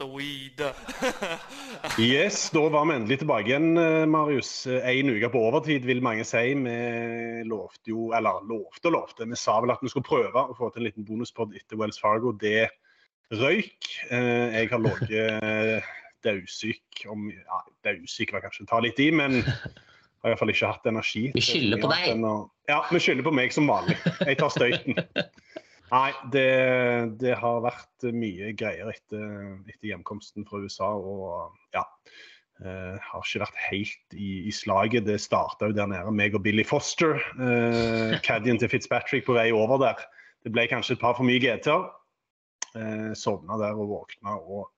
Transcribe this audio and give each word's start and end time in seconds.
The 0.00 0.06
weed. 0.08 0.60
Yes, 1.98 2.50
da 2.52 2.62
var 2.68 2.84
vi 2.88 2.94
endelig 2.94 3.18
tilbake 3.22 3.48
igjen, 3.50 3.76
eh, 3.78 4.06
Marius. 4.08 4.66
En 4.66 5.10
uke 5.12 5.28
på 5.32 5.42
overtid, 5.48 5.84
vil 5.88 6.02
mange 6.04 6.24
si. 6.28 6.42
Vi 6.56 7.44
lovte 7.48 7.92
jo, 7.92 8.10
eller 8.16 8.42
lovte 8.48 8.90
og 8.90 8.96
lovte, 8.96 9.28
vi 9.28 9.38
sa 9.38 9.58
vel 9.62 9.72
at 9.74 9.82
vi 9.84 9.92
skulle 9.92 10.08
prøve 10.08 10.42
å 10.50 10.56
få 10.58 10.70
til 10.72 10.82
en 10.82 10.88
liten 10.90 11.06
bonuspod 11.08 11.54
etter 11.58 11.80
Wells 11.80 12.00
Fargo. 12.00 12.32
Det 12.32 12.68
røyk. 13.32 13.90
Eh, 14.10 14.58
Jeg 14.60 14.70
har 14.72 14.84
ligget 14.84 15.88
dausyk 16.24 17.06
om 17.08 17.30
ja, 17.32 17.60
Dausyk 17.86 18.34
var 18.34 18.42
kanskje 18.44 18.66
å 18.66 18.70
ta 18.74 18.80
litt 18.84 18.98
i, 19.00 19.08
men 19.14 19.40
har 19.40 20.34
iallfall 20.34 20.52
ikke 20.52 20.68
hatt 20.74 20.88
energi. 20.90 21.30
Vi 21.32 21.44
skylder 21.44 21.80
på 21.80 21.88
deg. 21.94 22.24
Ja, 22.68 22.82
vi 22.92 23.00
skylder 23.00 23.24
på 23.24 23.32
meg 23.32 23.54
som 23.56 23.70
vanlig. 23.70 23.96
Jeg 24.26 24.36
tar 24.40 24.52
støyten. 24.52 25.00
Nei, 25.90 26.10
det, 26.30 26.50
det 27.18 27.34
har 27.40 27.62
vært 27.64 28.10
mye 28.14 28.52
greier 28.58 28.92
etter, 28.92 29.56
etter 29.66 29.90
hjemkomsten 29.90 30.46
fra 30.46 30.60
USA. 30.62 30.92
Og 30.94 31.50
ja, 31.74 31.82
eh, 32.62 32.94
har 32.94 33.24
ikke 33.24 33.42
vært 33.42 33.62
helt 33.66 34.14
i, 34.14 34.30
i 34.46 34.54
slaget. 34.54 35.08
Det 35.08 35.18
starta 35.22 35.70
jo 35.70 35.76
der 35.76 35.90
nede, 35.90 36.14
meg 36.14 36.36
og 36.38 36.44
Billy 36.46 36.64
Foster. 36.66 37.18
Eh, 37.38 38.18
Caddien 38.26 38.60
til 38.60 38.70
Fitzpatrick 38.70 39.26
på 39.26 39.34
vei 39.38 39.50
over 39.56 39.82
der. 39.82 40.04
Det 40.46 40.54
ble 40.54 40.68
kanskje 40.70 40.96
et 40.96 41.02
par 41.02 41.18
for 41.18 41.26
mye 41.26 41.42
GT-er. 41.42 41.88
Eh, 42.78 43.10
sovna 43.18 43.58
der 43.58 43.74
og 43.74 43.90
våkna 43.90 44.36
og 44.38 44.68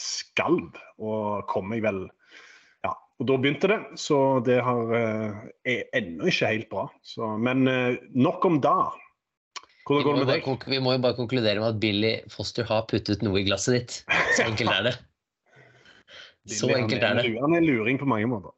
skalv. 0.00 0.78
Og 1.02 1.46
kom 1.50 1.72
meg 1.72 1.82
vel 1.86 2.06
Ja, 2.84 2.92
og 2.92 3.26
da 3.30 3.38
begynte 3.40 3.70
det. 3.70 3.80
Så 3.98 4.38
det 4.46 4.60
har, 4.62 4.94
eh, 4.94 5.46
er 5.64 5.88
ennå 5.96 6.30
ikke 6.30 6.52
helt 6.52 6.70
bra. 6.70 6.86
Så, 7.02 7.34
men 7.40 7.66
eh, 7.66 7.98
nok 8.14 8.44
om 8.44 8.60
det. 8.62 8.82
Vi 9.84 10.00
må, 10.00 10.24
bare, 10.24 10.56
vi 10.72 10.78
må 10.80 10.94
jo 10.94 11.00
bare 11.04 11.16
konkludere 11.18 11.60
med 11.60 11.74
at 11.74 11.80
Billy 11.80 12.12
Foster 12.32 12.64
har 12.64 12.86
puttet 12.88 13.20
noe 13.24 13.42
i 13.42 13.44
glasset 13.44 13.74
ditt. 13.76 13.96
Så 14.36 14.46
enkelt 14.46 14.72
er 14.72 14.86
det. 14.88 14.94
Så 16.48 16.68
Billy, 16.68 16.78
enkelt 16.82 17.04
er 17.04 17.18
det. 17.20 17.26
Han 17.40 17.52
er 17.56 17.60
en 17.60 17.68
luring 17.68 18.00
på 18.00 18.08
mange 18.08 18.28
måter. 18.30 18.54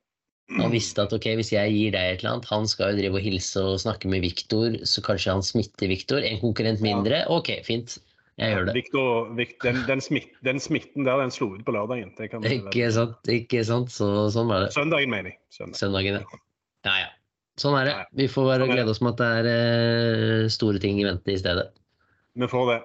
Han 0.55 0.71
visste 0.71 1.03
at 1.03 1.11
ok, 1.11 1.25
hvis 1.41 1.51
jeg 1.51 1.73
gir 1.75 1.95
deg 1.97 2.13
et 2.13 2.21
eller 2.23 2.37
annet, 2.37 2.47
han 2.53 2.69
skal 2.71 2.93
jo 2.93 3.01
drive 3.01 3.19
og 3.19 3.25
hilse 3.25 3.63
og 3.67 3.81
snakke 3.83 4.07
med 4.11 4.23
Viktor, 4.23 4.77
så 4.87 5.03
kanskje 5.03 5.35
han 5.35 5.43
smitter 5.43 5.91
Viktor. 5.91 6.23
En 6.23 6.39
konkurrent 6.39 6.83
mindre. 6.85 7.25
Ok, 7.35 7.51
fint. 7.67 7.97
Jeg 8.39 8.53
gjør 8.53 8.69
det. 8.69 8.75
Victor, 8.77 9.31
Vic- 9.35 9.57
den, 9.65 9.79
den, 9.89 10.03
smitt, 10.05 10.29
den 10.45 10.61
smitten 10.63 11.07
der, 11.09 11.19
den 11.25 11.33
slo 11.35 11.49
ut 11.57 11.65
på 11.67 11.73
lørdagen. 11.75 12.13
Det 12.19 12.31
kan 12.31 12.45
Ikke 12.57 12.91
sant, 12.95 13.19
ikke 13.33 13.65
sant. 13.67 13.91
Så, 13.91 14.11
sånn 14.35 14.51
var 14.53 14.67
det. 14.67 14.75
Søndagen, 14.77 15.11
mener 15.11 15.33
jeg. 15.33 15.41
Søndagen, 15.57 15.79
Søndagen, 15.81 16.21
ja. 16.21 16.41
Ja, 16.87 16.97
ja. 17.01 17.09
Sånn 17.61 17.77
er 17.78 17.89
det. 17.89 17.97
Vi 18.21 18.28
får 18.28 18.50
bare 18.50 18.67
Sånn 18.67 18.75
glede 18.75 18.93
oss 18.93 19.00
med 19.00 19.15
at 19.15 19.21
det 19.22 19.28
er 19.41 19.47
eh, 19.50 20.49
store 20.53 20.81
ting 20.83 21.00
i 21.00 21.06
vente 21.06 21.33
i 21.33 21.39
stedet. 21.41 21.71
Vi 22.37 22.49
får 22.53 22.67
det. 22.69 22.81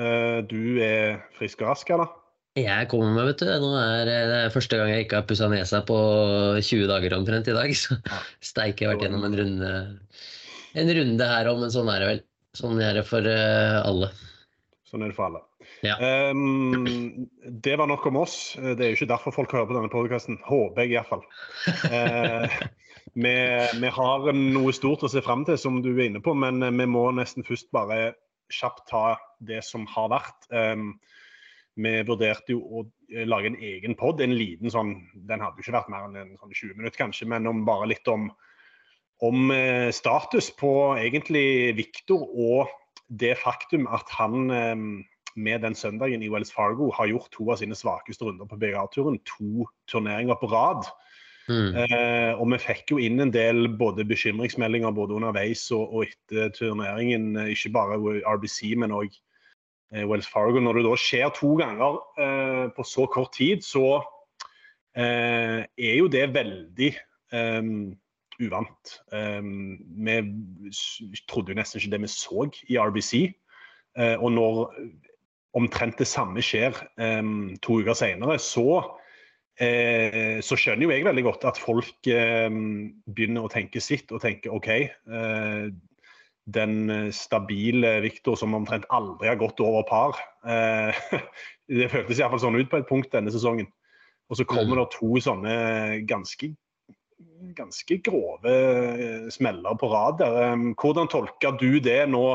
Eh, 0.00 0.38
du 0.48 0.80
er 0.82 1.18
frisk 1.36 1.60
og 1.60 1.74
rask, 1.74 1.90
eller? 1.92 2.12
Jeg 2.56 2.88
kommer 2.88 3.12
meg, 3.12 3.32
vet 3.32 3.42
du. 3.42 3.50
Nå 3.60 3.72
er 3.76 4.08
eh, 4.08 4.28
det 4.30 4.38
er 4.46 4.54
første 4.54 4.78
gang 4.80 4.92
jeg 4.94 5.04
ikke 5.04 5.20
har 5.20 5.26
pussa 5.28 5.50
nesa 5.52 5.82
på 5.84 5.98
20 6.56 6.88
dager 6.88 7.18
omtrent 7.18 7.50
i 7.52 7.56
dag. 7.56 7.74
Så 7.76 7.98
steike, 8.40 8.86
jeg 8.86 8.88
har 8.88 8.96
vært 8.96 9.04
gjennom 9.10 9.26
en 9.28 9.36
runde, 9.42 9.72
en 10.80 10.94
runde 11.00 11.32
her 11.34 11.50
òg, 11.50 11.60
men 11.60 11.74
sånn 11.74 11.90
er 11.92 12.00
det 12.00 12.12
vel. 12.14 12.22
Sånn 12.54 12.80
er 12.80 12.96
det 12.96 13.04
for 13.08 13.26
alle. 13.28 14.08
Sånn 14.88 15.02
er 15.04 15.10
det 15.10 15.18
for 15.18 15.26
alle. 15.28 15.42
Ja. 15.84 15.98
Um, 16.30 17.26
det 17.44 17.74
var 17.76 17.90
nok 17.90 18.06
om 18.08 18.22
oss. 18.22 18.54
Det 18.56 18.78
er 18.78 18.92
jo 18.92 18.96
ikke 18.96 19.10
derfor 19.10 19.34
folk 19.36 19.52
hører 19.52 19.68
på 19.68 19.76
denne 19.76 19.92
podkasten. 19.92 20.38
Håper 20.46 20.86
jeg 20.86 20.94
iallfall. 20.94 21.26
Uh, 21.90 22.46
vi, 23.12 23.34
vi 23.80 23.90
har 23.98 24.32
noe 24.34 24.72
stort 24.74 25.04
å 25.04 25.10
se 25.12 25.22
fram 25.24 25.44
til, 25.46 25.58
som 25.60 25.80
du 25.84 25.92
er 25.92 26.08
inne 26.08 26.22
på, 26.24 26.34
men 26.38 26.62
eh, 26.64 26.74
vi 26.74 26.86
må 26.90 27.06
nesten 27.14 27.46
først 27.46 27.70
bare 27.74 28.14
kjapt 28.52 28.86
ta 28.90 29.04
det 29.44 29.62
som 29.66 29.86
har 29.92 30.10
vært. 30.12 30.48
Um, 30.50 30.94
vi 31.80 31.94
vurderte 32.06 32.54
jo 32.54 32.62
å 32.62 32.82
eh, 33.10 33.26
lage 33.26 33.50
en 33.50 33.58
egen 33.58 33.96
pod, 33.98 34.22
en 34.22 34.34
liten 34.36 34.70
sånn 34.70 34.94
Den 35.26 35.42
hadde 35.42 35.58
jo 35.58 35.66
ikke 35.66 35.76
vært 35.78 35.90
mer 35.92 36.06
enn 36.06 36.20
en 36.20 36.36
sånn 36.38 36.54
20 36.54 36.78
minutter, 36.78 36.98
kanskje, 37.00 37.28
men 37.30 37.50
om 37.50 37.64
bare 37.66 37.90
litt 37.90 38.08
om, 38.10 38.28
om 39.26 39.50
eh, 39.54 39.90
status 39.94 40.52
på 40.58 40.72
egentlig 41.00 41.74
Viktor 41.78 42.24
og 42.30 42.72
det 43.08 43.34
faktum 43.42 43.88
at 43.92 44.08
han 44.16 44.48
um, 44.50 44.86
med 45.34 45.64
den 45.66 45.74
søndagen 45.74 46.22
i 46.22 46.30
Wells 46.30 46.52
Fargo 46.54 46.88
har 46.94 47.10
gjort 47.10 47.32
to 47.34 47.50
av 47.50 47.58
sine 47.60 47.76
svakeste 47.76 48.24
runder 48.24 48.48
på 48.48 48.58
BGA-turen. 48.58 49.18
To 49.34 49.66
turneringer 49.90 50.38
på 50.38 50.48
rad. 50.52 50.86
Mm. 51.44 51.74
Eh, 51.76 52.32
og 52.40 52.48
vi 52.54 52.58
fikk 52.62 52.94
jo 52.94 52.98
inn 53.04 53.20
en 53.20 53.32
del 53.34 53.66
både 53.76 54.06
bekymringsmeldinger 54.08 54.94
både 54.96 55.18
underveis 55.18 55.66
og, 55.76 55.90
og 55.92 56.06
etter 56.06 56.52
turneringen. 56.56 57.34
eh, 57.36 57.52
Ikke 57.52 57.72
bare 57.74 57.98
RBC, 58.24 58.74
men 58.80 58.94
òg 58.96 59.10
eh, 59.92 60.06
Wells 60.08 60.28
Fargo. 60.30 60.62
Når 60.62 60.80
det 60.80 60.86
da 60.86 60.94
skjer 61.00 61.34
to 61.36 61.52
ganger 61.60 62.00
eh, 62.16 62.64
på 62.76 62.86
så 62.88 63.06
kort 63.12 63.34
tid, 63.36 63.64
så 63.66 64.00
eh, 64.96 65.60
er 65.68 65.94
jo 65.98 66.08
det 66.08 66.30
veldig 66.34 66.92
eh, 67.36 67.62
uvant. 68.42 68.96
Vi 69.14 70.14
trodde 71.30 71.52
jo 71.52 71.58
nesten 71.60 71.78
ikke 71.78 71.92
det 71.92 72.00
vi 72.02 72.08
så 72.10 72.48
i 72.66 72.78
RBC. 72.82 73.12
Og 74.18 74.32
når 74.34 74.72
omtrent 75.54 76.00
det 76.02 76.08
samme 76.10 76.42
skjer 76.42 76.74
to 77.62 77.76
uker 77.78 77.94
senere, 77.94 78.40
så 78.42 78.80
eh, 79.62 80.40
så 80.44 80.56
skjønner 80.58 80.86
jo 80.86 80.92
jeg 80.94 81.06
veldig 81.06 81.24
godt 81.26 81.44
at 81.50 81.60
folk 81.60 82.08
eh, 82.10 82.48
begynner 83.06 83.46
å 83.46 83.52
tenke 83.52 83.82
sitt 83.82 84.12
og 84.14 84.22
tenke 84.24 84.52
OK. 84.52 84.70
Eh, 84.74 85.68
den 86.44 86.74
stabile 87.16 87.94
Viktor 88.04 88.36
som 88.36 88.52
omtrent 88.56 88.84
aldri 88.92 89.30
har 89.30 89.40
gått 89.40 89.62
over 89.64 89.86
par. 89.88 90.18
Eh, 90.44 90.92
det 91.72 91.88
føltes 91.92 92.20
iallfall 92.20 92.42
sånn 92.42 92.58
ut 92.60 92.70
på 92.72 92.82
et 92.82 92.90
punkt 92.90 93.12
denne 93.14 93.32
sesongen. 93.32 93.70
Og 94.28 94.38
så 94.40 94.46
kommer 94.48 94.76
Mm. 94.76 94.82
det 94.82 94.92
to 94.96 95.20
sånne 95.20 95.54
ganske, 96.08 96.50
ganske 97.56 97.98
grove 98.04 98.52
eh, 98.52 99.30
smeller 99.32 99.76
på 99.80 99.88
rad 99.92 100.20
der. 100.20 100.38
Eh, 100.50 100.68
Hvordan 100.80 101.08
tolker 101.12 101.56
du 101.60 101.80
det 101.80 102.08
nå? 102.08 102.26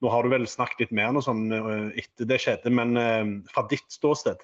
Nå 0.00 0.08
har 0.08 0.24
du 0.24 0.30
vel 0.32 0.46
snakket 0.48 0.86
litt 0.86 0.92
mer 0.96 1.12
nå 1.12 1.20
sånn, 1.20 1.50
etter 1.92 2.24
det 2.24 2.38
skjedde, 2.40 2.70
men 2.72 2.96
fra 3.52 3.66
ditt 3.68 3.84
ståsted? 3.92 4.40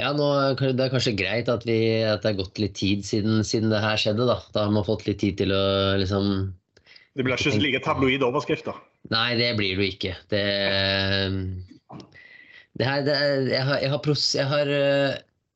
Ja, 0.00 0.12
nå, 0.16 0.26
det 0.56 0.80
er 0.80 0.92
kanskje 0.92 1.16
greit 1.18 1.50
at, 1.52 1.66
vi, 1.68 1.76
at 2.08 2.24
det 2.24 2.32
er 2.32 2.38
gått 2.38 2.60
litt 2.62 2.76
tid 2.78 3.04
siden, 3.06 3.42
siden 3.46 3.72
det 3.72 3.82
her 3.84 4.00
skjedde. 4.00 4.28
Da 4.28 4.38
Da 4.54 4.66
har 4.66 4.72
man 4.74 4.86
fått 4.86 5.06
litt 5.08 5.20
tid 5.22 5.40
til 5.40 5.52
å 5.52 5.64
liksom 6.00 6.30
Det 7.16 7.26
blir 7.26 7.36
ikke 7.36 7.60
like 7.60 7.82
tabloid 7.84 8.24
overskrift, 8.24 8.68
da? 8.70 8.76
Nei, 9.12 9.34
det 9.38 9.54
blir 9.58 9.74
det 9.76 9.84
jo 9.84 9.92
ikke. 9.94 10.14
Det, 10.32 10.44
det 12.78 12.86
her, 12.86 13.02
det, 13.04 13.16
jeg, 13.50 13.64
har, 13.66 13.80
jeg, 13.82 13.90
har 13.92 14.02
pros, 14.04 14.24
jeg, 14.36 14.46
har, 14.48 14.70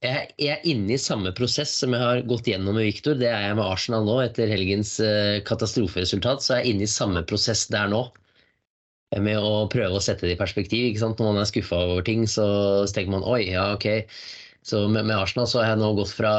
jeg, 0.05 0.32
er 0.49 0.67
inne 0.69 0.97
i 0.97 1.00
samme 1.00 1.32
prosess 1.37 1.73
som 1.82 1.94
jeg 1.94 2.02
har 2.02 2.25
gått 2.29 2.49
gjennom 2.50 2.76
med 2.79 2.88
Viktor. 2.88 3.17
Det 3.20 3.31
er 3.31 3.49
jeg 3.49 3.58
med 3.61 3.64
Arsenal 3.67 4.08
nå. 4.08 4.19
Etter 4.25 4.50
helgens 4.50 4.97
øh, 5.05 5.38
katastroferesultat 5.47 6.44
så 6.44 6.56
er 6.56 6.64
jeg 6.64 6.75
inne 6.75 6.88
i 6.88 6.94
samme 6.97 7.25
prosess 7.29 7.67
der 7.73 7.88
nå. 7.93 8.06
Med 9.22 9.38
å 9.38 9.66
prøve 9.70 9.99
å 9.99 10.02
sette 10.02 10.26
det 10.26 10.34
i 10.37 10.40
perspektiv. 10.40 10.88
ikke 10.88 11.02
sant? 11.02 11.20
Når 11.20 11.32
man 11.32 11.43
er 11.43 11.50
skuffa 11.50 11.78
over 11.87 12.06
ting, 12.06 12.25
så, 12.31 12.46
så 12.87 12.96
tenker 12.96 13.14
man 13.14 13.26
oi, 13.28 13.43
ja, 13.52 13.69
ok. 13.76 14.08
Så 14.64 14.87
med, 14.88 15.05
med, 15.05 15.16
Arsenal 15.16 15.49
så 15.50 15.61
har 15.61 15.75
jeg 15.75 15.82
nå 15.82 15.93
gått 15.99 16.14
fra 16.16 16.34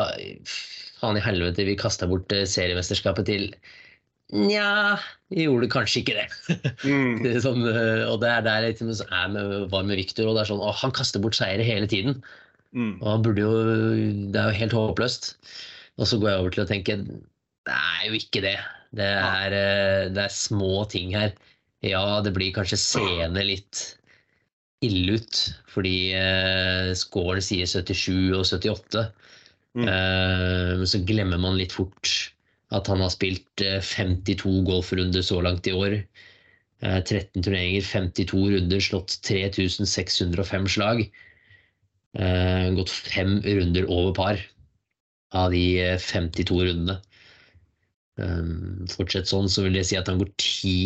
faen 1.00 1.19
i 1.19 1.24
helvete, 1.24 1.68
vi 1.68 1.77
kasta 1.80 2.10
bort 2.10 2.31
eh, 2.33 2.48
seriemesterskapet 2.50 3.27
til 3.30 3.51
Nja, 4.33 4.98
vi 5.30 5.44
gjorde 5.45 5.68
kanskje 5.69 6.01
ikke 6.01 6.16
det. 6.18 6.63
Mm. 6.81 7.19
det 7.24 7.36
sånn, 7.44 7.62
eh, 7.69 8.01
og 8.10 8.18
det 8.24 8.31
er 8.31 8.48
der 8.48 8.66
jeg 8.66 8.74
liksom 8.74 8.89
er 9.06 9.30
med, 9.36 9.54
var 9.69 9.86
med 9.86 10.01
Victor, 10.01 10.31
og 10.31 10.38
det 10.38 10.45
er 10.45 10.50
sånn, 10.50 10.63
å, 10.66 10.74
han 10.74 10.95
kaster 10.98 11.22
bort 11.22 11.38
seire 11.38 11.66
hele 11.68 11.86
tiden. 11.92 12.18
Mm. 12.74 12.98
Og 12.98 13.06
han 13.07 13.22
burde 13.24 13.44
jo 13.45 13.51
Det 14.33 14.42
er 14.42 14.50
jo 14.50 14.60
helt 14.60 14.75
håpløst. 14.75 15.30
Og 16.01 16.10
så 16.10 16.18
går 16.19 16.31
jeg 16.31 16.42
over 16.42 16.56
til 16.56 16.66
å 16.66 16.68
tenke 16.68 16.98
det 17.66 17.75
er 17.75 18.01
jo 18.10 18.18
ikke 18.18 18.42
det. 18.44 18.57
Det 18.95 19.06
er, 19.06 19.54
eh, 19.56 20.07
det 20.13 20.25
er 20.25 20.33
små 20.33 20.86
ting 20.89 21.13
her. 21.16 21.33
Ja, 21.86 22.22
det 22.26 22.34
blir 22.34 22.54
kanskje 22.56 22.80
seende 22.82 23.44
litt 23.46 23.82
ille 24.86 25.20
ut, 25.20 25.42
fordi 25.70 25.98
eh, 26.18 26.92
scoren 26.98 27.44
sier 27.46 27.70
77 27.70 28.34
og 28.36 28.46
78. 28.48 29.06
Mm. 29.76 29.88
Eh, 29.92 30.86
så 30.88 31.02
glemmer 31.06 31.42
man 31.42 31.60
litt 31.60 31.76
fort 31.76 32.10
at 32.76 32.90
han 32.90 33.04
har 33.04 33.14
spilt 33.14 33.62
eh, 33.64 33.82
52 33.84 34.64
golfrunder 34.68 35.26
så 35.26 35.42
langt 35.46 35.70
i 35.70 35.76
år. 35.76 36.00
13 36.82 37.16
eh, 37.16 37.44
turneringer, 37.46 37.86
52 37.88 38.42
runder, 38.56 38.84
slått 38.84 39.20
3605 39.28 40.70
slag. 40.78 41.06
Eh, 42.16 42.68
gått 42.78 42.94
fem 42.94 43.38
runder 43.46 43.90
over 43.92 44.14
par 44.18 44.42
av 45.36 45.52
de 45.52 45.98
52 46.02 46.64
rundene. 46.70 47.02
Fortsett 48.88 49.28
sånn, 49.28 49.50
så 49.52 49.66
vil 49.66 49.76
det 49.76 49.82
si 49.90 49.98
at 50.00 50.08
han 50.08 50.22
går 50.22 50.30
ti 50.40 50.78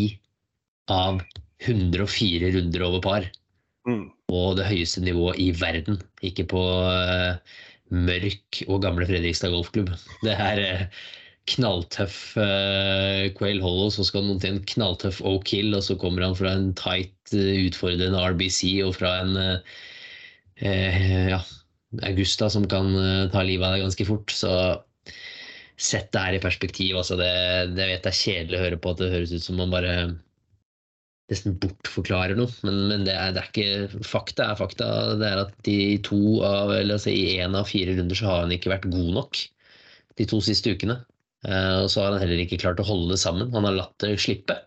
av 0.94 1.22
104 1.66 2.52
runder 2.56 2.86
over 2.86 3.04
par. 3.04 3.30
Mm. 3.88 4.10
På 4.30 4.54
det 4.58 4.68
høyeste 4.70 5.04
nivået 5.04 5.40
i 5.42 5.50
verden, 5.56 6.00
ikke 6.26 6.46
på 6.52 6.62
uh, 6.62 7.40
mørk 7.90 8.62
og 8.68 8.84
gamle 8.86 9.08
Fredrikstad 9.10 9.54
golfklubb. 9.54 9.92
Det 10.26 10.36
er 10.36 10.62
uh, 10.62 11.06
knalltøff 11.50 12.20
uh, 12.38 13.26
Quail 13.38 13.62
Hollow, 13.64 13.90
så 13.94 14.06
skal 14.08 14.28
noen 14.28 14.42
til 14.42 14.56
en 14.56 14.66
knalltøff 14.70 15.22
Oak 15.26 15.50
Hill, 15.52 15.74
og 15.78 15.86
så 15.88 15.98
kommer 16.00 16.28
han 16.28 16.38
fra 16.38 16.54
en 16.56 16.74
tight, 16.78 17.16
utfordrende 17.34 18.26
RBC 18.34 18.64
og 18.86 18.96
fra 18.98 19.20
en 19.24 19.36
ja, 20.60 21.38
Augusta 22.04 22.50
som 22.52 22.66
kan 22.68 22.90
ta 23.32 23.44
livet 23.46 23.64
av 23.64 23.76
deg 23.78 23.86
ganske 23.86 24.08
fort. 24.10 24.34
Så 24.34 24.50
sett 25.80 26.10
det 26.12 26.24
her 26.24 26.36
i 26.36 26.42
perspektiv. 26.44 26.98
Altså 27.00 27.16
det, 27.20 27.30
det 27.78 27.86
vet 27.88 28.04
jeg 28.04 28.12
er 28.12 28.18
kjedelig 28.20 28.58
å 28.58 28.64
høre 28.66 28.80
på 28.82 28.92
at 28.92 29.00
det 29.00 29.12
høres 29.14 29.32
ut 29.32 29.46
som 29.46 29.62
man 29.62 29.72
bare 29.72 29.94
nesten 31.30 31.56
bortforklarer 31.62 32.38
noe. 32.40 32.52
Men, 32.66 32.82
men 32.92 33.06
det, 33.08 33.14
er, 33.16 33.36
det, 33.36 33.44
er, 33.44 33.52
ikke 33.52 34.04
Fakta 34.08 34.50
er 34.52 34.60
fakta. 34.60 34.90
Det 35.20 35.30
er 35.30 35.44
at 35.46 35.70
i 35.72 36.00
to 36.06 36.40
av, 36.46 36.74
eller 36.76 36.98
altså 36.98 37.14
i 37.14 37.38
én 37.38 37.58
av 37.58 37.70
fire 37.70 37.96
runder 37.98 38.18
så 38.18 38.30
har 38.30 38.44
han 38.46 38.56
ikke 38.56 38.74
vært 38.74 38.90
god 38.92 39.14
nok 39.20 39.44
de 40.20 40.28
to 40.28 40.42
siste 40.44 40.74
ukene. 40.76 41.00
Uh, 41.48 41.86
og 41.86 41.92
så 41.92 42.04
har 42.04 42.16
han 42.16 42.24
heller 42.24 42.42
ikke 42.44 42.60
klart 42.60 42.82
å 42.82 42.88
holde 42.88 43.14
det 43.14 43.22
sammen. 43.22 43.52
Han 43.54 43.68
har 43.68 43.78
latt 43.78 43.96
det 44.04 44.18
slippe. 44.22 44.58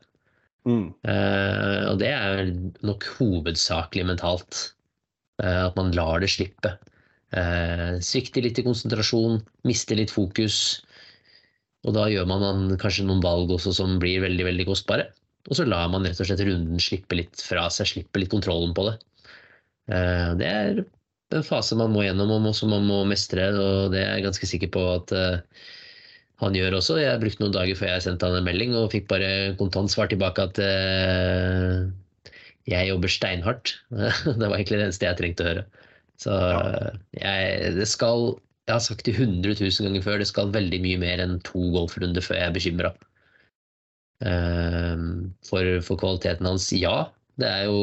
Mm. 0.69 0.93
Uh, 1.05 1.83
og 1.91 1.99
det 2.01 2.13
er 2.15 2.55
nok 2.87 3.09
hovedsakelig 3.19 4.07
mentalt. 4.09 4.63
Uh, 5.43 5.67
at 5.67 5.77
man 5.77 5.93
lar 5.97 6.23
det 6.23 6.33
slippe. 6.33 6.77
svikter 8.05 8.45
litt 8.45 8.59
i 8.61 8.65
konsentrasjon, 8.67 9.39
mister 9.65 9.97
litt 9.97 10.11
fokus. 10.13 10.57
Og 11.89 11.95
da 11.97 12.05
gjør 12.13 12.27
man 12.29 12.75
kanskje 12.79 13.07
noen 13.09 13.23
valg 13.25 13.51
også 13.55 13.73
som 13.79 13.95
blir 14.03 14.21
veldig, 14.21 14.45
veldig 14.51 14.67
kostbare. 14.69 15.07
Og 15.51 15.59
så 15.59 15.67
lar 15.67 15.89
man 15.91 16.07
rett 16.07 16.21
og 16.23 16.29
slett 16.29 16.45
runden 16.47 16.83
slippe 16.83 17.19
litt 17.19 17.43
fra 17.43 17.67
seg, 17.73 17.89
slippe 17.91 18.23
litt 18.23 18.31
kontrollen 18.33 18.75
på 18.77 18.87
det. 18.89 18.97
Eh, 19.91 20.29
det 20.39 20.49
er 20.49 20.83
en 21.33 21.47
fase 21.47 21.79
man 21.79 21.95
må 21.95 22.05
gjennom 22.05 22.31
og 22.37 22.53
som 22.57 22.71
man 22.73 22.85
må 22.87 23.03
mestre, 23.09 23.49
og 23.57 23.95
det 23.95 24.03
er 24.05 24.19
jeg 24.19 24.27
ganske 24.29 24.51
sikker 24.53 24.71
på 24.75 24.85
at 24.95 25.15
eh, 25.17 25.65
han 26.43 26.57
gjør 26.59 26.79
også. 26.79 26.99
Jeg 27.01 27.21
brukte 27.23 27.45
noen 27.45 27.55
dager 27.55 27.79
før 27.79 27.93
jeg 27.95 28.05
sendte 28.07 28.29
han 28.29 28.39
en 28.41 28.47
melding 28.47 28.75
og 28.79 28.91
fikk 28.95 29.09
bare 29.11 29.31
kontant 29.61 29.93
svar 29.93 30.11
tilbake 30.11 30.43
at 30.43 30.59
uh, 30.59 31.87
jeg 32.67 32.89
jobber 32.91 33.13
steinhardt. 33.13 33.77
det 34.41 34.49
var 34.49 34.57
egentlig 34.57 34.81
det 34.81 34.89
eneste 34.89 35.07
jeg 35.07 35.21
trengte 35.21 35.45
å 35.45 35.51
høre. 35.53 35.67
Så 36.23 36.35
jeg, 37.19 37.71
det 37.79 37.87
skal 37.91 38.35
Jeg 38.69 38.77
har 38.77 38.83
sagt 38.85 39.07
det 39.07 39.17
100 39.17 39.57
000 39.59 39.87
ganger 39.89 40.05
før, 40.05 40.21
det 40.23 40.29
skal 40.31 40.53
veldig 40.55 40.79
mye 40.85 40.99
mer 41.03 41.23
enn 41.23 41.41
to 41.47 41.63
golfrunder 41.75 42.23
før 42.23 42.39
jeg 42.39 42.51
er 42.51 42.59
bekymra. 42.59 42.93
Ehm, 44.23 45.33
for, 45.47 45.67
for, 45.83 45.99
kvaliteten 45.99 46.47
hans. 46.47 46.69
Ja, 46.77 47.11
det 47.41 47.49
er 47.49 47.65
jo 47.71 47.81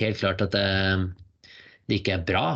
helt 0.00 0.20
klart 0.20 0.44
at 0.44 0.54
det, 0.54 0.66
det 1.90 2.00
ikke 2.00 2.16
er 2.18 2.28
bra 2.28 2.46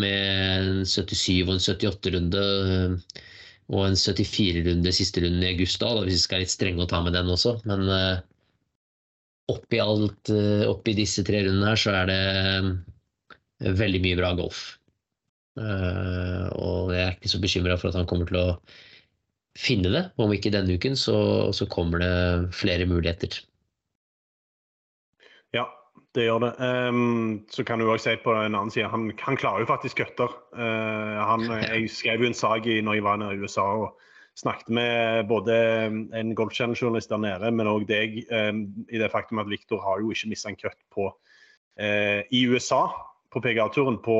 med 0.00 0.80
en 0.80 0.86
77 0.88 1.42
og 1.44 1.56
en 1.56 1.64
78-runde 1.64 2.44
og 3.70 3.84
en 3.86 3.98
74-runde 3.98 4.92
siste 4.94 5.22
runden 5.22 5.44
i 5.44 5.52
august, 5.52 5.78
da, 5.82 5.92
hvis 6.02 6.16
vi 6.16 6.24
skal 6.24 6.38
være 6.38 6.46
litt 6.46 6.54
strenge 6.54 6.82
og 6.82 6.90
ta 6.90 7.02
med 7.04 7.14
den 7.14 7.30
også. 7.30 7.52
Men 7.70 7.84
uh, 7.86 8.18
oppi 9.52 9.78
alt, 9.82 10.32
uh, 10.34 10.64
oppi 10.66 10.96
disse 10.98 11.22
tre 11.26 11.44
rundene 11.46 11.68
her, 11.70 11.78
så 11.78 11.94
er 12.00 12.10
det 12.10 12.20
uh, 12.64 13.76
veldig 13.78 14.00
mye 14.02 14.18
bra 14.18 14.32
golf. 14.38 14.64
Og 15.60 16.92
jeg 16.94 17.02
er 17.02 17.16
ikke 17.18 17.28
så 17.28 17.38
bekymra 17.42 17.74
for 17.76 17.90
at 17.90 17.98
han 17.98 18.06
kommer 18.08 18.26
til 18.30 18.38
å 18.40 18.46
finne 19.60 19.92
det. 19.92 20.04
Om 20.20 20.32
ikke 20.34 20.52
denne 20.54 20.76
uken, 20.78 20.96
så, 20.98 21.18
så 21.56 21.68
kommer 21.70 22.02
det 22.02 22.14
flere 22.56 22.86
muligheter. 22.88 23.40
Ja, 25.56 25.66
det 26.16 26.26
gjør 26.28 26.44
det. 26.46 26.52
Um, 26.58 27.40
så 27.52 27.64
kan 27.66 27.80
du 27.80 27.88
òg 27.90 28.00
si 28.02 28.14
på 28.22 28.34
en 28.34 28.54
annen 28.54 28.72
side, 28.72 28.88
han, 28.92 29.10
han 29.20 29.40
klarer 29.40 29.64
jo 29.64 29.70
faktisk 29.70 30.00
gutter. 30.00 30.32
Uh, 30.56 31.60
jeg 31.66 31.90
skrev 31.92 32.24
jo 32.24 32.30
en 32.30 32.38
sak 32.38 32.68
i, 32.70 32.80
når 32.84 32.98
jeg 33.00 33.06
var 33.06 33.20
nede 33.20 33.36
i 33.36 33.44
USA 33.44 33.66
og 33.84 34.06
snakket 34.38 34.70
med 34.72 35.26
både 35.28 35.54
en 36.16 36.32
golfchannel-journalist 36.38 37.10
der 37.10 37.20
nede, 37.20 37.50
men 37.52 37.68
òg 37.68 37.84
deg, 37.90 38.22
um, 38.30 38.64
i 38.88 39.00
det 39.02 39.10
faktum 39.12 39.42
at 39.42 39.50
Viktor 39.50 39.82
har 39.84 40.00
jo 40.00 40.14
ikke 40.14 40.30
mista 40.32 40.52
en 40.52 40.58
cut 40.60 40.78
på 40.94 41.10
uh, 41.10 42.20
i 42.30 42.46
USA 42.48 42.86
på 43.30 43.42
PGA-turen 43.42 44.00
på 44.02 44.16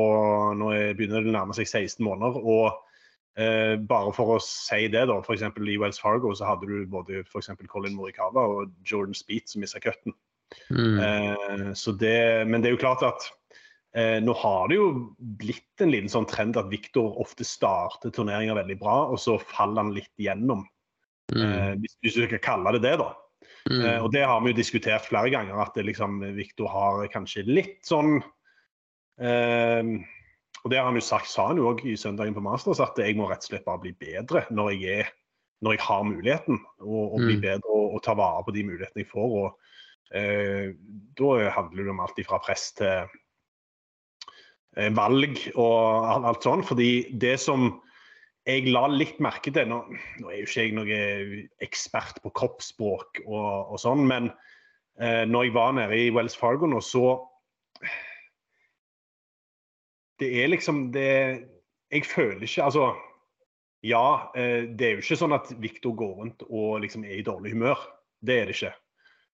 Nå 0.55 0.69
begynner 0.95 1.23
det 1.23 1.31
å 1.31 1.35
nærme 1.35 1.55
seg 1.57 1.67
16 1.67 1.99
måneder. 2.05 2.37
og 2.39 2.90
Eh, 3.39 3.77
bare 3.87 4.11
for 4.15 4.35
å 4.35 4.41
si 4.43 4.89
det, 4.91 5.05
da. 5.07 5.19
F.eks. 5.21 5.45
i 5.63 5.77
Wells 5.79 6.01
Fargo 6.01 6.33
så 6.35 6.49
hadde 6.49 6.67
du 6.67 6.89
både 6.91 7.23
for 7.31 7.45
Colin 7.71 7.95
Morikawa 7.95 8.43
og 8.57 8.73
Jordan 8.87 9.15
Speed 9.15 9.47
som 9.47 9.63
mista 9.63 9.79
cutten. 9.83 10.15
Mm. 10.69 10.97
Eh, 10.99 11.93
det, 12.01 12.17
men 12.47 12.59
det 12.59 12.71
er 12.71 12.75
jo 12.75 12.81
klart 12.83 13.05
at 13.07 13.29
eh, 13.95 14.19
nå 14.23 14.35
har 14.41 14.67
det 14.67 14.81
jo 14.81 14.89
blitt 15.39 15.83
en 15.83 15.93
liten 15.93 16.11
sånn 16.11 16.27
trend 16.27 16.59
at 16.59 16.71
Victor 16.71 17.15
ofte 17.23 17.47
starter 17.47 18.11
turneringer 18.11 18.59
veldig 18.59 18.79
bra, 18.83 18.97
og 19.07 19.19
så 19.21 19.39
faller 19.53 19.85
han 19.85 19.95
litt 19.95 20.13
gjennom. 20.19 20.65
Mm. 21.31 21.43
Eh, 21.47 21.73
hvis, 21.83 21.97
hvis, 22.03 22.19
du 22.19 22.27
kan 22.35 22.47
kalle 22.51 22.75
det 22.75 22.83
det, 22.89 22.97
da. 22.99 23.13
Mm. 23.69 23.81
Eh, 23.85 23.99
og 24.01 24.11
det 24.11 24.25
har 24.27 24.41
vi 24.43 24.51
jo 24.51 24.59
diskutert 24.59 25.07
flere 25.07 25.31
ganger, 25.31 25.59
at 25.63 25.75
det 25.77 25.87
liksom, 25.87 26.19
Victor 26.35 26.71
har 26.71 27.05
kanskje 27.13 27.47
litt 27.47 27.79
sånn 27.87 28.17
eh, 29.21 29.95
og 30.61 30.69
det 30.69 30.77
har 30.77 30.85
han 30.89 30.97
jo 30.99 31.03
sagt, 31.03 31.29
sa 31.31 31.47
han 31.49 31.57
jo 31.57 31.71
òg 31.71 31.81
i 31.89 31.97
søndagen 31.97 32.35
på 32.37 32.43
Masters, 32.45 32.81
at 32.83 32.99
jeg 33.01 33.17
må 33.17 33.29
rett 33.29 33.41
og 33.45 33.49
slett 33.49 33.65
bare 33.65 33.81
bli 33.81 33.93
bedre 33.97 34.43
når 34.53 34.75
jeg, 34.75 35.01
er, 35.01 35.09
når 35.65 35.77
jeg 35.77 35.83
har 35.87 36.03
muligheten. 36.05 36.59
Og, 36.83 37.15
og 37.15 37.23
bli 37.23 37.37
mm. 37.39 37.45
bedre 37.47 37.73
og, 37.73 37.87
og, 37.95 38.03
ta 38.05 38.15
vare 38.17 38.45
på 38.45 38.53
de 38.53 38.65
mulighetene 38.69 39.01
jeg 39.01 39.09
får. 39.09 39.37
og 39.41 40.17
eh, 40.17 40.67
Da 41.17 41.31
handler 41.57 41.87
det 41.87 41.95
om 41.95 42.03
alt 42.05 42.21
fra 42.27 42.41
press 42.45 42.67
til 42.77 43.07
eh, 44.77 44.91
valg 44.97 45.41
og 45.55 46.11
alt, 46.11 46.29
alt 46.29 46.45
sånn. 46.45 46.65
Fordi 46.67 46.91
det 47.23 47.39
som 47.41 47.71
jeg 48.45 48.69
la 48.69 48.85
litt 48.89 49.17
merke 49.21 49.53
til 49.53 49.69
Nå, 49.69 49.81
nå 50.21 50.29
er 50.29 50.39
jo 50.39 50.47
ikke 50.47 50.67
jeg 50.67 50.77
noen 50.77 51.41
ekspert 51.61 52.21
på 52.21 52.33
kroppsspråk 52.37 53.23
og, 53.25 53.73
og 53.73 53.81
sånn, 53.81 54.05
men 54.09 54.29
eh, 55.01 55.25
når 55.29 55.49
jeg 55.49 55.57
var 55.57 55.75
nede 55.77 55.99
i 56.05 56.13
Wells 56.13 56.37
Fargo 56.37 56.69
nå, 56.69 56.81
så 56.85 57.19
det 60.21 60.29
er 60.43 60.51
liksom 60.51 60.91
det 60.93 61.47
Jeg 61.91 62.05
føler 62.07 62.45
ikke 62.45 62.63
Altså, 62.63 62.91
ja, 63.83 64.31
eh, 64.37 64.69
det 64.69 64.87
er 64.87 64.95
jo 64.95 65.01
ikke 65.03 65.17
sånn 65.17 65.33
at 65.35 65.49
Viktor 65.59 65.95
går 65.97 66.13
rundt 66.21 66.45
og 66.47 66.83
liksom 66.83 67.03
er 67.03 67.17
i 67.17 67.25
dårlig 67.25 67.55
humør. 67.55 67.79
Det 68.21 68.35
er 68.37 68.45
det 68.45 68.55
ikke. 68.55 68.75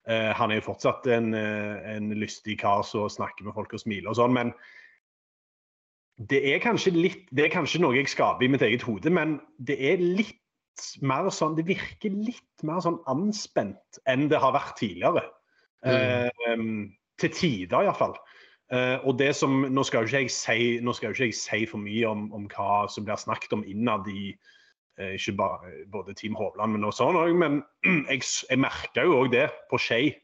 Eh, 0.07 0.31
han 0.39 0.51
er 0.51 0.61
jo 0.61 0.69
fortsatt 0.69 1.07
en, 1.11 1.33
eh, 1.35 1.95
en 1.97 2.13
lystig 2.15 2.55
kar 2.61 2.85
som 2.87 3.09
snakker 3.11 3.43
med 3.43 3.57
folk 3.57 3.75
og 3.75 3.83
smiler 3.83 4.13
og 4.13 4.15
sånn, 4.15 4.35
men 4.37 4.53
det 6.31 6.39
er 6.49 6.63
kanskje 6.63 6.95
litt 6.95 7.27
Det 7.29 7.43
er 7.45 7.53
kanskje 7.53 7.81
noe 7.83 7.93
jeg 7.93 8.09
skaper 8.09 8.47
i 8.47 8.49
mitt 8.49 8.63
eget 8.65 8.81
hode, 8.87 9.11
men 9.13 9.39
det 9.59 9.75
er 9.77 10.01
litt 10.01 10.39
mer 11.01 11.27
sånn 11.29 11.57
Det 11.57 11.67
virker 11.67 12.09
litt 12.09 12.63
mer 12.63 12.79
sånn 12.81 12.97
anspent 13.11 13.99
enn 14.07 14.29
det 14.31 14.39
har 14.39 14.55
vært 14.55 14.77
tidligere. 14.79 15.27
Mm. 15.83 15.91
Eh, 15.91 16.63
til 17.17 17.33
tider, 17.33 17.83
iallfall. 17.83 18.15
Uh, 18.67 18.99
og 19.07 19.15
det 19.19 19.29
som, 19.39 19.61
Nå 19.71 19.83
skal 19.87 20.03
jo 20.03 20.09
ikke 20.09 20.25
jeg 20.25 20.31
si, 20.33 20.63
nå 20.83 20.91
skal 20.91 21.09
jo 21.09 21.15
ikke 21.15 21.29
jeg 21.29 21.37
si 21.39 21.61
for 21.71 21.79
mye 21.79 22.09
om, 22.09 22.25
om 22.35 22.49
hva 22.51 22.83
som 22.91 23.05
blir 23.07 23.19
snakket 23.21 23.55
om 23.55 23.63
innad 23.63 24.09
i 24.11 24.33
uh, 24.99 25.13
ikke 25.13 25.37
bare 25.39 25.71
både 25.93 26.17
Team 26.19 26.35
Hovland, 26.35 26.75
men 26.75 26.83
også 26.87 27.05
sånn 27.05 27.21
òg. 27.21 27.31
Men 27.39 27.61
jeg, 28.11 28.25
jeg 28.49 28.59
merka 28.59 29.07
jo 29.07 29.21
òg 29.21 29.31
det 29.37 29.47
på 29.71 29.79
Skei, 29.79 30.17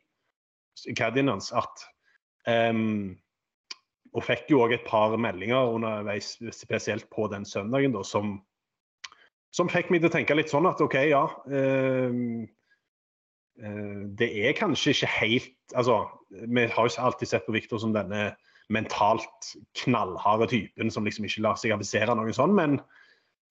caddien 0.98 1.32
hans, 1.32 1.54
at 1.56 1.88
Um, 2.44 3.16
og 4.14 4.26
fikk 4.28 4.52
jo 4.52 4.62
òg 4.66 4.76
et 4.76 4.84
par 4.86 5.16
meldinger 5.18 5.72
underveis, 5.74 6.36
spesielt 6.54 7.08
på 7.14 7.28
den 7.32 7.48
søndagen, 7.50 7.96
da, 7.96 8.04
som, 8.06 8.36
som 9.56 9.72
fikk 9.72 9.90
meg 9.90 10.04
til 10.04 10.12
å 10.12 10.14
tenke 10.14 10.38
litt 10.38 10.52
sånn 10.54 10.68
at 10.70 10.84
OK, 10.84 11.00
ja. 11.10 11.24
Um, 11.48 12.44
det 13.54 14.28
er 14.34 14.56
kanskje 14.58 14.96
ikke 14.96 15.10
helt 15.14 15.76
altså, 15.78 16.08
Vi 16.30 16.64
har 16.66 16.88
jo 16.88 17.02
alltid 17.02 17.30
sett 17.30 17.46
på 17.46 17.54
Viktor 17.54 17.78
som 17.78 17.94
denne 17.94 18.32
mentalt 18.74 19.54
knallharde 19.84 20.48
typen 20.50 20.92
som 20.92 21.06
liksom 21.06 21.28
ikke 21.28 21.44
lar 21.46 21.60
seg 21.60 21.76
avisere 21.76 22.16
noe 22.18 22.34
sånn, 22.34 22.56
men 22.58 22.80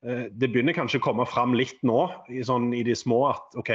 uh, 0.06 0.26
det 0.32 0.50
begynner 0.50 0.76
kanskje 0.76 0.98
å 1.02 1.04
komme 1.04 1.26
fram 1.28 1.54
litt 1.54 1.78
nå 1.86 2.06
i, 2.32 2.42
sånn, 2.46 2.72
i 2.74 2.82
de 2.86 2.96
små 2.98 3.26
at 3.30 3.58
OK, 3.60 3.70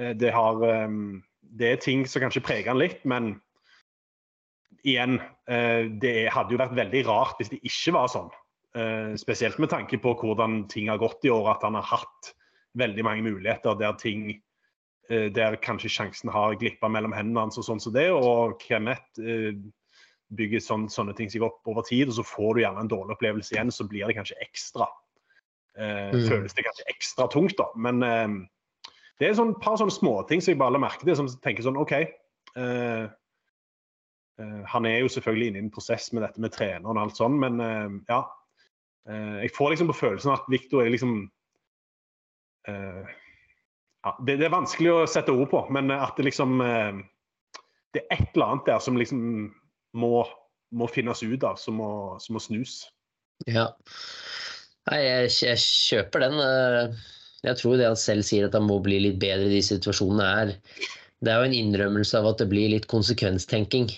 uh, 0.00 0.12
det, 0.18 0.32
har, 0.34 0.64
det 1.60 1.70
er 1.70 1.84
ting 1.84 2.06
som 2.08 2.24
kanskje 2.24 2.44
preger 2.46 2.72
han 2.72 2.82
litt, 2.82 3.04
men 3.04 3.36
igjen, 4.80 5.18
det 6.00 6.30
hadde 6.32 6.54
jo 6.54 6.58
vært 6.62 6.72
veldig 6.78 7.00
rart 7.04 7.36
hvis 7.36 7.50
det 7.52 7.58
ikke 7.68 7.92
var 7.92 8.06
sånn. 8.08 8.30
spesielt 9.20 9.58
med 9.60 9.68
tanke 9.68 9.98
på 10.00 10.14
hvordan 10.16 10.62
ting 10.72 10.88
har 10.88 10.96
gått 11.02 11.26
i 11.28 11.32
år, 11.34 11.50
at 11.52 11.66
han 11.66 11.76
har 11.76 11.84
hatt 11.84 12.30
veldig 12.80 13.04
mange 13.04 13.26
muligheter 13.26 13.76
der 13.76 13.92
ting 14.00 14.30
der 15.10 15.56
kanskje 15.58 15.90
sjansen 15.90 16.30
har 16.30 16.54
glippa 16.54 16.86
mellom 16.86 17.10
hendene 17.10 17.42
hans 17.42 17.58
og 17.58 17.64
sånn 17.66 17.80
som 17.82 17.90
det. 17.96 18.06
Og 18.14 18.60
Kenneth 18.62 19.18
bygger 20.36 20.62
sånn, 20.62 20.86
sånne 20.90 21.14
ting 21.18 21.30
seg 21.30 21.44
opp 21.46 21.66
over 21.70 21.84
tid, 21.86 22.10
og 22.10 22.18
så 22.18 22.24
får 22.26 22.54
du 22.54 22.62
gjerne 22.62 22.84
en 22.84 22.90
dårlig 22.90 23.16
opplevelse 23.16 23.54
igjen, 23.54 23.72
så 23.74 23.86
blir 23.90 24.06
det 24.06 24.16
kanskje 24.18 24.38
ekstra 24.44 24.86
eh, 25.76 26.10
mm. 26.14 26.26
Føles 26.28 26.54
det 26.56 26.66
kanskje 26.66 26.88
ekstra 26.92 27.26
tungt, 27.32 27.56
da. 27.58 27.66
Men 27.74 28.02
eh, 28.06 28.36
det 29.18 29.26
er 29.26 29.34
et 29.34 29.40
sånn, 29.40 29.56
par 29.62 29.78
sånne 29.80 29.94
småting 29.94 30.42
som 30.42 30.54
jeg 30.54 30.60
bare 30.60 30.76
la 30.76 30.82
merke 30.82 31.06
til, 31.06 31.16
som 31.18 31.30
tenker 31.42 31.66
sånn 31.66 31.80
OK. 31.80 31.96
Eh, 31.98 33.06
eh, 34.42 34.60
han 34.74 34.88
er 34.88 35.00
jo 35.02 35.10
selvfølgelig 35.16 35.50
inne 35.50 35.62
i 35.62 35.64
en 35.66 35.74
prosess 35.74 36.12
med 36.14 36.24
dette 36.26 36.42
med 36.42 36.54
treneren 36.54 36.94
og 36.94 37.02
alt 37.02 37.18
sånn, 37.18 37.40
men 37.42 37.64
eh, 37.64 37.88
ja. 38.12 38.22
Eh, 39.10 39.36
jeg 39.46 39.54
får 39.56 39.74
liksom 39.74 39.90
på 39.90 39.98
følelsen 40.04 40.36
at 40.36 40.46
Viktor 40.52 40.84
er 40.84 40.94
liksom 40.94 41.24
ja, 44.06 44.14
det, 44.26 44.36
det, 44.40 44.46
er 44.48 44.54
vanskelig 44.54 44.92
å 44.92 45.08
sette 45.10 45.34
ord 45.34 45.50
på, 45.52 45.64
men 45.74 45.92
at 45.94 46.16
det 46.16 46.28
liksom 46.30 46.60
Det 47.94 48.04
er 48.06 48.16
et 48.16 48.36
eller 48.36 48.46
annet 48.46 48.68
der 48.70 48.80
som 48.80 48.96
liksom 48.96 49.22
må, 49.98 50.24
må 50.70 50.88
finnes 50.88 51.22
ut 51.22 51.44
av, 51.44 51.58
som 51.58 51.80
må, 51.80 51.90
som 52.22 52.36
må 52.36 52.42
snus. 52.42 52.84
Ja. 53.50 53.66
Nei, 54.90 55.00
jeg, 55.04 55.30
jeg, 55.44 55.62
kjøper 55.62 56.24
den. 56.24 56.38
Eh, 56.44 57.00
jeg 57.46 57.58
tror 57.60 57.78
det 57.78 57.88
han 57.88 57.98
selv 57.98 58.26
sier 58.26 58.46
at 58.48 58.56
han 58.56 58.66
må 58.68 58.78
bli 58.84 59.00
litt 59.06 59.20
bedre 59.22 59.48
i 59.48 59.56
de 59.56 59.62
situasjonene, 59.64 60.26
er 60.44 60.54
Det 61.20 61.32
er 61.32 61.40
jo 61.40 61.50
en 61.50 61.56
innrømmelse 61.56 62.16
av 62.16 62.30
at 62.30 62.40
det 62.40 62.48
blir 62.52 62.70
litt 62.72 62.88
konsekvenstenking. 62.88 63.90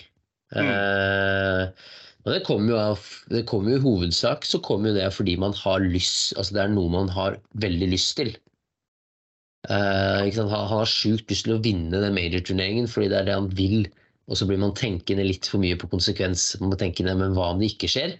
Mm. 0.53 0.69
Eh, 0.69 1.91
og 2.23 2.31
det 2.31 2.43
kommer 2.47 2.71
jo 2.71 2.79
av 2.79 3.05
det 3.31 3.43
kommer 3.49 3.73
jo 3.73 3.79
i 3.79 3.83
hovedsak 3.83 4.45
så 4.47 4.59
kommer 4.63 4.91
jo 4.91 4.99
det 4.99 5.09
fordi 5.11 5.33
man 5.41 5.55
har 5.57 5.81
lyst 5.83 6.35
Altså 6.37 6.55
det 6.55 6.61
er 6.61 6.69
noe 6.71 6.91
man 6.93 7.09
har 7.11 7.39
veldig 7.63 7.89
lyst 7.95 8.15
til. 8.19 8.35
Eh, 9.69 10.29
han, 10.35 10.49
han, 10.51 10.67
har 10.67 10.89
sjukt 10.89 11.29
lyst 11.31 11.47
til 11.47 11.55
å 11.55 11.61
vinne 11.63 12.01
den 12.03 12.15
major-turneringen 12.17 12.89
fordi 12.91 13.11
det 13.13 13.21
er 13.21 13.29
det 13.29 13.37
han 13.37 13.51
vil. 13.55 13.87
Og 14.31 14.39
så 14.39 14.47
blir 14.47 14.59
man 14.59 14.75
tenkende 14.75 15.25
litt 15.27 15.47
for 15.51 15.63
mye 15.63 15.77
på 15.79 15.89
konsekvens. 15.91 16.53
Man 16.61 16.71
må 16.71 16.79
tenke 16.79 17.05
ned, 17.05 17.19
men 17.19 17.35
hva 17.35 17.51
om 17.53 17.61
det 17.61 17.73
ikke 17.73 17.91
skjer? 17.91 18.17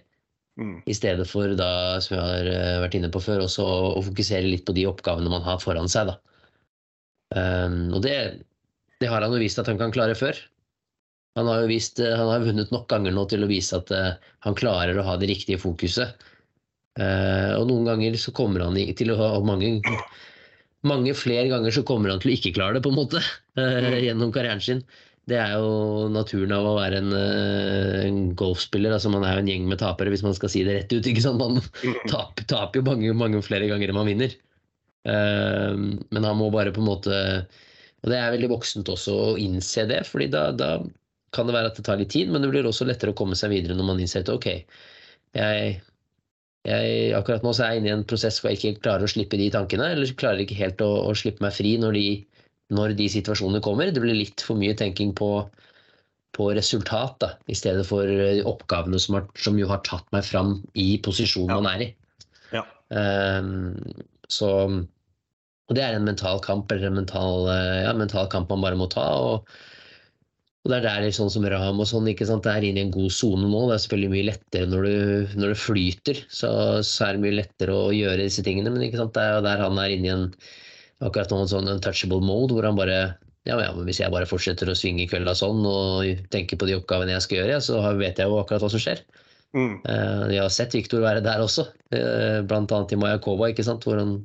Mm. 0.60 0.76
I 0.86 0.94
stedet 0.94 1.26
for 1.26 1.50
da, 1.58 1.98
som 2.04 2.16
jeg 2.16 2.22
har 2.22 2.48
eh, 2.50 2.80
vært 2.84 2.96
inne 2.98 3.10
på 3.12 3.22
før, 3.24 3.44
også 3.46 3.64
å 3.98 4.02
fokusere 4.06 4.46
litt 4.46 4.66
på 4.68 4.74
de 4.76 4.86
oppgavene 4.86 5.32
man 5.32 5.44
har 5.46 5.62
foran 5.62 5.90
seg. 5.90 6.12
Da. 6.12 6.18
Um, 7.34 7.88
og 7.96 8.04
det, 8.04 8.16
det, 9.00 9.08
har 9.10 9.24
han 9.24 9.34
jo 9.34 9.40
vist 9.42 9.58
at 9.58 9.70
han 9.70 9.80
kan 9.80 9.94
klare 9.94 10.14
før. 10.18 10.38
Han 11.34 11.48
har 11.50 11.64
jo 11.64 11.72
vist, 11.72 11.98
eh, 11.98 12.14
han 12.14 12.30
har 12.30 12.44
vunnet 12.44 12.70
nok 12.70 12.86
ganger 12.92 13.16
nå 13.16 13.24
til 13.32 13.42
å 13.42 13.50
vise 13.50 13.80
at 13.80 13.90
uh, 13.90 14.12
han 14.46 14.58
klarer 14.58 15.00
å 15.00 15.06
ha 15.08 15.16
det 15.18 15.32
riktige 15.32 15.58
fokuset. 15.58 16.14
Uh, 16.94 17.58
og 17.58 17.66
noen 17.72 17.88
ganger 17.90 18.14
så 18.22 18.30
kommer 18.36 18.62
han 18.62 18.78
til 18.94 19.10
å 19.10 19.18
ha 19.18 19.30
mange, 19.42 19.80
mange 20.86 21.16
flere 21.16 21.48
ganger 21.52 21.74
så 21.74 21.84
kommer 21.86 22.12
han 22.12 22.22
til 22.22 22.32
å 22.32 22.36
ikke 22.36 22.54
klare 22.56 22.78
det, 22.78 22.84
på 22.84 22.92
en 22.92 23.00
måte, 23.00 23.22
uh, 23.58 23.64
mm. 23.64 23.98
gjennom 24.04 24.32
karrieren 24.34 24.62
sin 24.64 24.84
det 25.30 25.36
er 25.40 25.54
jo 25.56 26.08
naturen 26.12 26.52
av 26.52 26.66
å 26.68 26.74
være 26.76 26.98
en, 27.00 27.12
eh, 27.16 28.00
en 28.04 28.18
golfspiller. 28.36 28.92
altså 28.92 29.08
Man 29.12 29.24
er 29.24 29.38
jo 29.38 29.44
en 29.44 29.48
gjeng 29.48 29.68
med 29.70 29.80
tapere, 29.80 30.12
hvis 30.12 30.24
man 30.24 30.34
skal 30.36 30.52
si 30.52 30.64
det 30.66 30.74
rett 30.76 30.92
ut. 30.92 31.06
ikke 31.06 31.22
sant? 31.24 31.40
Man 31.40 31.62
taper, 32.12 32.44
taper 32.44 32.80
jo 32.80 32.84
mange, 32.90 33.14
mange, 33.16 33.40
flere 33.44 33.70
ganger 33.70 33.88
enn 33.88 33.96
man 33.96 34.10
vinner. 34.10 34.34
Uh, 35.04 35.96
men 36.12 36.24
han 36.24 36.36
må 36.40 36.50
bare 36.52 36.72
på 36.72 36.80
en 36.80 36.86
måte 36.88 37.16
Og 38.04 38.06
det 38.08 38.16
er 38.16 38.30
veldig 38.32 38.48
voksent 38.54 38.88
også 38.88 39.16
å 39.20 39.26
innse 39.40 39.84
det, 39.88 39.98
fordi 40.08 40.30
da, 40.32 40.46
da, 40.56 40.68
kan 41.36 41.48
det 41.48 41.56
være 41.56 41.72
at 41.72 41.76
det 41.76 41.84
tar 41.84 42.00
litt 42.00 42.12
tid, 42.12 42.30
men 42.32 42.40
det 42.40 42.48
blir 42.52 42.64
også 42.68 42.86
lettere 42.88 43.12
å 43.12 43.16
komme 43.16 43.36
seg 43.36 43.52
videre 43.52 43.76
når 43.76 43.88
man 43.88 44.00
innser 44.00 44.24
at 44.24 44.32
ok, 44.32 44.48
jeg, 45.36 45.74
jeg, 46.64 47.10
akkurat 47.16 47.44
nå 47.44 47.52
så 47.52 47.66
er 47.66 47.74
jeg 47.74 47.82
inne 47.82 47.90
i 47.90 47.96
en 47.98 48.06
prosess 48.08 48.40
hvor 48.40 48.52
jeg 48.52 48.60
ikke 48.60 48.84
klarer 48.86 49.06
å 49.06 49.10
slippe 49.10 49.40
de 49.40 49.50
tankene, 49.52 49.90
eller 49.92 50.14
klarer 50.20 50.44
ikke 50.44 50.58
helt 50.58 50.80
å, 50.84 50.90
å 51.08 51.12
slippe 51.18 51.44
meg 51.44 51.56
fri 51.56 51.76
når 51.80 51.98
de 51.98 52.06
når 52.74 52.94
de 52.98 53.08
situasjonene 53.12 53.62
kommer. 53.64 53.92
Det 53.92 54.02
blir 54.02 54.16
litt 54.16 54.42
for 54.44 54.58
mye 54.58 54.76
tenking 54.78 55.12
på, 55.16 55.28
på 56.36 56.48
resultat 56.56 57.18
da, 57.22 57.30
i 57.50 57.56
stedet 57.58 57.84
for 57.88 58.08
eh, 58.08 58.40
oppgavene 58.46 59.00
som, 59.00 59.18
har, 59.18 59.28
som, 59.36 59.58
jo 59.60 59.68
har 59.70 59.82
tatt 59.86 60.06
meg 60.16 60.24
fram 60.26 60.56
i 60.72 60.94
posisjonen 61.04 61.52
ja. 61.52 61.60
man 61.60 61.70
er 61.74 61.84
i. 61.84 61.90
Ja. 62.54 62.64
Um, 62.88 63.76
så 64.32 64.50
og 65.64 65.76
det 65.78 65.80
er 65.80 65.94
en 65.96 66.04
mental 66.04 66.42
kamp 66.44 66.72
eller 66.72 66.90
en 66.90 66.98
mental, 66.98 67.46
eh, 67.48 67.84
ja, 67.86 67.94
mental 67.96 68.28
kamp 68.32 68.50
man 68.52 68.64
bare 68.64 68.76
må 68.76 68.88
ta. 68.92 69.04
og, 69.16 69.54
og 70.64 70.72
det 70.72 70.78
er 70.78 70.84
der 71.04 71.12
sånn 71.12 71.28
som 71.28 71.44
Ram 71.52 71.80
og 71.82 71.88
sånn, 71.90 72.06
ikke 72.08 72.24
sant? 72.24 72.46
det 72.46 72.52
er 72.54 72.64
inne 72.64 72.80
i 72.80 72.84
en 72.86 72.92
god 72.94 73.12
sone 73.12 73.44
nå. 73.44 73.58
Det 73.68 73.74
er 73.74 73.82
selvfølgelig 73.82 74.12
mye 74.14 74.28
lettere 74.30 74.68
når, 74.72 74.86
du, 74.86 75.34
når 75.42 75.50
det 75.52 75.58
flyter. 75.60 76.20
Så, 76.32 76.52
så, 76.80 77.02
er 77.04 77.18
det 77.18 77.24
mye 77.26 77.36
lettere 77.36 77.74
å 77.76 77.90
gjøre 77.92 78.24
disse 78.24 78.44
tingene. 78.46 78.72
Men 78.72 78.86
ikke 78.86 79.02
sant? 79.02 79.12
det 79.12 79.26
er 79.26 79.34
jo 79.34 79.42
der 79.44 79.60
han 79.60 79.80
er 79.82 79.92
inne 79.92 80.08
i 80.08 80.14
en 80.14 80.24
akkurat 81.04 81.34
noen 81.34 81.50
sånn 81.50 81.68
untouchable 81.68 82.24
mode 82.24 82.56
hvor 82.56 82.64
han 82.64 82.80
bare 82.80 82.96
ja, 83.44 83.58
ja, 83.60 83.68
men 83.76 83.84
Hvis 83.84 84.00
jeg 84.00 84.08
bare 84.14 84.24
fortsetter 84.24 84.70
å 84.72 84.78
svinge 84.78 85.04
kølla 85.10 85.34
sånn 85.36 85.60
og 85.68 86.24
tenker 86.32 86.56
på 86.56 86.64
de 86.70 86.78
oppgavene 86.78 87.12
jeg 87.12 87.26
skal 87.26 87.42
gjøre, 87.42 87.60
så 87.60 87.82
vet 88.00 88.22
jeg 88.22 88.32
jo 88.32 88.38
akkurat 88.40 88.64
hva 88.64 88.70
som 88.72 88.80
skjer. 88.80 89.02
Mm. 89.52 89.74
Uh, 89.84 90.24
jeg 90.32 90.40
har 90.40 90.54
sett 90.54 90.72
Viktor 90.72 91.04
være 91.04 91.20
der 91.22 91.44
også, 91.44 91.66
blant 92.48 92.72
annet 92.72 92.96
i 92.96 92.98
Majakova, 92.98 93.52
ikke 93.52 93.66
sant? 93.68 93.84
hvor 93.84 94.00
han 94.00 94.16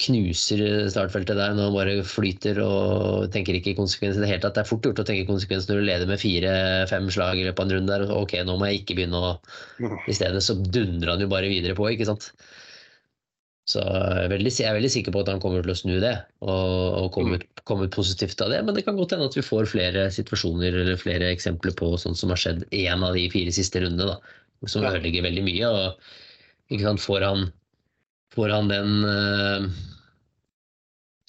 knuser 0.00 0.62
startfeltet 0.92 1.36
der 1.38 1.52
når 1.56 1.68
han 1.68 1.76
bare 1.76 1.96
flyter 2.06 2.60
og 2.64 3.28
tenker 3.34 3.58
ikke 3.58 3.76
konsekvenser 3.78 4.22
i 4.22 4.24
det 4.24 4.30
hele 4.30 4.44
tatt. 4.44 4.56
Det 4.56 4.64
er 4.64 4.70
fort 4.70 4.86
gjort 4.86 5.02
å 5.02 5.06
tenke 5.08 5.28
konsekvenser 5.28 5.74
når 5.74 5.82
du 5.82 5.88
leder 5.88 6.10
med 6.10 6.22
fire-fem 6.22 7.10
slag 7.12 7.40
i 7.40 7.44
løpet 7.48 7.60
av 7.60 7.68
en 7.68 7.76
runde 7.76 7.92
der. 7.92 8.06
Og 8.08 8.24
ok, 8.24 8.38
nå 8.48 8.56
må 8.56 8.70
jeg 8.70 8.82
ikke 8.82 8.96
begynne 9.00 9.20
å. 9.20 9.34
I 10.08 10.16
stedet 10.16 10.42
så 10.46 10.56
dundrer 10.58 11.14
han 11.14 11.24
jo 11.24 11.30
bare 11.32 11.52
videre 11.52 11.76
på, 11.78 11.88
ikke 11.92 12.08
sant. 12.08 12.30
Så 13.70 13.82
jeg 13.84 14.24
er, 14.24 14.30
veldig, 14.32 14.50
jeg 14.50 14.66
er, 14.66 14.74
veldig, 14.74 14.90
sikker 14.90 15.14
på 15.14 15.20
at 15.22 15.28
han 15.30 15.42
kommer 15.42 15.62
til 15.62 15.70
å 15.70 15.78
snu 15.78 15.92
det 16.02 16.14
og, 16.42 16.72
og 17.04 17.10
komme, 17.14 17.36
ut, 17.38 17.44
mm. 17.44 17.62
komme, 17.68 17.86
ut, 17.86 17.94
positivt 17.94 18.40
av 18.42 18.50
det. 18.50 18.64
Men 18.66 18.74
det 18.74 18.82
kan 18.86 18.98
godt 18.98 19.14
hende 19.14 19.28
at 19.30 19.36
vi 19.36 19.44
får 19.46 19.68
flere 19.70 20.08
situasjoner 20.14 20.80
eller 20.80 20.98
flere 20.98 21.28
eksempler 21.30 21.76
på 21.78 21.92
sånt 22.00 22.18
som 22.18 22.32
har 22.34 22.40
skjedd 22.40 22.64
én 22.74 23.06
av 23.06 23.14
de 23.14 23.28
fire 23.30 23.52
siste 23.54 23.84
rundene, 23.84 24.16
da, 24.16 24.66
som 24.66 24.86
ødelegger 24.88 25.28
veldig 25.28 25.46
mye. 25.46 25.70
Og 25.70 26.74
ikke 26.74 26.88
sant, 26.88 27.04
får 27.04 27.28
han, 27.28 27.46
får 28.34 28.56
han 28.56 28.72
den 28.72 29.06
eh, 29.12 29.70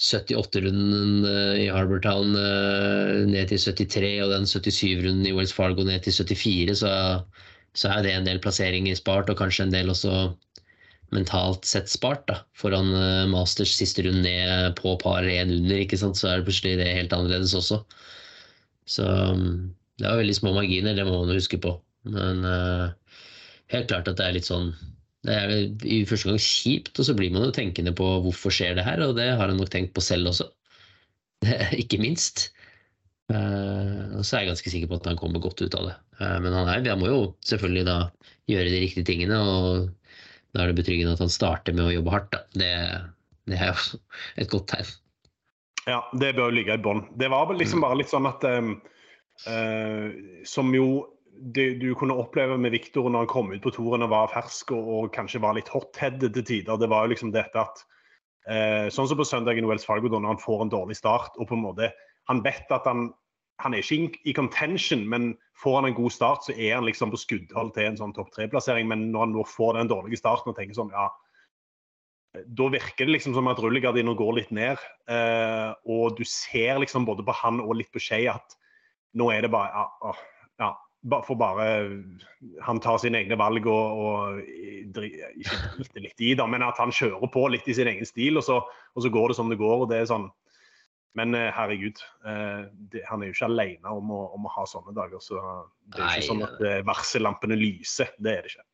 78-runden 0.02 1.26
uh, 1.26 1.32
eh, 1.32 1.66
i 1.66 1.70
Harbortown 1.70 2.34
uh, 2.34 3.22
ned 3.30 3.52
til 3.52 3.62
73 3.62 4.14
og 4.26 4.32
den 4.34 4.48
77-runden 4.50 5.28
i 5.30 5.34
Wells 5.38 5.54
Fargo 5.54 5.86
ned 5.86 6.02
til 6.06 6.16
74, 6.18 6.82
så, 6.82 6.94
så 7.78 7.92
er 7.94 8.06
det 8.06 8.16
en 8.16 8.26
del 8.26 8.42
plasseringer 8.42 8.98
spart, 8.98 9.30
og 9.30 9.38
kanskje 9.38 9.68
en 9.68 9.76
del 9.76 9.94
også 9.94 10.32
mentalt 11.14 11.68
sett 11.68 11.92
spart 11.92 12.24
da, 12.32 12.40
foran 12.58 12.90
eh, 12.96 13.28
Masters 13.30 13.76
siste 13.78 14.06
runde 14.08 14.24
ned 14.26 14.74
på 14.80 14.96
par 15.04 15.28
én 15.28 15.52
under, 15.54 15.84
ikke 15.84 16.00
sant? 16.00 16.18
så 16.18 16.32
er 16.32 16.40
det 16.40 16.48
plutselig 16.50 16.80
det 16.80 16.88
helt 16.96 17.14
annerledes 17.14 17.54
også. 17.58 17.82
Så 18.90 19.06
det 20.02 20.08
er 20.08 20.18
veldig 20.18 20.38
små 20.40 20.56
marginer, 20.56 20.96
det 20.98 21.06
må 21.06 21.20
man 21.20 21.36
huske 21.36 21.60
på. 21.62 21.76
Men 22.10 22.42
uh, 22.48 22.90
helt 23.70 23.92
klart 23.92 24.10
at 24.10 24.18
det 24.18 24.26
er 24.26 24.40
litt 24.40 24.50
sånn 24.50 24.72
Det 25.28 25.36
er 25.38 25.52
i 25.86 26.02
første 26.10 26.32
gang 26.32 26.40
kjipt, 26.42 26.96
og 26.98 27.06
så 27.06 27.14
blir 27.18 27.34
man 27.34 27.46
jo 27.46 27.54
tenkende 27.54 27.94
på 27.98 28.08
hvorfor 28.26 28.54
skjer 28.54 28.74
det 28.78 28.86
her, 28.88 29.04
og 29.06 29.14
det 29.20 29.28
har 29.30 29.52
han 29.52 29.60
nok 29.60 29.70
tenkt 29.74 29.94
på 29.94 30.04
selv 30.04 30.32
også. 30.32 30.50
ikke 31.82 32.02
minst. 32.02 32.50
Uh, 33.32 34.18
og 34.18 34.26
så 34.28 34.36
er 34.36 34.44
jeg 34.44 34.52
ganske 34.52 34.72
sikker 34.74 34.90
på 34.92 34.98
at 35.00 35.08
han 35.08 35.20
kommer 35.20 35.40
godt 35.44 35.62
ut 35.64 35.76
av 35.78 35.88
det. 35.88 35.96
Uh, 36.20 36.38
men 36.44 36.52
han, 36.52 36.68
er, 36.68 36.84
han 36.90 37.00
må 37.00 37.08
jo 37.08 37.22
selvfølgelig 37.48 37.86
da 37.88 37.98
gjøre 38.50 38.74
de 38.74 38.82
riktige 38.82 39.08
tingene 39.08 39.38
og 39.40 39.92
da 40.52 40.64
er 40.64 40.72
det 40.72 40.82
betryggende 40.82 41.16
at 41.16 41.24
han 41.24 41.32
starter 41.32 41.76
med 41.76 41.86
å 41.86 41.94
jobbe 41.94 42.14
hardt. 42.14 42.36
Det, 42.58 42.72
det, 43.48 43.58
er 43.58 43.72
jo 43.72 44.02
et 44.42 44.52
godt 44.52 44.68
tegn. 44.74 44.92
Ja, 45.88 46.02
det 46.22 46.36
bør 46.38 46.54
ligge 46.54 46.76
i 46.78 46.84
bånn. 46.84 47.06
Det 47.18 47.32
var 47.32 47.54
liksom 47.56 47.82
mm. 47.82 47.86
bare 47.88 48.00
litt 48.02 48.12
sånn 48.12 48.28
at 48.30 48.44
um, 48.46 48.76
uh, 49.48 50.12
Som 50.46 50.76
jo 50.76 50.88
det, 51.56 51.80
du 51.82 51.94
kunne 51.98 52.18
oppleve 52.20 52.58
med 52.62 52.74
Viktor 52.76 53.10
når 53.10 53.26
han 53.26 53.32
kom 53.32 53.54
ut 53.54 53.64
på 53.64 53.74
toren 53.74 54.06
og 54.06 54.12
var 54.14 54.34
fersk 54.34 54.74
og, 54.76 54.92
og 54.98 55.14
kanskje 55.16 55.42
var 55.44 55.58
litt 55.58 55.72
hot-headed 55.72 56.36
til 56.36 56.46
tider, 56.46 56.78
det 56.78 56.90
var 56.92 57.06
jo 57.06 57.14
liksom 57.14 57.34
dette 57.34 57.58
at 57.62 57.82
eh, 58.52 58.88
Sånn 58.94 59.10
som 59.10 59.20
på 59.20 59.28
søndagen 59.28 59.66
i 59.66 59.72
Wells 59.72 59.88
Fargo, 59.88 60.12
da 60.12 60.20
når 60.20 60.36
han 60.36 60.44
får 60.44 60.66
en 60.66 60.74
dårlig 60.74 61.00
start 61.00 61.40
og 61.40 61.50
på 61.50 61.58
en 61.58 61.66
måte 61.66 61.92
Han 62.30 62.44
vet 62.46 62.70
at 62.72 62.86
han 62.86 63.10
han 63.62 63.76
er 63.76 63.84
ikke 63.84 64.20
i, 64.26 64.34
contention, 64.34 65.04
men 65.10 65.34
får 65.62 65.76
han 65.80 65.92
en 65.92 65.98
god 65.98 66.14
start, 66.14 66.46
så 66.46 66.56
er 66.56 66.76
han 66.78 66.88
liksom 66.88 67.12
på 67.14 67.20
skuddhold 67.22 67.74
til 67.76 67.90
en 67.90 68.00
sånn 68.00 68.14
topp 68.16 68.32
tre-plassering. 68.34 68.88
Men 68.90 69.10
når 69.14 69.28
han 69.28 69.36
nå 69.36 69.46
får 69.48 69.78
den 69.78 69.92
dårlige 69.92 70.22
starten 70.22 70.50
og 70.52 70.58
tenker 70.58 70.78
sånn, 70.78 70.94
ja 70.96 71.10
Da 72.32 72.70
virker 72.72 73.06
det 73.06 73.18
liksom 73.18 73.36
som 73.36 73.50
at 73.52 73.60
rullegardina 73.60 74.14
går 74.18 74.38
litt 74.38 74.52
ned. 74.56 74.80
Eh, 75.12 75.72
og 75.86 76.16
du 76.18 76.24
ser 76.26 76.80
liksom 76.80 77.06
både 77.06 77.26
på 77.28 77.36
han 77.44 77.60
og 77.60 77.76
litt 77.76 77.92
på 77.92 78.02
Skei 78.02 78.24
at 78.32 78.56
nå 79.20 79.28
er 79.34 79.44
det 79.44 79.52
bare 79.52 79.68
ja, 79.76 80.14
ja, 80.64 80.70
for 81.26 81.34
bare 81.34 81.66
Han 82.62 82.80
tar 82.84 83.00
sine 83.02 83.24
egne 83.24 83.38
valg 83.40 83.66
og, 83.66 84.02
og 84.06 84.42
ikke 84.46 85.58
driter 85.80 86.04
litt 86.04 86.22
i 86.22 86.36
det, 86.38 86.46
men 86.50 86.66
at 86.66 86.78
han 86.82 86.94
kjører 86.94 87.32
på 87.34 87.48
litt 87.50 87.66
i 87.70 87.76
sin 87.78 87.90
egen 87.90 88.06
stil, 88.06 88.38
og 88.38 88.46
så, 88.46 88.60
og 88.62 89.06
så 89.06 89.10
går 89.14 89.32
det 89.32 89.38
som 89.40 89.50
det 89.50 89.58
går. 89.62 89.86
og 89.86 89.90
det 89.90 90.02
er 90.02 90.12
sånn 90.12 90.30
men 91.20 91.36
eh, 91.36 91.50
herregud, 91.52 92.00
eh, 92.26 92.68
det, 92.92 93.04
han 93.10 93.22
er 93.22 93.30
jo 93.30 93.36
ikke 93.36 93.50
alene 93.50 93.96
om 94.00 94.12
å, 94.16 94.22
om 94.38 94.48
å, 94.48 94.52
ha 94.56 94.66
sånne 94.70 94.94
dager. 94.96 95.20
Så 95.24 95.40
det 95.92 96.00
er 96.00 96.22
ikke 96.22 96.30
sånn 96.30 96.46
at 96.46 96.62
eh, 96.64 96.84
varsellampene 96.88 97.58
lyser. 97.60 98.14
Det 98.16 98.32
er 98.32 98.46
det 98.46 98.54
ikke. 98.54 98.68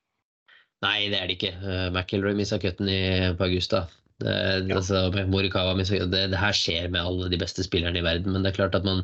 Nei, 0.86 0.98
det 1.10 1.18
er 1.18 1.26
det 1.26 1.38
ikke. 1.40 1.56
Uh, 1.64 1.88
McIlroy 1.90 2.38
mista 2.38 2.60
cutten 2.62 2.92
på 3.40 3.48
Augusta. 3.48 3.88
Det, 4.22 4.36
ja. 4.70 4.78
altså, 4.78 5.08
Morikawa, 5.30 5.74
det, 5.82 6.12
det, 6.14 6.38
her 6.38 6.54
skjer 6.54 6.92
med 6.94 7.02
alle 7.02 7.32
de 7.34 7.42
beste 7.42 7.66
spillerne 7.66 7.98
i 7.98 8.06
verden. 8.06 8.36
Men 8.36 8.46
det 8.46 8.54
er 8.54 8.60
klart 8.60 8.78
at 8.78 8.86
man 8.86 9.02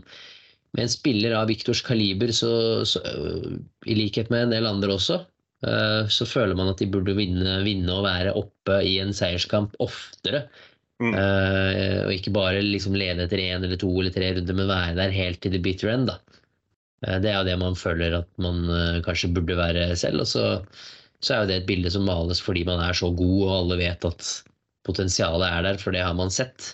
med 0.73 0.87
en 0.87 0.91
spiller 0.91 1.35
av 1.37 1.47
Viktors 1.51 1.83
kaliber, 1.85 2.31
så, 2.33 2.51
så, 2.87 2.99
i 3.85 3.95
likhet 3.97 4.31
med 4.33 4.47
en 4.47 4.55
del 4.55 4.67
andre 4.69 4.95
også, 4.95 5.19
uh, 5.67 6.09
så 6.09 6.27
føler 6.29 6.57
man 6.57 6.71
at 6.71 6.81
de 6.81 6.89
burde 6.89 7.15
vinne, 7.17 7.59
vinne 7.65 7.93
og 7.93 8.07
være 8.07 8.33
oppe 8.39 8.79
i 8.87 8.97
en 9.03 9.13
seierskamp 9.15 9.77
oftere 9.83 10.47
Mm. 11.01 11.13
Uh, 11.17 12.05
og 12.05 12.13
ikke 12.13 12.31
bare 12.35 12.61
liksom 12.63 12.95
lede 12.95 13.25
etter 13.25 13.41
én 13.41 13.63
eller 13.65 13.79
to 13.79 13.89
eller 13.89 14.13
tre 14.13 14.29
runder, 14.35 14.55
men 14.55 14.69
være 14.69 14.97
der 14.99 15.15
helt 15.15 15.41
til 15.43 15.55
the 15.55 15.61
bitter 15.63 15.91
end. 15.93 16.11
Da. 16.11 16.19
Uh, 17.03 17.17
det 17.23 17.31
er 17.31 17.39
jo 17.39 17.47
det 17.49 17.57
man 17.61 17.79
føler 17.79 18.19
at 18.21 18.29
man 18.41 18.63
uh, 18.69 19.01
kanskje 19.05 19.33
burde 19.35 19.57
være 19.59 19.89
selv. 19.99 20.23
Og 20.23 20.29
så, 20.29 20.45
så, 21.19 21.33
er 21.33 21.41
jo 21.41 21.49
det 21.51 21.59
et 21.61 21.69
bilde 21.69 21.91
som 21.93 22.05
males 22.07 22.43
fordi 22.43 22.65
man 22.69 22.83
er 22.83 22.95
så 22.97 23.11
god, 23.11 23.39
og 23.47 23.55
alle 23.57 23.81
vet 23.81 24.07
at 24.09 24.31
potensialet 24.87 25.47
er 25.49 25.67
der, 25.67 25.81
for 25.81 25.95
det 25.95 26.05
har 26.05 26.15
man 26.15 26.31
sett. 26.33 26.73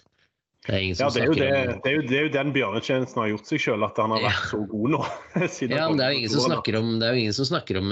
Det 0.69 0.77
er, 0.77 0.83
ja, 0.85 1.07
det, 1.09 1.21
er 1.23 1.31
det, 1.33 1.45
det, 1.81 1.89
er 1.89 1.95
jo, 1.95 2.01
det 2.05 2.17
er 2.17 2.27
jo 2.27 2.33
den 2.35 2.51
bjørnetjenesten 2.53 3.23
har 3.23 3.31
gjort 3.31 3.47
seg 3.49 3.63
sjøl, 3.63 3.85
at 3.87 3.97
han 3.97 4.11
har 4.13 4.21
vært 4.21 4.35
ja. 4.37 4.49
så 4.51 4.59
god 4.69 4.91
nå. 4.93 4.99
ja, 5.73 5.87
men 5.89 5.97
det 5.97 6.05
er 6.05 6.13
jo 6.13 6.19
ingen 6.19 6.33
som 6.35 6.45
snakker 6.45 6.77
om, 6.77 6.91
ingen 7.09 7.33
som 7.33 7.47
snakker 7.49 7.79
om 7.81 7.87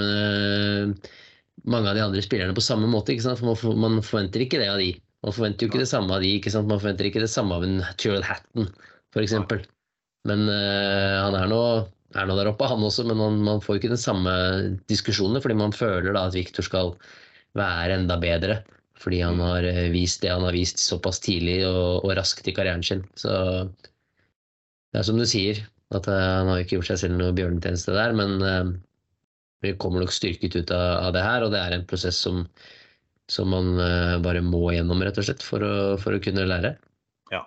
mange 1.66 1.90
av 1.90 1.98
de 1.98 2.04
andre 2.06 2.22
spillerne 2.22 2.54
på 2.54 2.64
samme 2.64 2.90
måte. 2.92 3.16
ikke 3.16 3.26
sant? 3.26 3.42
For 3.42 3.82
man 3.82 3.98
forventer 4.06 4.46
ikke 4.46 4.62
det 4.62 4.70
av 4.70 4.78
de. 4.84 4.92
Man 5.26 5.34
forventer 5.34 5.66
jo 5.66 5.72
ikke 5.72 5.82
det 5.82 5.90
samme 5.90 6.14
av 6.14 6.22
de, 6.22 6.36
ikke 6.38 6.54
sant? 6.54 6.70
man 6.70 6.78
forventer 6.84 7.10
ikke 7.10 7.24
det 7.24 7.32
samme 7.34 7.58
av 7.58 7.66
en 7.66 7.82
Tyrell 7.98 8.26
Hatton 8.28 8.70
f.eks. 9.16 9.36
Men 10.28 10.46
uh, 10.52 11.16
han 11.24 11.38
er 11.40 11.50
nå, 11.50 11.62
er 12.14 12.30
nå, 12.30 12.38
der 12.38 12.52
oppe, 12.52 12.70
han 12.70 12.84
også, 12.86 13.06
men 13.08 13.20
man, 13.20 13.40
man 13.46 13.64
får 13.64 13.80
ikke 13.80 13.94
den 13.94 14.02
samme 14.02 14.34
diskusjonene, 14.92 15.42
fordi 15.44 15.58
man 15.58 15.76
føler 15.76 16.14
da 16.14 16.28
at 16.28 16.38
Viktor 16.38 16.66
skal 16.66 16.94
være 17.58 17.98
enda 17.98 18.20
bedre. 18.22 18.62
Fordi 18.98 19.22
han 19.22 19.42
har 19.44 19.68
eh, 19.68 19.88
vist 19.94 20.24
det 20.24 20.34
han 20.34 20.46
har 20.48 20.56
vist 20.58 20.82
såpass 20.82 21.22
tidlig 21.24 21.60
og, 21.68 22.06
og 22.06 22.16
raskt 22.18 22.50
i 22.50 22.56
karrieren 22.56 22.86
sin. 22.86 23.06
Så 23.20 23.32
det 23.68 25.02
er 25.02 25.06
som 25.06 25.20
du 25.20 25.28
sier, 25.30 25.62
at 25.96 26.08
uh, 26.10 26.16
han 26.16 26.50
har 26.50 26.64
ikke 26.64 26.80
gjort 26.80 26.90
seg 26.90 27.04
selv 27.04 27.20
noe 27.20 27.36
bjørnetjeneste 27.36 27.94
der, 27.96 28.16
men 28.18 28.42
uh, 28.42 28.74
vi 29.64 29.76
kommer 29.80 30.02
nok 30.04 30.12
styrket 30.16 30.58
ut 30.58 30.74
av, 30.74 31.12
det 31.16 31.24
her, 31.24 31.46
og 31.46 31.54
det 31.54 31.62
er 31.62 31.76
en 31.76 31.86
prosess 31.88 32.20
som 32.26 32.46
som 33.28 33.52
man 33.52 33.76
eh, 33.80 34.18
bare 34.24 34.42
må 34.44 34.70
gjennom, 34.72 35.04
rett 35.04 35.20
og 35.20 35.28
slett, 35.28 35.44
for 35.44 35.64
å, 35.64 35.74
for 36.02 36.16
å 36.16 36.22
kunne 36.24 36.48
lære. 36.48 36.74
Ja, 37.34 37.44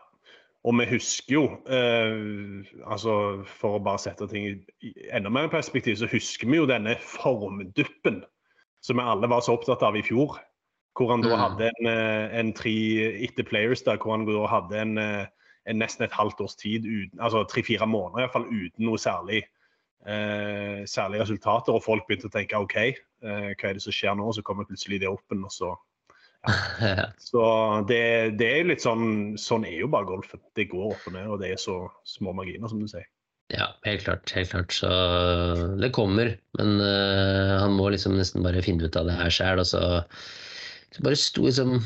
og 0.69 0.77
vi 0.81 0.87
husker 0.93 1.37
jo, 1.39 1.45
eh, 1.73 2.69
altså 2.85 3.15
for 3.49 3.79
å 3.79 3.85
bare 3.85 4.03
sette 4.03 4.29
ting 4.31 4.51
i 4.85 4.93
enda 5.17 5.33
mer 5.33 5.49
perspektiv, 5.53 5.97
så 6.01 6.11
husker 6.11 6.51
vi 6.51 6.61
jo 6.61 6.69
denne 6.69 6.99
formduppen 7.01 8.23
som 8.85 9.01
vi 9.01 9.09
alle 9.13 9.29
var 9.29 9.45
så 9.45 9.57
opptatt 9.57 9.85
av 9.85 9.97
i 9.97 10.05
fjor. 10.05 10.39
Hvor 11.01 11.15
han 11.15 11.23
da 11.25 11.33
mm. 11.33 11.41
hadde 11.41 11.69
en, 11.71 11.87
eh, 11.89 12.39
en 12.41 12.51
tre 12.53 12.75
etter 13.25 13.47
players 13.49 13.81
der, 13.87 13.97
hvor 14.03 14.13
han 14.19 14.27
da 14.29 14.45
hadde 14.51 14.83
en, 14.83 14.99
eh, 15.01 15.23
en 15.71 15.81
nesten 15.81 16.05
et 16.05 16.13
halvt 16.13 16.43
års 16.45 16.59
tid, 16.61 16.85
uten, 16.85 17.17
altså 17.25 17.47
tre-fire 17.49 17.89
måneder 17.89 18.27
iallfall, 18.27 18.45
uten 18.53 18.85
noe 18.85 19.01
særlig 19.01 19.41
eh, 20.07 20.83
særlige 20.85 21.23
resultater, 21.25 21.73
og 21.73 21.85
folk 21.85 22.05
begynte 22.09 22.29
å 22.29 22.35
tenke 22.35 22.61
OK, 22.61 22.77
eh, 22.81 23.53
hva 23.55 23.71
er 23.71 23.79
det 23.79 23.85
som 23.85 23.97
skjer 23.97 24.19
nå? 24.19 24.29
Så 24.37 24.45
kommer 24.45 24.69
plutselig 24.69 25.01
det 25.01 25.09
opp, 25.09 25.25
og 25.37 25.55
så 25.55 25.73
ja. 26.81 27.11
Så 27.21 27.41
det, 27.89 28.37
det, 28.41 28.47
er 28.49 28.69
litt 28.71 28.81
sånn 28.81 29.35
Sånn 29.37 29.67
er 29.69 29.83
jo 29.83 29.91
bare 29.93 30.09
golfen. 30.09 30.41
Det 30.57 30.71
går 30.71 30.95
opp 30.95 31.09
og 31.11 31.13
ned, 31.13 31.27
og 31.29 31.43
det 31.43 31.51
er 31.53 31.61
så 31.61 31.83
små 32.09 32.33
marginer, 32.37 32.71
som 32.73 32.81
du 32.81 32.89
sier. 32.89 33.05
Ja, 33.51 33.67
helt 33.85 34.07
klart. 34.07 34.31
helt 34.33 34.53
klart. 34.55 34.73
Så 34.73 34.89
det 35.81 35.91
kommer. 35.93 36.37
Men 36.57 36.79
uh, 36.81 37.59
han 37.61 37.75
må 37.77 37.91
liksom 37.91 38.15
nesten 38.17 38.47
bare 38.47 38.63
finne 38.65 38.87
ut 38.87 38.97
av 38.97 39.11
det 39.11 39.19
her 39.19 39.35
sjøl. 39.35 39.61
Så, 39.67 39.83
så 39.83 40.50
bare 40.99 41.19
sto 41.19 41.47
liksom 41.47 41.79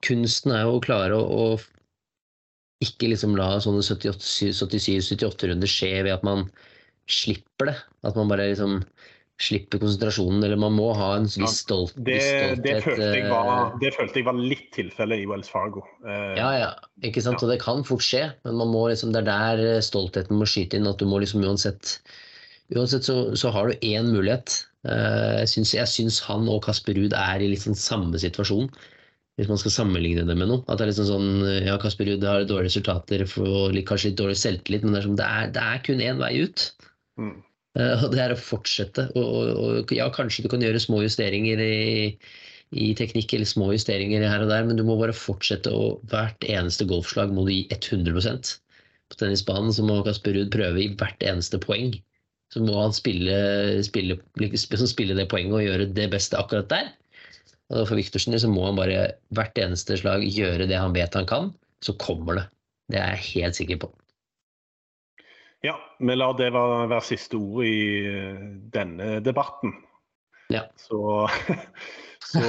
Kunsten 0.00 0.54
er 0.56 0.64
jo 0.64 0.78
å 0.78 0.82
klare 0.82 1.12
å, 1.12 1.24
å 1.28 2.84
ikke 2.84 3.10
liksom 3.12 3.34
la 3.36 3.58
sånne 3.60 3.82
77-78 3.84 5.50
runder 5.50 5.68
skje 5.68 5.90
ved 6.06 6.14
at 6.14 6.24
man 6.24 6.46
slipper 7.10 7.68
det. 7.68 7.74
At 8.08 8.16
man 8.16 8.30
bare 8.30 8.46
liksom 8.48 8.78
slipper 9.40 9.80
konsentrasjonen, 9.80 10.42
eller 10.44 10.60
man 10.60 10.74
må 10.76 10.90
ha 10.96 11.14
en 11.16 11.28
viss 11.28 11.62
stolt, 11.62 11.94
det, 11.96 12.18
stolthet. 12.20 12.64
Det 12.64 12.74
følte, 12.84 13.10
var, 13.30 13.52
eh, 13.52 13.76
det 13.80 13.92
følte, 13.96 14.20
jeg 14.20 14.26
var, 14.28 14.40
litt 14.52 14.66
tilfellet 14.76 15.22
i 15.22 15.28
Wells 15.30 15.48
Fargo. 15.52 15.84
Uh, 16.04 16.34
ja, 16.36 16.48
ja, 16.58 16.70
ikke 17.08 17.24
sant, 17.24 17.40
ja. 17.40 17.46
og 17.46 17.52
det 17.54 17.60
kan 17.62 17.84
fort 17.88 18.04
skje, 18.04 18.26
men 18.44 18.58
man 18.60 18.72
må 18.72 18.86
liksom, 18.90 19.14
det 19.16 19.22
er 19.24 19.60
der 19.60 19.84
stoltheten 19.84 20.36
må 20.40 20.48
skyte 20.48 20.76
inn. 20.76 20.88
At 20.90 21.00
du 21.00 21.08
må 21.08 21.22
liksom 21.24 21.44
uansett 21.44 21.98
Uansett 22.76 23.06
så, 23.06 23.18
så 23.36 23.50
har 23.54 23.70
du 23.70 23.86
én 23.86 24.12
mulighet. 24.14 24.60
Uh, 24.86 25.42
jeg, 25.42 25.88
syns, 25.90 26.22
han 26.24 26.48
og 26.48 26.62
Kasper 26.64 26.96
Ruud 26.96 27.12
er 27.16 27.42
i 27.42 27.50
liksom 27.52 27.76
samme 27.76 28.16
situasjon 28.20 28.70
hvis 29.40 29.48
man 29.48 29.60
skal 29.60 29.72
sammenligne 29.72 30.26
det 30.28 30.36
med 30.36 30.50
noe. 30.50 30.60
At 30.68 30.80
det 30.80 30.84
er 30.84 30.90
liksom 30.90 31.08
sånn, 31.08 31.28
ja, 31.64 31.78
Kasper 31.80 32.08
Ruud 32.08 32.24
har 32.28 32.44
dårlige 32.44 32.68
resultater 32.68 33.24
og 33.24 33.78
kanskje 33.88 34.10
litt 34.10 34.18
dårlig 34.20 34.36
selvtillit, 34.36 34.84
men 34.84 34.92
det 34.92 35.00
er, 35.00 35.06
som, 35.06 35.16
det 35.16 35.28
er, 35.28 35.54
det 35.54 35.62
er 35.64 35.82
kun 35.86 36.02
én 36.04 36.20
vei 36.20 36.34
ut. 36.44 36.66
Mm. 37.20 37.38
Uh, 37.78 38.04
og 38.04 38.12
det 38.12 38.22
er 38.24 38.34
å 38.34 38.40
fortsette. 38.40 39.06
Og, 39.14 39.30
og, 39.30 39.50
og, 39.80 39.94
ja, 39.96 40.10
kanskje 40.12 40.44
du 40.44 40.50
kan 40.52 40.64
gjøre 40.64 40.82
små 40.82 41.00
justeringer 41.06 41.62
i, 41.64 41.78
i, 42.74 42.90
teknikk 42.98 43.32
eller 43.36 43.48
små 43.48 43.70
justeringer 43.72 44.26
her 44.28 44.44
og 44.44 44.52
der, 44.52 44.66
men 44.68 44.76
du 44.76 44.84
må 44.86 44.98
bare 45.00 45.16
fortsette. 45.16 45.72
Og 45.72 46.04
hvert 46.12 46.44
eneste 46.44 46.88
golfslag 46.90 47.32
må 47.32 47.46
du 47.48 47.54
gi 47.54 47.64
100% 47.72 48.54
På 49.10 49.22
tennisbanen 49.22 49.72
så 49.72 49.86
må 49.86 50.02
Kasper 50.06 50.36
Ruud 50.36 50.52
prøve 50.52 50.84
i 50.84 50.92
hvert 51.00 51.24
eneste 51.24 51.62
poeng. 51.62 51.94
Så 52.50 52.62
må 52.64 52.74
han 52.80 52.94
spille, 52.94 53.34
spille, 53.86 54.18
spille, 54.58 55.14
det 55.14 55.28
poenget 55.30 55.54
og 55.54 55.62
gjøre 55.62 55.90
det 55.94 56.08
beste 56.10 56.38
akkurat 56.38 56.70
der. 56.72 56.88
Og 57.70 57.86
for 57.86 57.94
Viktorsen 57.98 58.34
så 58.42 58.50
må 58.50 58.64
han 58.66 58.78
bare 58.78 59.12
hvert 59.36 59.58
eneste 59.62 59.98
slag 60.00 60.24
gjøre 60.26 60.66
det 60.66 60.78
han 60.78 60.96
vet 60.96 61.14
han 61.14 61.28
kan. 61.30 61.52
Så 61.84 61.94
kommer 62.02 62.40
det. 62.40 62.46
Det 62.90 62.98
er 62.98 63.14
jeg 63.14 63.26
helt 63.28 63.58
sikker 63.60 63.84
på. 63.84 63.92
Ja, 65.62 65.76
vi 66.00 66.16
lar 66.16 66.34
det 66.38 66.48
være, 66.56 66.98
siste 67.04 67.36
ord 67.38 67.66
i 67.68 67.80
eh, 68.08 68.44
denne 68.72 69.18
debatten. 69.22 69.76
Ja. 70.50 70.64
Så, 70.80 71.28
så 72.32 72.42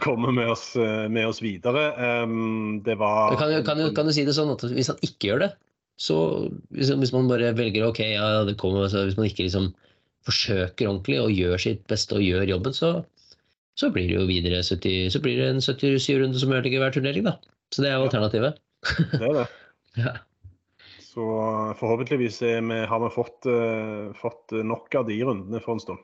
kommer 0.00 0.32
vi 0.38 0.46
oss, 0.48 0.68
eh, 0.78 1.08
med 1.10 1.28
oss 1.28 1.42
videre. 1.42 1.90
Um, 2.24 2.80
det 2.86 2.96
var 3.02 3.36
kan, 3.36 3.52
kan, 3.66 3.82
kan, 3.96 4.08
du 4.08 4.14
si 4.14 4.24
det 4.24 4.36
sånn 4.38 4.54
at 4.54 4.64
hvis 4.70 4.92
han 4.94 5.02
ikke 5.04 5.32
gjør 5.32 5.44
det, 5.44 5.50
så 6.00 6.16
hvis, 6.74 7.12
man 7.14 7.28
bare 7.30 7.54
velger 7.56 7.86
ok, 7.86 8.00
ja, 8.16 8.42
det 8.46 8.56
kommer, 8.58 8.86
altså, 8.86 9.04
hvis 9.06 9.18
man 9.18 9.28
ikke 9.28 9.46
liksom 9.46 9.70
forsøker 10.26 10.88
ordentlig 10.88 11.20
og 11.20 11.34
gjør 11.34 11.60
sitt 11.60 11.82
beste 11.90 12.16
og 12.16 12.24
gjør 12.24 12.48
jobben, 12.48 12.74
så, 12.74 12.92
så 13.78 13.90
blir 13.94 14.08
det 14.10 14.16
jo 14.18 14.28
videre 14.28 14.62
70, 14.64 15.12
så 15.14 15.22
blir 15.22 15.40
det 15.40 15.50
en 15.52 15.62
77-runde 15.62 16.40
som 16.40 16.54
gjør 16.54 16.66
det 16.66 16.78
hver 16.80 16.94
turnering, 16.94 17.28
da. 17.28 17.36
Så 17.74 17.84
det 17.84 17.90
er 17.90 18.00
alternativet. 18.00 18.58
Det 19.12 19.20
er 19.20 19.36
det. 19.38 19.46
ja. 20.04 20.16
Så 21.04 21.24
forhåpentligvis 21.78 22.40
vi, 22.42 22.80
har 22.90 23.00
vi 23.04 23.12
fått, 23.14 23.46
uh, 23.46 24.10
fått, 24.18 24.56
nok 24.66 24.94
av 24.98 25.06
de 25.06 25.20
rundene 25.22 25.62
for 25.62 25.76
en 25.76 25.82
stund. 25.82 26.02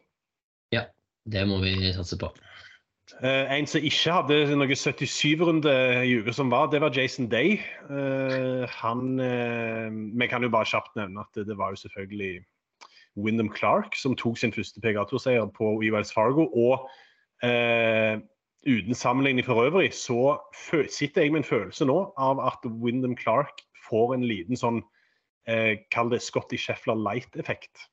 Ja, 0.71 0.85
det 1.27 1.43
må 1.51 1.59
vi 1.65 1.75
satse 1.97 2.19
på. 2.21 2.31
Uh, 3.19 3.47
en 3.51 3.67
som 3.69 3.85
ikke 3.85 4.15
hadde 4.15 4.57
noe 4.57 4.77
77-runde 4.77 5.73
i 6.07 6.15
uka 6.21 6.35
som 6.37 6.53
var, 6.53 6.71
det 6.73 6.81
var 6.83 6.95
Jason 6.95 7.29
Day. 7.33 7.59
Uh, 7.91 8.65
han 8.81 9.19
Vi 9.19 10.31
kan 10.31 10.43
jo 10.47 10.53
bare 10.53 10.69
kjapt 10.69 10.97
nevne 10.97 11.25
at 11.25 11.47
det 11.47 11.59
var 11.59 11.75
jo 11.75 11.83
selvfølgelig 11.83 12.45
Wyndham 13.19 13.51
Clark 13.53 13.97
som 13.99 14.15
tok 14.17 14.39
sin 14.39 14.55
første 14.55 14.81
PGA-turseier 14.81 15.51
på 15.57 15.77
Wells 15.83 16.13
Fargo. 16.15 16.47
Og 16.55 16.87
uten 18.67 18.95
sammenligning 18.95 19.45
for 19.47 19.65
øvrig, 19.65 19.95
så 19.97 20.37
sitter 20.93 21.23
jeg 21.23 21.33
med 21.33 21.41
en 21.41 21.49
følelse 21.49 21.85
nå 21.89 22.13
av 22.21 22.41
at 22.45 22.67
Wyndham 22.69 23.17
Clark 23.17 23.65
får 23.89 24.15
en 24.15 24.27
liten 24.29 24.59
sånn 24.59 24.83
eh, 25.49 25.81
Kall 25.93 26.13
det 26.13 26.23
Scotty 26.25 26.59
Sheffler 26.61 26.99
Light-effekt. 26.99 27.89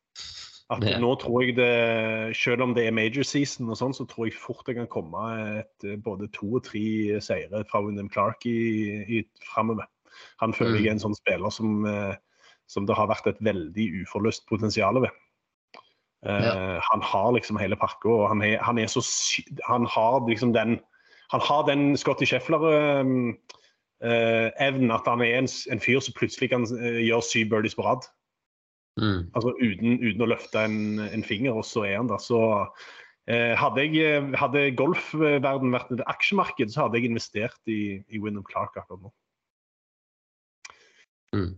At 0.70 0.82
det. 0.84 0.98
nå 1.00 1.14
tror 1.16 1.46
jeg 1.46 1.56
det, 1.56 2.36
Selv 2.36 2.66
om 2.66 2.74
det 2.76 2.88
er 2.88 2.92
major 2.92 3.24
season, 3.24 3.70
og 3.72 3.78
sånn, 3.80 3.94
så 3.96 4.04
tror 4.04 4.28
jeg 4.28 4.36
fort 4.36 4.66
det 4.68 4.76
kan 4.76 4.90
komme 4.92 5.22
et, 5.62 5.86
eh, 5.88 5.96
både 5.96 6.28
to 6.36 6.58
og 6.60 6.66
tre 6.68 7.22
seire 7.24 7.64
fra 7.70 7.80
Wyndham 7.86 8.10
Clark 8.12 8.44
i, 8.46 9.00
i 9.08 9.22
framover. 9.54 9.88
Han 10.42 10.54
føler 10.54 10.82
jeg 10.82 10.90
er 10.90 10.98
en 10.98 11.06
sånn 11.06 11.16
spiller 11.16 11.54
som 11.54 11.86
eh, 11.88 12.18
som 12.68 12.86
det 12.88 12.96
har 12.98 13.08
vært 13.10 13.28
et 13.32 13.40
veldig 13.44 13.88
uforløst 14.04 14.48
potensial 14.50 15.02
ved. 15.02 15.10
Ja. 16.26 16.78
Uh, 16.78 16.82
Han 16.90 17.02
har 17.06 17.32
liksom 17.36 17.60
hele 17.62 17.76
pakka, 17.78 18.10
og 18.10 18.30
han 18.32 18.42
er, 18.42 18.58
han 18.66 18.80
er 18.82 18.88
så 18.90 19.04
Han 19.68 19.86
har 19.86 20.26
liksom 20.28 20.54
den 20.54 20.80
Han 21.32 21.42
har 21.42 21.66
den 21.68 21.98
Scotty 21.98 22.26
Scheffler-evnen 22.26 24.92
at 24.92 25.02
han 25.06 25.22
er 25.22 25.38
en, 25.38 25.48
en 25.72 25.80
fyr 25.80 26.00
som 26.00 26.14
plutselig 26.16 26.50
kan 26.50 26.64
eh, 26.64 27.04
gjøre 27.04 27.22
syv 27.22 27.50
birdies 27.50 27.76
på 27.76 27.84
rad. 27.84 28.00
Mm. 28.98 29.28
Altså 29.38 29.54
uten, 29.62 30.00
uten 30.02 30.24
å 30.26 30.30
løfte 30.32 30.64
en, 30.66 31.00
en 31.06 31.26
finger, 31.26 31.58
og 31.58 31.66
så 31.68 31.86
er 31.88 32.00
han 32.00 32.10
der. 32.10 32.22
Så 32.24 32.40
eh, 33.30 33.54
hadde, 33.60 33.86
jeg, 33.86 34.02
eh, 34.02 34.34
hadde 34.42 34.66
golfverden 34.80 35.74
vært 35.76 35.94
et 35.96 36.04
aksjemarked, 36.10 36.74
så 36.74 36.86
hadde 36.86 37.00
jeg 37.00 37.12
investert 37.12 37.72
i, 37.72 38.02
i 38.10 38.22
Wyndham 38.24 38.46
Clark 38.48 38.78
akkurat 38.80 39.08
nå. 39.08 39.14
Mm. 41.36 41.54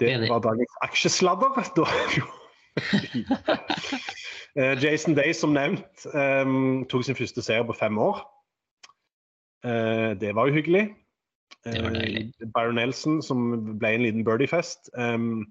Det 0.00 0.14
var 0.28 0.42
dagens 0.44 0.78
aksjesladder. 0.88 1.60
Da. 1.76 1.86
Eh, 4.52 4.76
Jason 4.84 5.14
Day, 5.16 5.32
som 5.32 5.54
nevnt, 5.56 6.02
um, 6.12 6.82
tok 6.92 7.06
sin 7.06 7.16
første 7.16 7.40
seier 7.40 7.64
på 7.64 7.72
fem 7.72 7.96
år. 7.96 8.18
Uh, 9.64 10.12
det 10.20 10.34
var 10.36 10.50
jo 10.50 10.58
hyggelig. 10.58 10.82
Det 11.64 11.80
var 11.84 11.94
deilig. 11.94 12.26
Eh, 12.40 12.48
Byron 12.54 12.74
Nelson, 12.74 13.22
som 13.22 13.46
ble 13.78 13.94
en 13.94 14.04
liten 14.04 14.24
birdiefest. 14.26 14.90
Um, 14.92 15.40
eh, 15.40 15.46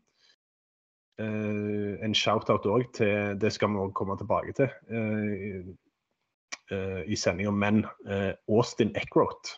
en 1.19 2.13
shout-out 2.15 2.65
òg 2.65 2.87
til 2.95 3.35
Det 3.37 3.51
skal 3.53 3.69
vi 3.69 3.81
også 3.81 3.97
komme 3.97 4.15
tilbake 4.17 4.55
til 4.57 4.69
eh, 4.89 5.65
eh, 6.71 7.01
i 7.05 7.17
sendinga. 7.19 7.51
Men 7.51 7.83
eh, 8.07 8.31
Austin 8.49 8.93
Eckroth. 8.95 9.57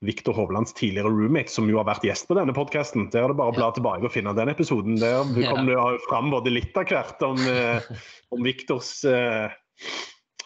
Viktor 0.00 0.32
Hovlands 0.32 0.72
tidligere 0.72 1.10
roommate, 1.12 1.52
som 1.52 1.66
jo 1.68 1.76
har 1.76 1.84
vært 1.84 2.06
gjest 2.08 2.24
på 2.28 2.36
denne 2.38 2.54
podkasten. 2.56 3.10
Der 3.12 3.26
er 3.26 3.32
det 3.32 3.36
bare 3.36 3.52
å 3.52 3.56
bla 3.58 3.68
tilbake 3.76 4.08
og 4.08 4.14
finne 4.14 4.32
den 4.36 4.48
episoden. 4.48 4.96
Der 5.00 5.28
kom 5.50 5.68
det 5.68 5.76
fram 6.06 6.32
både 6.32 6.54
litt 6.54 6.76
av 6.80 6.88
hvert 6.88 7.20
om, 7.26 7.36
eh, 7.44 7.84
om 8.32 8.46
Viktors 8.46 8.94
eh, 9.04 9.52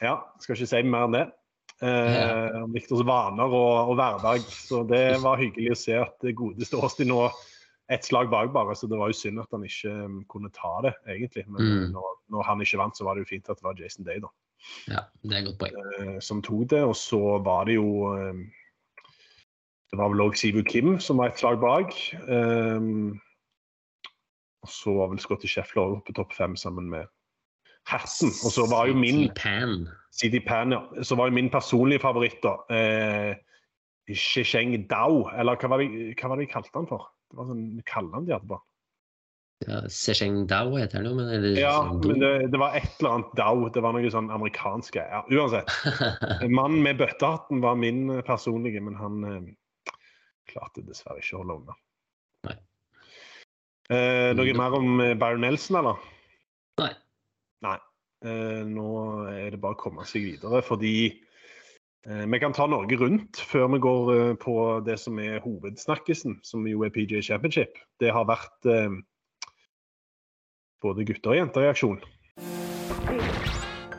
Ja, 0.03 0.19
skal 0.43 0.59
ikke 0.59 0.71
si 0.73 0.83
mer 0.83 1.07
enn 1.07 1.15
det. 1.15 1.25
Eh, 1.87 2.63
om 2.65 2.75
Viktors 2.75 3.05
vaner 3.07 3.47
og, 3.47 3.93
og 3.93 3.99
hverdag. 4.01 4.43
Så 4.51 4.83
det 4.91 5.21
var 5.23 5.39
hyggelig 5.39 5.77
å 5.77 5.81
se 5.85 6.01
at 6.03 6.19
det 6.27 6.35
godeste 6.39 6.81
Austin 6.83 7.13
nå 7.15 7.29
ett 7.93 8.05
slag 8.05 8.31
bak, 8.31 8.53
bare. 8.53 8.75
Så 8.77 8.87
det 8.89 8.97
var 8.99 9.09
jo 9.13 9.17
synd 9.19 9.41
at 9.41 9.51
han 9.53 9.65
ikke 9.65 9.91
um, 10.07 10.25
kunne 10.29 10.51
ta 10.51 10.81
det, 10.83 10.95
egentlig. 11.09 11.45
Men 11.49 11.63
Mm. 11.63 11.93
når, 11.93 12.11
når 12.33 12.43
han 12.43 12.61
ikke 12.61 12.79
vant, 12.79 12.97
så 12.97 13.05
var 13.05 13.15
det 13.15 13.25
jo 13.27 13.33
fint 13.35 13.49
at 13.51 13.57
det 13.61 13.65
var 13.65 13.75
Jason 13.81 14.05
Day, 14.05 14.21
da 14.21 14.29
Ja, 14.89 15.01
det 15.23 15.33
er 15.33 15.43
et 15.43 15.47
godt 15.51 15.59
poeng. 15.59 15.75
eh, 16.15 16.21
som 16.21 16.41
tok 16.43 16.71
det. 16.71 16.83
Og 16.85 16.97
så 16.97 17.21
var 17.45 17.65
det 17.69 17.75
jo 17.75 18.15
eh, 18.17 18.35
Det 19.93 19.99
var 20.01 20.09
vel 20.09 20.21
òg 20.25 20.35
Sivu 20.37 20.63
Kim 20.65 20.99
som 20.99 21.19
var 21.21 21.29
et 21.29 21.39
slag 21.39 21.61
bak. 21.61 21.93
Eh, 22.29 22.81
og 24.65 24.69
så 24.73 24.95
var 24.97 25.11
vel 25.13 25.21
Scotty 25.21 25.47
Sheffler 25.47 25.85
òg 25.85 26.05
på 26.07 26.15
topp 26.17 26.33
fem 26.33 26.57
sammen 26.57 26.89
med 26.91 27.05
Herten. 27.87 28.33
Og 28.47 28.51
så 28.55 28.65
var 28.71 28.87
jo 28.89 28.95
min 28.97 29.29
Pan. 29.37 29.89
CD 30.11 30.41
Pan, 30.41 30.73
ja. 30.73 30.81
Så 31.05 31.17
var 31.21 31.29
jo 31.29 31.35
min 31.37 31.51
personlige 31.53 32.01
favoritt, 32.01 32.41
da. 32.43 32.55
Eh, 32.73 33.35
Shisheng 34.09 34.89
Dao, 34.89 35.29
eller 35.37 35.57
hva 35.61 35.69
var, 35.69 35.79
det, 35.85 36.15
hva 36.21 36.29
var 36.33 36.37
det 36.41 36.47
de 36.49 36.53
kalte 36.53 36.71
han 36.75 36.89
for? 36.89 37.11
Det 37.35 37.41
var 37.43 37.49
sånn 37.51 37.83
kallenavn 37.91 38.27
de 38.29 38.35
hadde 38.37 38.47
på 38.53 38.61
han. 38.61 38.69
Ja, 39.65 39.77
Sesheng 39.89 40.43
Dao 40.51 40.75
heter 40.77 40.99
han 41.01 41.07
jo, 41.09 41.15
men 41.17 41.29
eller 41.33 41.57
Ja, 41.59 41.73
sånn, 41.81 42.01
men 42.05 42.19
det, 42.21 42.31
det 42.53 42.59
var 42.61 42.75
et 42.79 42.89
eller 43.01 43.15
annet 43.17 43.35
Dao. 43.39 43.69
Det 43.75 43.83
var 43.83 43.95
noe 43.97 44.11
sånn 44.13 44.31
amerikansk 44.35 44.99
Ja, 45.01 45.23
uansett. 45.33 45.71
Mannen 46.59 46.83
med 46.85 46.99
bøttehatten 47.01 47.63
var 47.65 47.79
min 47.81 48.05
eh, 48.13 48.21
personlige, 48.27 48.83
men 48.85 48.99
han 48.99 49.25
eh, 49.31 49.95
klarte 50.53 50.85
dessverre 50.87 51.23
ikke 51.23 51.39
å 51.39 51.43
holde 51.43 51.57
unna. 51.63 51.77
Nei. 52.51 52.57
Eh, 53.91 54.31
noe 54.37 54.53
Mm. 54.53 54.61
mer 54.63 54.79
om 54.79 55.01
eh, 55.01 55.15
Byron 55.19 55.43
Nelson, 55.47 55.81
eller? 55.81 56.05
Nei. 56.83 56.93
Nei. 57.65 57.79
Eh, 58.25 58.63
nå 58.69 58.89
er 59.33 59.51
det 59.55 59.61
bare 59.63 59.79
å 59.79 59.83
komme 59.87 60.05
seg 60.09 60.29
videre, 60.29 60.63
fordi 60.67 60.95
vi 62.05 62.39
kan 62.41 62.53
ta 62.53 62.67
Norge 62.69 62.97
rundt 63.01 63.41
før 63.49 63.71
vi 63.73 63.79
går 63.81 64.09
eh, 64.15 64.35
på 64.37 64.55
det 64.85 64.99
som 65.01 65.19
er 65.19 65.41
hovedsnakkisen, 65.45 66.37
som 66.45 66.67
jo 66.69 66.85
er 66.85 66.93
PJ 66.93 67.23
Championship. 67.25 67.79
Det 68.01 68.13
har 68.13 68.27
vært 68.29 68.69
eh, 68.69 68.93
både 70.85 71.07
gutter 71.09 71.33
og 71.33 71.39
jenter 71.39 71.65
i 71.65 71.71
aksjon. 71.73 72.03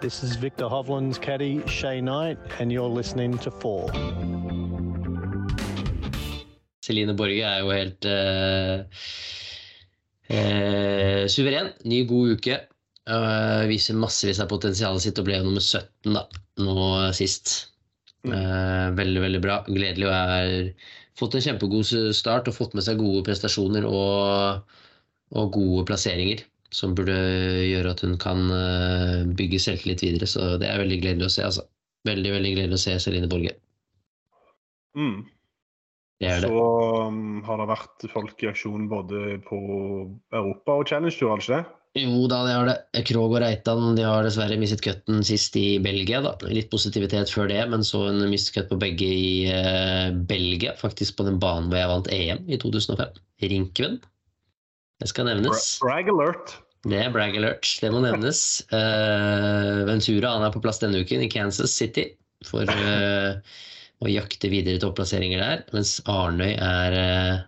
This 0.01 0.21
is 0.21 0.37
Victor 0.37 0.69
Hovland's 0.69 1.17
caddy, 1.17 1.65
Shay 1.65 1.99
Knight, 2.01 2.37
and 2.59 2.71
you're 2.71 2.89
listening 2.89 3.39
to 3.39 3.49
Four. 3.49 3.89
Celine 6.85 7.15
Borge 7.17 7.41
er 7.41 7.63
jo 7.63 7.71
helt 7.73 8.05
eh, 8.05 8.85
eh, 10.29 11.25
suveren. 11.25 11.73
Ny, 11.89 12.03
god 12.05 12.37
uke. 12.37 12.61
Uh, 13.05 13.67
viser 13.69 13.93
massevis 13.97 14.39
av 14.41 14.49
potensialet 14.49 15.03
sitt 15.03 15.19
og 15.21 15.27
ble 15.27 15.37
nummer 15.45 15.61
17 15.61 16.15
da, 16.15 16.23
nå 16.57 16.85
sist. 17.13 17.74
Eh, 18.33 18.88
veldig, 18.97 19.21
veldig 19.21 19.41
bra. 19.43 19.59
Gledelig 19.67 20.09
å 20.09 20.15
ha 20.15 20.39
fått 21.19 21.38
en 21.38 21.45
kjempegod 21.45 21.88
start 22.15 22.49
og 22.49 22.57
fått 22.57 22.75
med 22.77 22.85
seg 22.85 22.99
gode 22.99 23.23
prestasjoner 23.27 23.88
og, 23.89 24.73
og 25.35 25.53
gode 25.55 25.85
plasseringer. 25.91 26.43
Som 26.75 26.95
burde 26.97 27.15
gjøre 27.69 27.93
at 27.93 28.01
hun 28.03 28.17
kan 28.19 28.49
eh, 28.51 29.21
bygge 29.38 29.61
selvtillit 29.63 30.03
videre. 30.03 30.27
Så 30.27 30.55
det 30.61 30.71
er 30.71 30.81
veldig 30.81 30.99
gledelig 31.03 31.29
å 31.29 31.35
se. 31.38 31.45
altså. 31.47 31.67
Veldig, 32.05 32.33
veldig 32.35 32.51
gledelig 32.57 32.77
å 32.79 32.83
se 32.83 32.97
Celine 33.01 33.29
Borge. 33.31 33.55
Mm. 34.95 35.23
Det 36.21 36.31
det. 36.41 36.47
Så 36.47 36.65
um, 37.11 37.41
har 37.43 37.59
det 37.59 37.67
vært 37.67 38.05
folk 38.11 38.43
i 38.43 38.47
aksjon 38.47 38.85
både 38.91 39.39
på 39.47 39.57
Europa 40.31 40.77
og 40.79 40.88
Challenge 40.88 41.15
Tour, 41.17 41.33
har 41.33 41.41
det 41.41 41.47
ikke 41.47 41.57
det? 41.57 41.79
Jo 41.95 42.25
da, 42.27 42.41
det 42.43 42.55
har 42.55 42.67
det. 42.67 43.03
Krog 43.08 43.38
og 43.38 43.39
Reitan 43.39 43.95
de 43.95 44.03
har 44.03 44.25
dessverre 44.25 44.58
mistet 44.60 44.84
cutten 44.84 45.21
sist 45.23 45.55
i 45.55 45.77
Belgia. 45.79 46.19
da. 46.25 46.34
Litt 46.51 46.67
positivitet 46.73 47.31
før 47.31 47.47
det, 47.47 47.62
men 47.71 47.86
så 47.88 48.10
en 48.10 48.19
mistet 48.31 48.58
cut 48.58 48.67
på 48.73 48.79
begge 48.81 49.08
i 49.08 49.29
eh, 49.47 50.10
Belgia. 50.27 50.75
Faktisk 50.79 51.15
på 51.15 51.27
den 51.29 51.39
banen 51.39 51.71
hvor 51.71 51.79
jeg 51.79 51.91
vant 51.93 52.12
EM 52.12 52.43
i 52.51 52.60
2005. 52.60 53.15
Rinkven. 53.47 54.01
Det 54.99 55.12
skal 55.12 55.29
nevnes. 55.29 55.69
Brag 55.84 56.12
alert. 56.12 56.58
Det 56.86 56.99
er 57.01 57.13
brag 57.13 57.34
alert, 57.39 57.69
det 57.81 57.89
må 57.93 58.03
nevnes. 58.03 58.43
Eh, 58.75 59.79
Ventura 59.88 60.36
han 60.36 60.43
er 60.45 60.53
på 60.53 60.62
plass 60.62 60.81
denne 60.84 60.99
uken 61.01 61.23
i 61.25 61.31
Kansas 61.31 61.73
City 61.73 62.10
for 62.45 62.67
eh, 62.69 63.39
å 64.03 64.12
jakte 64.12 64.51
videre 64.51 64.81
topplasseringer 64.84 65.41
der. 65.41 65.63
Mens 65.73 65.97
Arnøy 66.12 66.51
er 66.53 66.97
eh, 66.99 67.39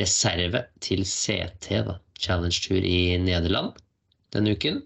reserve 0.00 0.64
til 0.84 1.04
CT, 1.08 1.82
da, 1.88 1.98
Challenge 2.20 2.58
Tour 2.64 2.84
i 2.84 3.16
Nederland 3.22 3.76
denne 4.32 4.56
uken. 4.56 4.82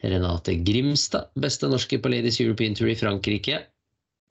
Renate 0.00 0.54
Grimstad, 0.64 1.28
beste 1.40 1.68
norske 1.68 1.98
på 2.00 2.12
Ladies 2.12 2.40
European 2.40 2.76
Tour 2.76 2.92
i 2.92 2.96
Frankrike. 2.96 3.64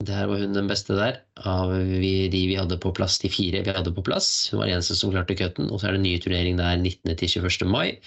Der 0.00 0.24
var 0.26 0.40
hun 0.40 0.56
den 0.56 0.68
beste 0.70 0.96
der, 0.96 1.20
av 1.44 1.74
de 1.76 2.32
vi 2.32 2.56
hadde 2.56 2.78
på 2.80 2.92
plass, 2.96 3.18
de 3.20 3.28
fire 3.30 3.60
vi 3.66 3.74
hadde 3.76 3.92
på 3.92 4.04
plass. 4.06 4.48
Hun 4.50 4.62
var 4.62 4.70
den 4.70 4.78
eneste 4.78 4.96
som 4.96 5.12
klarte 5.12 5.36
cutten, 5.36 5.68
og 5.68 5.80
så 5.80 5.90
er 5.90 5.98
det 5.98 6.04
nye 6.06 6.20
turnering 6.22 6.56
der 6.58 6.80
19. 6.80 7.12
til 7.20 7.34
21. 7.44 7.68
mai. 7.68 7.98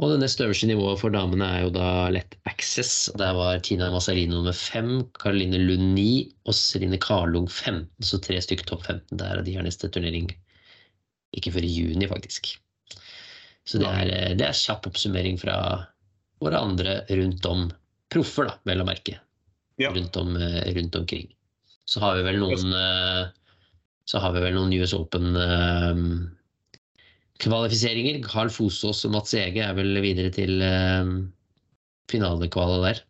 Og 0.00 0.08
det 0.08 0.22
nest 0.22 0.40
øverste 0.40 0.70
nivået 0.70 1.02
for 1.02 1.12
damene 1.12 1.44
er 1.44 1.66
jo 1.66 1.74
da 1.74 2.08
lett 2.14 2.38
access. 2.48 3.10
Der 3.20 3.36
var 3.36 3.60
Tina 3.60 3.90
Masalino 3.92 4.38
nummer 4.38 4.56
fem, 4.56 5.02
Caroline 5.20 5.60
Lund 5.60 5.92
9 5.98 6.06
og 6.48 6.56
Celine 6.56 6.96
Karlung 6.96 7.44
15. 7.50 7.92
Så 8.00 8.22
tre 8.24 8.40
stykker 8.40 8.72
topp 8.72 8.88
15 8.88 9.20
der, 9.20 9.36
og 9.36 9.44
de 9.44 9.58
har 9.58 9.68
neste 9.68 9.92
turnering 9.92 10.32
ikke 11.36 11.52
før 11.52 11.68
i 11.68 11.74
juni, 11.76 12.08
faktisk. 12.08 12.54
Så 13.68 13.78
det 13.78 13.88
er, 13.88 14.10
eh, 14.10 14.32
det 14.38 14.48
er 14.48 14.58
kjapp 14.58 14.88
oppsummering 14.90 15.38
fra 15.40 15.56
våre 16.42 16.58
andre 16.58 17.02
rundt 17.10 17.46
om. 17.46 17.68
Proffer, 18.12 18.50
da, 18.50 18.58
vel 18.68 18.82
å 18.82 18.88
merke. 18.88 19.18
Ja. 19.80 19.92
Rundt, 19.94 20.16
om, 20.20 20.34
eh, 20.36 20.66
rundt 20.76 20.96
omkring. 20.98 21.30
Så 21.88 22.02
har 22.02 22.16
vi 22.18 22.26
vel 22.26 22.38
noen 22.42 22.74
eh, 22.76 23.30
Så 24.06 24.18
har 24.18 24.32
vi 24.34 24.42
vel 24.42 24.54
noen 24.54 24.72
US 24.82 24.92
Open 24.96 25.36
eh, 25.38 26.00
kvalifiseringer. 27.42 28.18
Carl 28.26 28.50
Fosås 28.50 29.04
og 29.06 29.14
Mats 29.14 29.32
Ege 29.38 29.62
er 29.62 29.78
vel 29.78 29.94
videre 30.02 30.32
til 30.34 30.58
finalekvalet 30.58 32.10
finalekvale 32.10 32.82
der. 32.84 33.02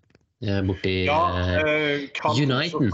Borti 0.66 0.94
Ja, 1.06 1.18
eh, 1.38 2.06
Uniten. 2.36 2.92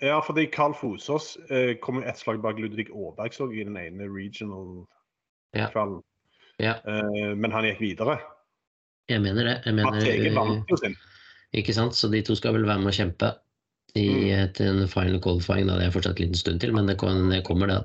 Ja, 0.00 0.20
fordi 0.20 0.46
Carl 0.46 0.74
Fosås 0.74 1.36
eh, 1.50 1.76
kom 1.80 2.00
jo 2.00 2.08
ett 2.08 2.18
slag 2.18 2.42
bak 2.44 2.58
Ludvig 2.60 2.90
Aaberg 2.92 3.32
så 3.34 3.48
i 3.52 3.64
den 3.64 3.76
ene 3.80 4.08
regional 4.12 4.84
Ja. 5.56 5.70
Ja. 6.62 6.78
Eh, 6.88 7.34
men 7.36 7.52
han 7.52 7.66
gikk 7.68 7.80
videre. 7.84 8.18
Jeg 9.10 9.22
mener 9.22 9.44
det. 9.46 9.56
Jeg 9.66 9.74
mener, 9.76 10.32
vant 10.34 10.70
jo 10.72 10.78
sin. 10.80 10.96
Ikke 11.56 11.74
sant? 11.76 11.94
Så 11.94 12.08
de 12.10 12.22
to 12.26 12.34
skal 12.38 12.56
vel 12.56 12.64
være 12.66 12.82
med 12.82 12.90
å 12.90 12.96
kjempe 12.96 13.34
i 13.96 14.06
Mm. 14.06 14.30
et, 14.44 14.60
en 14.60 14.80
final 14.92 15.20
qualifying. 15.24 15.68
Da. 15.70 15.76
Det 15.78 15.86
er 15.86 15.92
fortsatt 15.94 16.18
en 16.18 16.26
liten 16.26 16.40
stund 16.40 16.60
til, 16.60 16.72
men 16.74 16.86
det, 16.90 16.96
kommer, 16.98 17.66
det. 17.70 17.78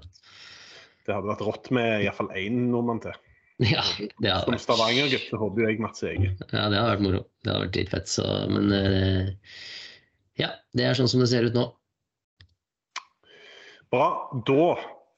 Det 1.05 1.13
hadde 1.15 1.29
vært 1.29 1.43
rått 1.45 1.69
med 1.71 2.03
iallfall 2.05 2.31
én 2.35 2.65
nordmann 2.71 3.03
til. 3.03 3.13
Ja, 3.61 3.83
det 4.17 4.31
hadde 4.33 4.47
Som 4.47 4.57
Stavanger-gutt 4.57 5.27
så 5.29 5.37
håper 5.37 5.67
jeg 5.69 5.79
Mats 5.83 6.01
Ege. 6.01 6.31
ja, 6.33 6.63
det 6.73 6.79
hadde 6.79 6.87
vært 6.95 7.03
moro. 7.05 7.19
Det 7.45 7.51
hadde 7.51 7.65
vært 7.67 7.75
dritfett. 7.75 8.07
Så, 8.09 8.25
men 8.49 8.71
eh, 8.73 9.29
ja, 10.41 10.49
det 10.73 10.87
er 10.87 10.97
sånn 10.97 11.11
som 11.11 11.21
det 11.21 11.27
ser 11.29 11.45
ut 11.45 11.53
nå. 11.53 11.67
Bra. 13.93 14.07
Da 14.47 14.65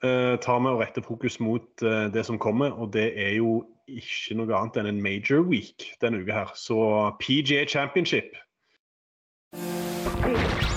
eh, 0.04 0.36
tar 0.44 0.60
vi 0.60 0.72
og 0.72 0.82
retter 0.84 1.02
fokus 1.06 1.40
mot 1.40 1.84
eh, 1.84 2.08
det 2.14 2.26
som 2.28 2.40
kommer, 2.40 2.72
og 2.76 2.94
det 2.94 3.12
er 3.20 3.38
jo 3.40 3.64
ikke 3.88 4.38
noe 4.40 4.54
annet 4.56 4.78
enn 4.80 4.90
en 4.94 5.02
major 5.04 5.44
week 5.44 5.90
denne 6.02 6.22
uka 6.24 6.44
her. 6.44 6.52
Så 6.56 6.76
PGA 7.20 7.66
Championship. 7.68 8.36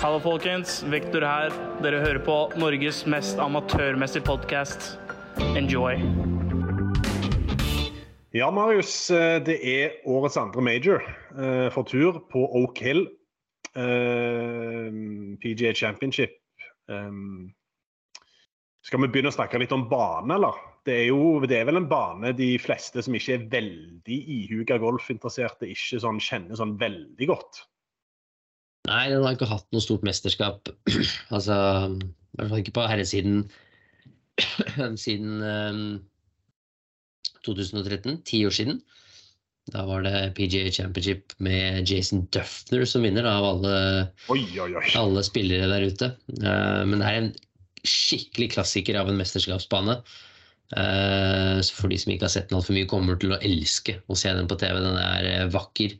Hallo, 0.03 0.19
folkens. 0.23 0.83
Vektor 0.91 1.25
her. 1.25 1.55
Dere 1.83 2.03
hører 2.03 2.23
på 2.25 2.39
Norges 2.61 3.05
mest 3.07 3.39
amatørmessige 3.43 4.27
podkast. 4.27 4.99
Enjoy. 5.57 5.97
Ja, 8.35 8.51
Marius. 8.51 9.11
eh, 9.11 9.41
Det 9.47 9.57
er 9.62 9.91
årets 10.05 10.37
andre 10.37 10.62
major 10.62 11.01
eh, 11.39 11.71
for 11.73 11.83
tur 11.83 12.27
på 12.33 12.39
Oak 12.39 12.79
Hill. 12.79 13.07
Eh, 13.77 14.91
PGA 15.41 15.73
Championship. 15.73 16.31
Um, 16.89 17.55
skal 18.87 19.03
vi 19.03 19.11
begynne 19.11 19.33
å 19.33 19.35
snakke 19.35 19.59
litt 19.59 19.75
om 19.75 19.88
bane, 19.90 20.31
eller? 20.37 20.59
Det 20.87 20.94
er 20.94 21.07
jo 21.09 21.40
det 21.42 21.59
er 21.59 21.66
vel 21.66 21.81
en 21.81 21.88
bane 21.90 22.31
de 22.38 22.53
fleste 22.62 23.03
som 23.03 23.16
ikke 23.18 23.35
er 23.35 23.46
veldig 23.51 24.18
ihuga 24.37 24.79
golfinteresserte, 24.83 25.66
ikke 25.72 25.99
sånn, 26.05 26.20
kjenner 26.22 26.59
sånn 26.61 26.77
veldig 26.79 27.27
godt. 27.33 27.64
Nei, 28.87 29.09
den 29.11 29.25
har 29.27 29.35
ikke 29.35 29.51
hatt 29.51 29.66
noe 29.75 29.83
stort 29.83 30.05
mesterskap. 30.07 30.70
altså, 31.35 31.57
i 31.96 32.38
hvert 32.38 32.53
fall 32.53 32.62
ikke 32.62 32.77
på 32.77 32.85
herresiden 32.87 33.40
siden 35.05 35.42
um, 35.42 35.81
2013. 37.42 38.20
Ti 38.29 38.44
år 38.46 38.55
siden. 38.55 38.79
Da 39.75 39.83
var 39.88 40.05
det 40.07 40.14
PGA 40.37 40.70
Championship 40.70 41.35
med 41.42 41.90
Jason 41.90 42.22
Duffner 42.31 42.87
som 42.87 43.03
vinner 43.03 43.27
da, 43.27 43.35
av 43.40 43.49
alle, 43.49 43.75
Oi, 44.31 44.44
oi, 44.62 44.70
oi. 44.79 44.87
alle 44.94 45.27
spillere 45.27 45.66
der 45.72 45.88
ute. 45.90 46.12
Uh, 46.38 46.87
men 46.87 47.03
det 47.03 47.11
er 47.11 47.18
en 47.25 47.33
skikkelig 47.88 48.53
klassiker 48.57 48.99
av 49.01 49.11
en 49.11 49.20
mesterskapsbane. 49.20 50.01
Eh, 50.75 51.59
så 51.62 51.75
for 51.77 51.92
de 51.92 51.99
som 52.01 52.11
ikke 52.11 52.27
har 52.27 52.33
sett 52.33 52.49
den 52.51 52.59
altfor 52.59 52.75
mye, 52.75 52.88
kommer 52.90 53.18
til 53.20 53.35
å 53.35 53.40
elske 53.44 54.01
å 54.11 54.18
se 54.18 54.33
den 54.35 54.49
på 54.51 54.59
TV. 54.61 54.79
Den 54.83 54.99
er 54.99 55.29
eh, 55.31 55.49
vakker. 55.53 55.94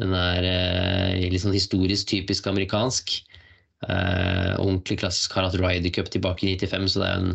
Den 0.00 0.14
er 0.16 0.46
eh, 0.48 1.26
litt 1.32 1.44
sånn 1.44 1.56
historisk 1.56 2.08
typisk 2.12 2.48
amerikansk. 2.50 3.18
Ordentlig 3.86 4.96
klassisk. 5.02 5.34
Har 5.36 5.46
hatt 5.46 5.58
Ryder 5.60 5.92
Cup 5.92 6.08
tilbake 6.10 6.46
i 6.48 6.54
95, 6.56 6.86
så 6.90 7.02
det 7.02 7.10
er 7.10 7.20
en 7.20 7.34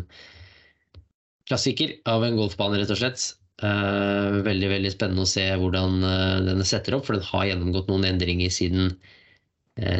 klassiker 1.48 1.94
av 2.10 2.26
en 2.26 2.36
golfbane, 2.36 2.80
rett 2.80 2.90
og 2.92 2.98
slett. 2.98 3.28
Veldig 3.62 4.70
veldig 4.72 4.90
spennende 4.90 5.22
å 5.22 5.30
se 5.30 5.44
hvordan 5.62 6.02
den 6.48 6.64
setter 6.66 6.96
opp, 6.98 7.06
for 7.06 7.14
den 7.14 7.28
har 7.28 7.46
gjennomgått 7.46 7.88
noen 7.92 8.08
endringer 8.10 8.50
siden 8.52 8.90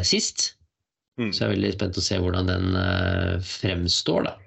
sist. 0.03 0.49
Mm. 1.21 1.29
Så 1.29 1.43
jeg 1.43 1.47
er 1.47 1.53
veldig 1.53 1.73
spent 1.75 1.99
å 1.99 2.03
se 2.03 2.17
hvordan 2.21 2.49
den 2.49 2.79
eh, 2.79 3.35
fremstår, 3.45 4.29
da. 4.29 4.37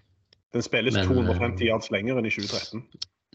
Den 0.57 0.65
spilles 0.65 0.97
Men, 0.97 1.11
250 1.11 1.69
yards 1.69 1.93
lenger 1.95 2.19
enn 2.19 2.29
i 2.29 2.33
2013. 2.33 2.83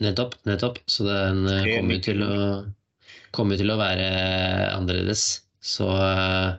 Nettopp. 0.01 0.35
nettopp. 0.49 0.81
Så 0.89 1.05
den 1.07 1.45
eh, 1.47 1.69
kommer 1.77 2.01
til 2.03 2.25
å 2.25 2.35
kommer 3.35 3.59
til 3.59 3.71
å 3.71 3.79
være 3.79 4.09
annerledes. 4.73 5.25
Så 5.63 5.87
eh, 5.87 6.49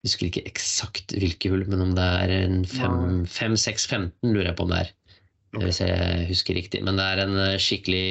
jeg 0.00 0.08
husker 0.08 0.30
ikke 0.30 0.46
eksakt 0.48 1.12
hvilke 1.12 1.52
hull, 1.52 1.66
men 1.68 1.84
om 1.84 1.92
det 1.96 2.06
er 2.22 2.34
en 2.38 2.62
5-6-15, 2.64 4.12
lurer 4.24 4.50
jeg 4.50 4.56
på 4.56 4.64
om 4.64 4.72
det 4.72 4.84
er. 4.86 4.94
Hvis 5.60 5.80
jeg 5.82 6.28
husker 6.28 6.56
riktig. 6.56 6.80
Men 6.86 6.96
det 7.00 7.04
er 7.04 7.24
en 7.26 7.36
eh, 7.42 7.58
skikkelig 7.60 8.06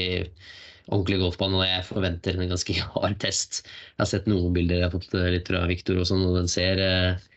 ordentlig 0.90 1.20
golfbane, 1.22 1.58
og 1.58 1.68
jeg 1.68 1.88
forventer 1.88 2.38
en 2.38 2.52
ganske 2.52 2.76
hard 2.94 3.18
test. 3.24 3.64
Jeg 3.64 4.04
har 4.04 4.12
sett 4.12 4.30
noen 4.30 4.54
bilder 4.56 4.84
jeg 4.84 4.90
har 4.90 4.96
fått 4.96 5.18
eh, 5.18 5.32
litt 5.38 5.50
fra 5.50 5.64
Viktor 5.70 6.02
og 6.02 6.10
sånn, 6.10 6.26
og 6.28 6.38
den 6.38 6.52
ser 6.52 6.84
eh, 6.84 7.28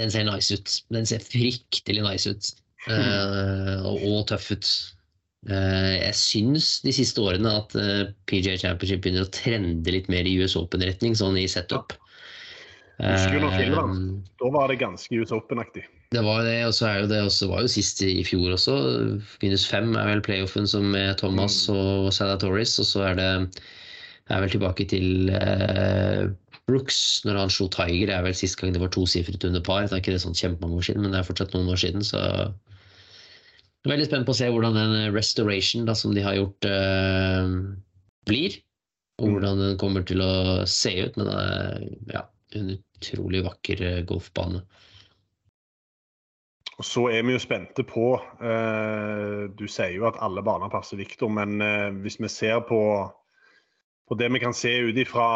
den 0.00 0.12
ser 0.12 0.26
nice 0.28 0.56
ut. 0.56 0.74
Den 0.94 1.08
ser 1.08 1.24
fryktelig 1.24 2.04
nice 2.04 2.32
ut. 2.32 2.50
Uh, 2.88 3.78
og, 3.86 4.02
og 4.02 4.20
tøff 4.32 4.50
ut. 4.54 4.68
Uh, 5.50 5.98
jeg 5.98 6.14
syns 6.18 6.76
de 6.84 6.94
siste 6.94 7.22
årene 7.22 7.50
at 7.60 7.74
uh, 7.78 8.10
PGA 8.30 8.56
Championship 8.58 9.02
begynner 9.04 9.26
å 9.26 9.34
trende 9.34 9.94
litt 9.94 10.10
mer 10.12 10.26
i 10.28 10.36
US 10.42 10.56
Open-retning, 10.58 11.16
sånn 11.18 11.38
i 11.40 11.48
setup. 11.50 11.96
Husker 13.02 13.34
du 13.34 13.42
når 13.42 13.56
Eh, 13.56 13.58
Finland? 13.64 14.02
Da 14.38 14.50
var 14.54 14.70
det 14.70 14.78
ganske 14.82 15.18
US 15.18 15.32
Open-aktig. 15.34 15.84
det 16.12 16.20
var 16.22 16.42
det, 16.44 16.66
og 16.68 16.74
så 16.76 16.86
er 16.86 16.98
jo 17.00 17.06
det 17.08 17.22
også, 17.24 17.48
var 17.48 17.62
jo 17.64 17.70
sist 17.72 18.02
i, 18.04 18.10
i 18.20 18.24
fjor 18.24 18.52
også. 18.52 18.74
Minus 19.42 19.64
fem 19.66 19.94
er 19.96 20.10
vel 20.10 20.20
playoffen 20.22 20.68
som 20.68 20.90
med 20.92 21.16
Thomas 21.18 21.56
og 21.72 22.12
Salatoris, 22.12 22.76
og 22.78 22.86
så 22.86 23.06
er 23.08 23.16
det 23.16 23.30
er 24.30 24.44
vel 24.44 24.52
tilbake 24.52 24.86
til 24.90 25.32
eh, 25.32 26.28
Brooks 26.70 26.98
når 27.26 27.40
han 27.40 27.52
slo 27.52 27.68
Tiger. 27.72 28.06
Det 28.08 28.16
er 28.16 28.26
vel 28.26 28.36
sist 28.38 28.58
gang 28.60 28.74
det 28.74 28.82
var 28.82 28.92
tosifret 28.94 29.44
under 29.48 29.64
par. 29.64 29.86
Det 29.86 29.96
er 29.96 30.02
ikke 30.04 30.14
det 30.14 30.22
sånn 30.24 30.38
kjempemange 30.38 30.78
år 30.78 30.86
siden, 30.88 31.02
men 31.04 31.14
det 31.14 31.20
er 31.20 31.28
fortsatt 31.28 31.56
noen 31.56 31.72
år 31.74 31.80
siden, 31.82 32.04
så 32.06 32.20
jeg 33.82 33.90
er 33.90 33.96
veldig 33.96 34.06
spent 34.06 34.28
på 34.28 34.30
å 34.30 34.38
se 34.38 34.46
hvordan 34.54 34.76
den 34.78 34.92
restoration 35.14 35.88
da, 35.88 35.96
som 35.98 36.12
de 36.14 36.22
har 36.22 36.36
gjort, 36.38 36.68
eh, 36.70 37.56
blir. 38.30 38.60
Og 39.18 39.26
Mm. 39.26 39.32
hvordan 39.34 39.58
den 39.58 39.78
kommer 39.78 40.06
til 40.06 40.22
å 40.22 40.64
se 40.66 40.92
ut. 41.02 41.16
Men 41.16 41.26
det 41.26 41.34
er 41.34 42.14
ja, 42.14 42.22
en 42.54 42.70
utrolig 42.78 43.42
vakker 43.42 43.82
eh, 43.82 44.02
golfbane. 44.06 44.62
Og 46.78 46.86
så 46.86 47.08
er 47.12 47.22
vi 47.22 47.34
jo 47.34 47.42
spente 47.42 47.84
på 47.84 48.06
eh, 48.40 49.48
Du 49.54 49.66
sier 49.68 49.92
jo 49.94 50.06
at 50.08 50.16
alle 50.24 50.42
baner 50.42 50.70
passer 50.72 50.96
Victor, 50.96 51.28
men 51.28 51.60
eh, 51.60 51.90
hvis 52.02 52.20
vi 52.22 52.30
ser 52.32 52.62
på, 52.66 52.78
på 54.12 54.18
det 54.20 54.28
vi 54.34 54.42
kan 54.42 54.52
se 54.52 54.70
ut 54.90 54.98
ifra 55.00 55.26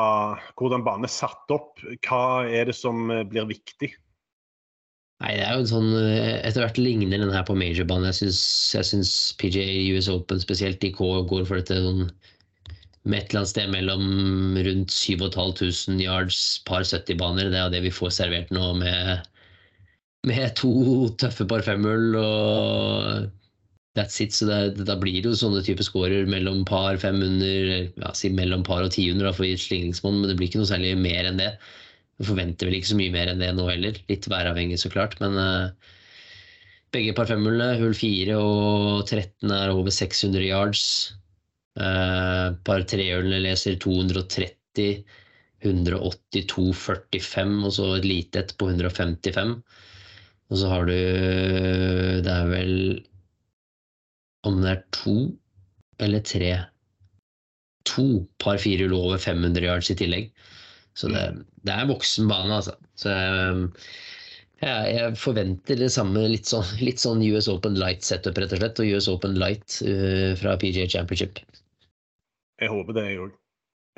hvordan 0.60 0.84
banen 0.84 1.08
er 1.08 1.12
satt 1.12 1.54
opp, 1.54 1.80
hva 2.04 2.44
er 2.44 2.68
det 2.68 2.76
som 2.76 3.08
eh, 3.10 3.24
blir 3.24 3.48
viktig? 3.48 3.94
Nei, 5.24 5.32
det 5.38 5.46
er 5.46 5.56
jo 5.56 5.68
sånn 5.70 5.94
eh, 5.96 6.42
Etter 6.44 6.60
hvert 6.60 6.80
ligner 6.80 7.22
den 7.22 7.32
her 7.32 7.46
på 7.48 7.56
majorbanen. 7.56 8.10
Jeg 8.10 8.18
syns, 8.18 8.40
jeg 8.76 8.88
syns 8.90 9.12
PGA 9.40 9.64
US 9.96 10.10
Open 10.12 10.42
spesielt 10.42 10.82
de 10.84 10.92
går 10.92 11.46
for 11.48 11.56
dette 11.56 11.78
sånn 11.80 12.10
med 13.06 13.22
et 13.22 13.30
eller 13.30 13.44
annet 13.44 13.52
sted 13.52 13.70
mellom 13.70 14.06
rundt 14.66 14.92
7500 14.92 16.02
yards, 16.02 16.40
par 16.66 16.82
70-baner. 16.82 17.52
Det 17.52 17.60
er 17.62 17.72
det 17.72 17.84
vi 17.84 17.94
får 17.94 18.12
servert 18.18 18.50
nå 18.52 18.72
med, 18.80 19.28
med 20.26 20.56
to 20.58 20.72
tøffe 21.22 21.46
par 21.48 21.62
femhull 21.64 22.18
og 22.18 23.30
that's 23.96 24.20
it. 24.20 24.36
Så 24.36 24.46
det, 24.48 24.84
da 24.86 24.96
blir 25.00 25.18
det 25.18 25.30
jo 25.32 25.38
sånne 25.40 25.64
type 25.66 25.84
scorer 25.86 26.28
mellom 26.30 26.62
par 26.68 27.00
500, 27.02 27.90
ja, 27.96 28.12
si 28.16 28.30
mellom 28.34 28.64
par 28.66 28.84
og 28.84 28.92
10 28.92 29.18
da, 29.22 29.32
for 29.34 29.48
slingringsmonn, 29.66 30.20
men 30.20 30.30
det 30.30 30.38
blir 30.38 30.50
ikke 30.50 30.62
noe 30.62 30.70
særlig 30.70 30.94
mer 31.00 31.28
enn 31.28 31.40
det. 31.40 31.52
Vi 32.20 32.28
forventer 32.30 32.68
vel 32.68 32.78
ikke 32.78 32.92
så 32.92 32.98
mye 33.00 33.14
mer 33.14 33.32
enn 33.32 33.42
det 33.42 33.52
nå 33.56 33.66
heller. 33.68 34.00
Litt 34.10 34.28
væravhengig, 34.30 34.78
så 34.80 34.92
klart. 34.92 35.16
Men 35.20 35.36
uh, 35.40 35.92
begge 36.94 37.16
par 37.16 37.28
femhullene, 37.28 37.76
hull 37.80 37.96
4 37.96 38.38
og 38.40 39.04
13 39.08 39.52
er 39.56 39.74
over 39.74 39.92
600 39.92 40.44
yards. 40.46 40.86
Uh, 41.76 42.56
par 42.64 42.86
trehullene 42.88 43.42
leser 43.44 43.76
230, 43.82 45.02
182, 45.66 46.70
45 46.78 47.52
og 47.64 47.74
så 47.74 47.90
et 47.96 48.06
lite 48.06 48.44
et 48.44 48.56
på 48.60 48.70
155. 48.70 49.58
Og 50.46 50.60
så 50.60 50.70
har 50.70 50.86
du 50.86 50.94
Det 52.22 52.32
er 52.32 52.48
vel 52.52 52.74
Om 54.46 54.62
det 54.62 54.72
er 54.72 54.82
to 54.94 55.16
eller 56.02 56.24
tre 56.26 56.50
To 57.86 58.26
par 58.42 58.58
firehull 58.58 58.96
over 58.96 59.20
500 59.22 59.62
yards 59.62 59.92
i 59.92 59.96
tillegg. 59.98 60.32
Så 60.98 61.06
det, 61.12 61.22
det 61.62 61.74
er 61.74 61.86
voksen 61.86 62.26
bane, 62.26 62.50
altså. 62.56 62.72
Så 62.98 63.12
jeg, 63.12 63.68
ja, 64.64 64.72
jeg 64.88 65.18
forventer 65.20 65.78
det 65.78 65.92
samme, 65.94 66.24
litt 66.32 66.48
sånn, 66.50 66.66
litt 66.80 67.02
sånn 67.02 67.22
US 67.28 67.46
Open 67.52 67.76
Light 67.78 68.02
setup, 68.06 68.40
rett 68.40 68.54
og 68.56 68.62
slett. 68.62 68.80
Og 68.82 68.96
US 68.96 69.08
Open 69.12 69.36
Light 69.38 69.78
uh, 69.86 70.32
fra 70.40 70.56
PGA 70.58 70.88
Championship. 70.90 71.42
Jeg 72.58 72.72
håper 72.72 72.96
det, 72.96 73.04
jeg 73.12 73.22
òg. 73.26 73.36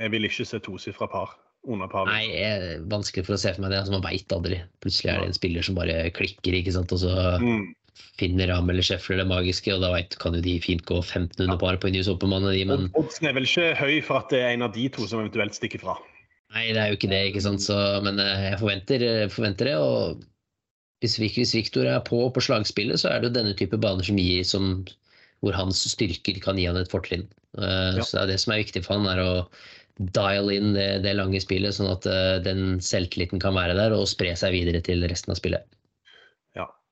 Jeg 0.02 0.14
vil 0.14 0.28
ikke 0.28 0.46
se 0.46 0.61
tosifra 0.62 1.08
par 1.11 1.37
under 1.66 1.88
par. 1.90 2.11
Nei, 2.11 2.26
jeg, 2.34 2.82
vanskelig 2.90 3.24
for 3.26 3.38
å 3.38 3.40
se 3.40 3.54
for 3.54 3.64
meg 3.64 3.72
det. 3.72 3.80
Altså, 3.80 3.94
man 3.96 4.04
veit 4.04 4.34
aldri. 4.34 4.61
Plutselig 4.82 5.14
er 5.14 5.22
det 5.22 5.30
en 5.30 5.38
spiller 5.38 5.64
som 5.66 5.78
bare 5.78 5.96
klikker, 6.18 6.61
ikke 6.61 6.74
sant. 6.76 6.92
Og 6.94 7.06
så 7.06 7.14
Mm. 7.40 7.70
Finner 8.18 8.50
Ram 8.50 8.70
eller 8.70 8.84
Scheffler 8.87 9.20
det 9.22 9.28
magiske, 9.30 9.72
og 9.74 9.82
da 9.84 9.92
vet, 9.94 10.16
kan 10.22 10.37
jo 10.37 10.42
de 10.44 10.56
fint 10.62 10.84
gå 10.88 11.00
1500 11.00 11.52
ja. 11.52 11.58
par 11.61 11.78
på 11.80 11.90
en 11.90 11.98
US 12.00 12.11
Open-bane, 12.12 12.52
de, 12.54 12.64
men 12.68 12.88
Oddsen 12.98 13.30
er 13.30 13.37
vel 13.37 13.46
ikke 13.48 13.72
høy 13.78 13.98
for 14.06 14.22
at 14.22 14.32
det 14.34 14.42
er 14.42 14.54
en 14.56 14.66
av 14.66 14.74
de 14.74 14.88
to 14.94 15.06
som 15.11 15.22
eventuelt 15.22 15.56
stikker 15.58 15.82
fra. 15.84 15.98
Nei, 16.56 16.70
det 16.72 16.80
er 16.80 16.92
jo 16.92 16.98
ikke 16.98 17.11
det, 17.12 17.22
ikke 17.28 17.44
sant. 17.44 17.62
Så, 17.64 17.76
men 18.04 18.20
eh, 18.22 18.44
jeg 18.48 18.61
forventer, 18.62 19.04
forventer 19.32 19.68
det. 19.68 19.76
Og 19.76 20.22
hvis, 21.04 21.18
hvis 21.20 21.54
Victor 21.56 21.88
er 21.88 22.00
på 22.06 22.22
på 22.34 22.44
slagspillet, 22.44 23.02
så 23.02 23.12
er 23.12 23.20
det 23.20 23.30
jo 23.30 23.38
denne 23.38 23.56
type 23.58 23.80
baner 23.80 24.06
som 24.06 24.20
gir 24.20 24.46
som, 24.48 24.70
hvor 25.44 25.56
hans 25.56 25.82
styrker 25.92 26.40
kan 26.42 26.58
gi 26.58 26.68
han 26.70 26.80
et 26.80 26.92
fortrinn. 26.92 27.28
Uh, 27.58 27.98
Ja. 27.98 28.04
Så 28.04 28.16
det 28.16 28.22
er 28.22 28.30
det 28.32 28.40
som 28.42 28.54
er 28.54 28.62
viktig 28.62 28.84
for 28.84 28.98
han, 28.98 29.08
er 29.08 29.20
å 29.22 29.32
dial 30.14 30.50
inn 30.54 30.74
det, 30.76 31.02
det 31.04 31.16
lange 31.18 31.40
spillet, 31.42 31.74
sånn 31.74 31.90
at 31.90 32.06
uh, 32.08 32.38
den 32.44 32.78
selvtilliten 32.84 33.42
kan 33.42 33.56
være 33.56 33.76
der 33.78 33.96
og 33.96 34.08
spre 34.11 34.34
seg 34.38 34.54
videre 34.54 34.80
til 34.84 35.04
resten 35.11 35.34
av 35.34 35.40
spillet. 35.40 35.64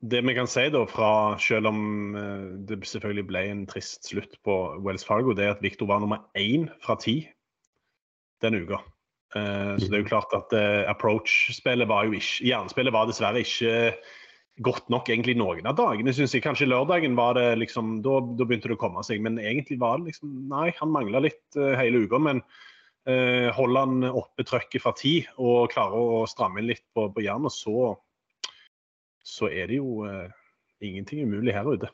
Det 0.07 0.21
vi 0.23 0.35
kan 0.37 0.49
si 0.51 0.67
da, 0.71 0.83
fra, 0.91 1.11
selv 1.43 1.71
om 1.71 1.81
eh, 2.19 2.45
det 2.69 2.83
selvfølgelig 2.87 3.25
ble 3.31 3.43
en 3.51 3.65
trist 3.71 4.07
slutt 4.11 4.37
på 4.47 4.57
Wells 4.85 5.07
Fargo, 5.07 5.35
det 5.35 5.47
er 5.47 5.57
at 5.57 5.65
Victor 5.65 5.89
var 5.91 6.03
nummer 6.03 6.23
én 6.39 6.69
fra 6.85 6.99
ti 7.01 7.23
denne 8.45 8.61
uka. 8.63 8.83
Eh, 9.35 9.73
så 9.81 9.89
det 9.89 9.99
er 9.99 10.05
jo 10.05 10.11
klart 10.13 10.37
at 10.37 10.53
eh, 10.55 10.85
approach-spillet 10.91 11.89
var 11.91 12.07
jo 12.07 12.15
ikke 12.21 12.47
Jernspillet 12.47 12.95
var 12.95 13.09
dessverre 13.09 13.43
ikke 13.43 13.97
godt 14.65 14.87
nok 14.93 15.11
egentlig 15.13 15.35
noen 15.37 15.67
av 15.69 15.77
dagene, 15.81 16.15
syns 16.15 16.37
jeg. 16.37 16.45
Kanskje 16.45 16.69
lørdagen 16.71 17.17
var 17.19 17.35
det 17.37 17.49
liksom 17.61 17.99
Da, 18.05 18.21
da 18.39 18.47
begynte 18.47 18.71
det 18.71 18.79
å 18.79 18.81
komme 18.81 19.03
seg. 19.05 19.21
Men 19.25 19.41
egentlig 19.43 19.81
var 19.83 19.99
det 19.99 20.13
liksom 20.13 20.47
Nei, 20.53 20.71
han 20.79 20.95
mangla 20.95 21.25
litt 21.27 21.59
hele 21.77 22.07
uka. 22.07 22.21
Men 22.25 22.41
uh, 23.11 23.53
holder 23.53 23.83
han 23.83 24.07
oppe 24.09 24.47
trøkket 24.49 24.81
fra 24.81 24.95
ti 24.97 25.19
og 25.37 25.69
klarer 25.75 26.01
å 26.01 26.25
stramme 26.31 26.63
inn 26.63 26.71
litt 26.71 26.87
på, 26.97 27.05
på 27.13 27.27
jernet, 27.27 27.53
så, 27.53 27.93
så 29.27 29.51
er 29.51 29.71
det 29.71 29.81
jo 29.81 30.07
uh, 30.07 30.27
ingenting 30.85 31.25
umulig 31.27 31.55
her 31.57 31.67
ute. 31.67 31.91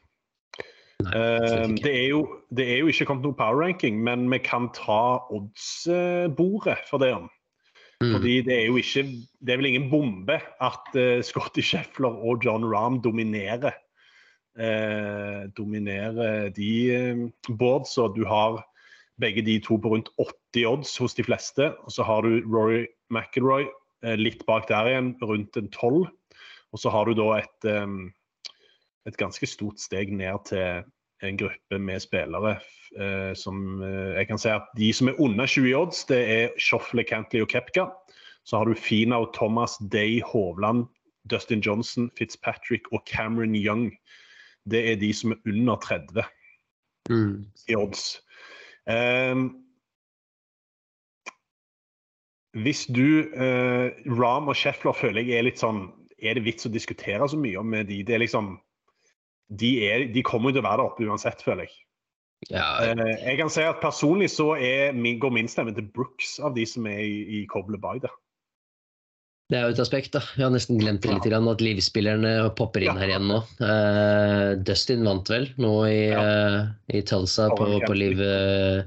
Absolutt 1.03 1.81
det, 1.83 1.93
er 1.99 2.09
jo, 2.13 2.21
det 2.55 2.67
er 2.71 2.77
jo 2.79 2.91
ikke 2.93 3.09
kommet 3.09 3.25
noe 3.27 3.35
power 3.35 3.59
ranking, 3.59 3.97
men 4.05 4.29
vi 4.31 4.39
kan 4.45 4.69
ta 4.77 5.25
oddsbordet 5.35 6.77
for 6.87 7.03
det. 7.03 7.15
om. 7.17 7.31
Mm. 8.03 8.13
Fordi 8.15 8.37
det 8.47 8.55
er 8.55 8.67
jo 8.67 8.77
ikke 8.79 9.03
Det 9.41 9.53
er 9.53 9.59
vel 9.59 9.71
ingen 9.73 9.91
bombe 9.91 10.39
at 10.39 10.95
uh, 10.95 11.23
Scotty 11.23 11.65
Scheffler 11.65 12.13
og 12.13 12.45
John 12.45 12.65
Rahm 12.67 13.01
dominerer 13.03 13.73
eh, 14.59 15.49
dominerer 15.57 16.51
de 16.57 16.73
uh, 16.93 17.57
boardsa. 17.59 18.09
Du 18.17 18.25
har 18.27 18.63
begge 19.21 19.45
de 19.45 19.59
to 19.61 19.77
på 19.77 19.93
rundt 19.95 20.11
80 20.19 20.67
odds 20.67 20.97
hos 20.99 21.15
de 21.15 21.25
fleste. 21.25 21.73
Og 21.85 21.93
så 21.93 22.03
har 22.03 22.23
du 22.23 22.43
Rory 22.47 22.87
McIlroy 23.11 23.69
eh, 24.05 24.17
litt 24.19 24.45
bak 24.47 24.69
der 24.69 24.91
igjen, 24.91 25.15
rundt 25.23 25.57
en 25.57 25.71
12. 25.71 26.09
Og 26.73 26.81
så 26.81 26.91
har 26.93 27.05
du 27.07 27.15
da 27.15 27.29
et, 27.37 27.67
et 29.09 29.17
ganske 29.21 29.47
stort 29.47 29.81
steg 29.83 30.13
ned 30.17 30.47
til 30.49 30.85
en 31.23 31.37
gruppe 31.39 31.79
med 31.79 32.03
spillere 32.03 32.57
eh, 32.99 33.33
som 33.39 33.83
eh, 33.83 34.17
jeg 34.19 34.29
kan 34.29 34.41
si 34.43 34.51
at 34.51 34.65
De 34.79 34.89
som 34.93 35.11
er 35.13 35.21
under 35.23 35.47
20 35.47 35.77
odds, 35.79 36.05
det 36.09 36.19
er 36.19 36.57
Shoffle, 36.59 37.05
Cantley 37.07 37.45
og 37.45 37.51
Kepka. 37.53 37.87
Så 38.45 38.59
har 38.59 38.67
du 38.67 38.75
Fina 38.75 39.21
og 39.23 39.31
Thomas, 39.37 39.77
Day, 39.93 40.21
Hovland, 40.27 40.89
Dustin 41.31 41.61
Johnson, 41.63 42.11
Fitzpatrick 42.19 42.91
og 42.93 43.05
Cameron 43.07 43.55
Young. 43.55 43.93
Det 44.71 44.83
er 44.91 44.97
de 44.97 45.13
som 45.15 45.33
er 45.33 45.43
under 45.47 45.77
30 45.77 46.25
Mm. 47.11 47.47
i 47.69 47.75
odds. 47.75 48.21
Um, 48.87 49.65
hvis 52.63 52.87
du 52.87 53.27
eh, 53.35 53.91
Ram 54.07 54.49
og 54.49 54.57
Scheffler 54.57 54.93
føler 54.93 55.25
jeg 55.25 55.39
er 55.41 55.47
litt 55.49 55.63
sånn 55.63 55.87
Er 56.23 56.39
det 56.39 56.45
vits 56.47 56.69
å 56.69 56.73
diskutere 56.73 57.27
så 57.29 57.39
mye 57.41 57.59
om 57.59 57.73
de? 57.89 58.03
Det 58.07 58.15
er 58.15 58.23
liksom 58.23 58.55
de, 59.53 59.73
er, 59.85 60.07
de 60.15 60.23
kommer 60.25 60.51
jo 60.51 60.59
til 60.59 60.63
å 60.65 60.69
være 60.69 60.81
der 60.81 60.89
oppe 60.89 61.09
uansett, 61.09 61.43
føler 61.45 61.67
jeg. 61.67 61.75
Ja, 62.51 62.81
Eh, 62.83 63.15
jeg 63.23 63.39
kan 63.39 63.51
si 63.53 63.63
at 63.63 63.83
Personlig 63.83 64.33
så 64.35 64.53
er 64.59 64.97
går 64.97 65.31
min 65.35 65.51
stemme 65.51 65.75
til 65.77 65.87
Brooks 65.95 66.39
av 66.43 66.57
de 66.57 66.65
som 66.67 66.87
er 66.91 67.03
i, 67.05 67.43
i 67.43 67.47
Cobbler 67.47 67.79
Bay. 67.79 68.01
der. 68.03 68.11
Det 69.53 69.59
er 69.59 69.67
jo 69.69 69.75
et 69.75 69.83
aspekt, 69.85 70.13
da. 70.15 70.23
Jeg 70.39 70.47
har 70.47 70.53
nesten 70.55 70.79
glemt 70.81 71.03
det 71.05 71.13
litt, 71.13 71.27
Ja. 71.29 71.39
at 71.53 71.61
livsspillerne 71.61 72.55
popper 72.57 72.81
inn 72.81 72.95
Ja. 72.97 73.01
her 73.03 73.11
igjen 73.13 73.29
nå. 73.29 73.43
Uh, 73.61 74.57
Dustin 74.65 75.05
vant 75.05 75.29
vel 75.29 75.51
nå 75.59 75.73
i, 75.87 76.09
uh, 76.17 76.73
i 76.89 77.03
Tulsa 77.03 77.51
på, 77.51 77.67
på 77.85 77.95
liv... 77.95 78.19
Uh, 78.19 78.83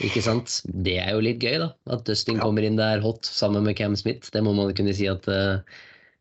ikke 0.00 0.22
sant? 0.22 0.60
Det 0.64 0.98
er 0.98 1.12
jo 1.14 1.20
litt 1.22 1.42
gøy, 1.42 1.58
da. 1.58 1.72
At 1.90 2.04
Dustin 2.06 2.38
kommer 2.38 2.62
inn 2.62 2.78
der 2.78 3.02
hot 3.02 3.26
sammen 3.26 3.62
med 3.66 3.76
Cam 3.76 3.94
Smith. 3.96 4.30
Det 4.30 4.42
må 4.42 4.54
man 4.54 4.72
kunne 4.74 4.94
si 4.94 5.06
at 5.06 5.26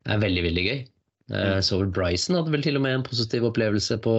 eh, 0.06 0.16
er 0.16 0.24
veldig, 0.24 0.44
veldig 0.50 0.66
gøy. 0.70 0.82
Eh, 0.84 0.90
Mm. 1.34 1.62
så 1.64 1.80
vel 1.80 1.92
Bryson 1.96 2.36
hadde 2.36 2.52
vel 2.52 2.64
til 2.66 2.76
og 2.76 2.84
med 2.84 2.98
en 2.98 3.06
positiv 3.08 3.46
opplevelse 3.48 3.96
på, 4.04 4.16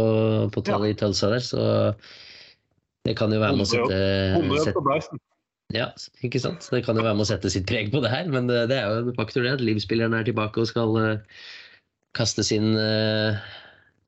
på 0.51 0.61
tallet 0.64 0.94
i 0.94 0.97
Tulsa 0.97 1.29
der, 1.35 1.42
så 1.44 1.92
det 3.05 3.16
kan 3.18 3.33
jo 3.33 3.42
være 3.42 3.59
med 3.59 3.66
å 3.66 3.68
sette, 3.68 3.99
100 4.40 4.64
sette 4.64 5.20
ja, 5.75 5.90
ikke 6.25 6.40
sant? 6.40 6.64
Det 6.70 6.83
kan 6.87 6.97
jo 6.97 7.05
være 7.05 7.16
med 7.18 7.27
å 7.27 7.29
sette 7.29 7.51
sitt 7.53 7.66
preg 7.68 7.90
på 7.92 8.01
det 8.05 8.12
her, 8.12 8.29
men 8.33 8.49
det, 8.49 8.66
det 8.70 8.79
er 8.79 8.88
jo 8.88 9.03
en 9.05 9.16
faktor 9.18 9.44
det 9.44 9.57
at 9.57 9.64
livsspilleren 9.64 10.16
er 10.16 10.27
tilbake 10.27 10.61
og 10.61 10.68
skal 10.70 10.97
uh, 10.97 11.44
kaste 12.16 12.44
sin 12.47 12.73
uh, 12.77 13.40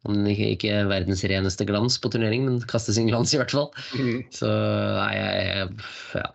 om 0.07 0.27
ikke, 0.31 0.53
ikke 0.57 0.81
verdens 0.91 1.25
reneste 1.29 1.67
glans 1.69 1.99
på 2.03 2.11
turnering, 2.13 2.47
men 2.47 2.59
kaste 2.71 2.95
sin 2.97 3.11
glans 3.11 3.35
i 3.35 3.41
hvert 3.41 3.55
fall. 3.55 3.71
Mm. 3.99 4.25
Så 4.35 4.51
nei, 4.51 5.13
jeg, 5.19 5.69
ja, 6.17 6.27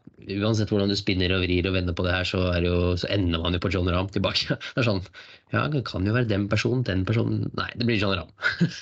uansett 0.42 0.72
hvordan 0.72 0.92
du 0.92 0.98
spinner 1.00 1.34
og 1.36 1.44
vrir 1.46 1.68
og 1.68 1.76
vender 1.76 1.96
på 1.98 2.06
det 2.06 2.14
her, 2.14 2.28
så, 2.28 2.44
er 2.56 2.68
jo, 2.68 2.94
så 3.00 3.10
ender 3.14 3.42
man 3.42 3.56
jo 3.56 3.62
på 3.64 3.72
John 3.74 3.90
Rahm 3.90 4.12
tilbake. 4.14 4.58
Det 4.76 4.84
er 4.84 4.88
sånn, 4.88 5.02
ja, 5.52 5.66
det 5.72 5.84
kan 5.88 6.06
jo 6.08 6.14
være 6.16 6.30
den 6.30 6.48
personen, 6.52 6.86
den 6.88 7.04
personen 7.08 7.50
Nei, 7.58 7.68
det 7.76 7.88
blir 7.88 8.00
John 8.00 8.16
Rahm. 8.16 8.32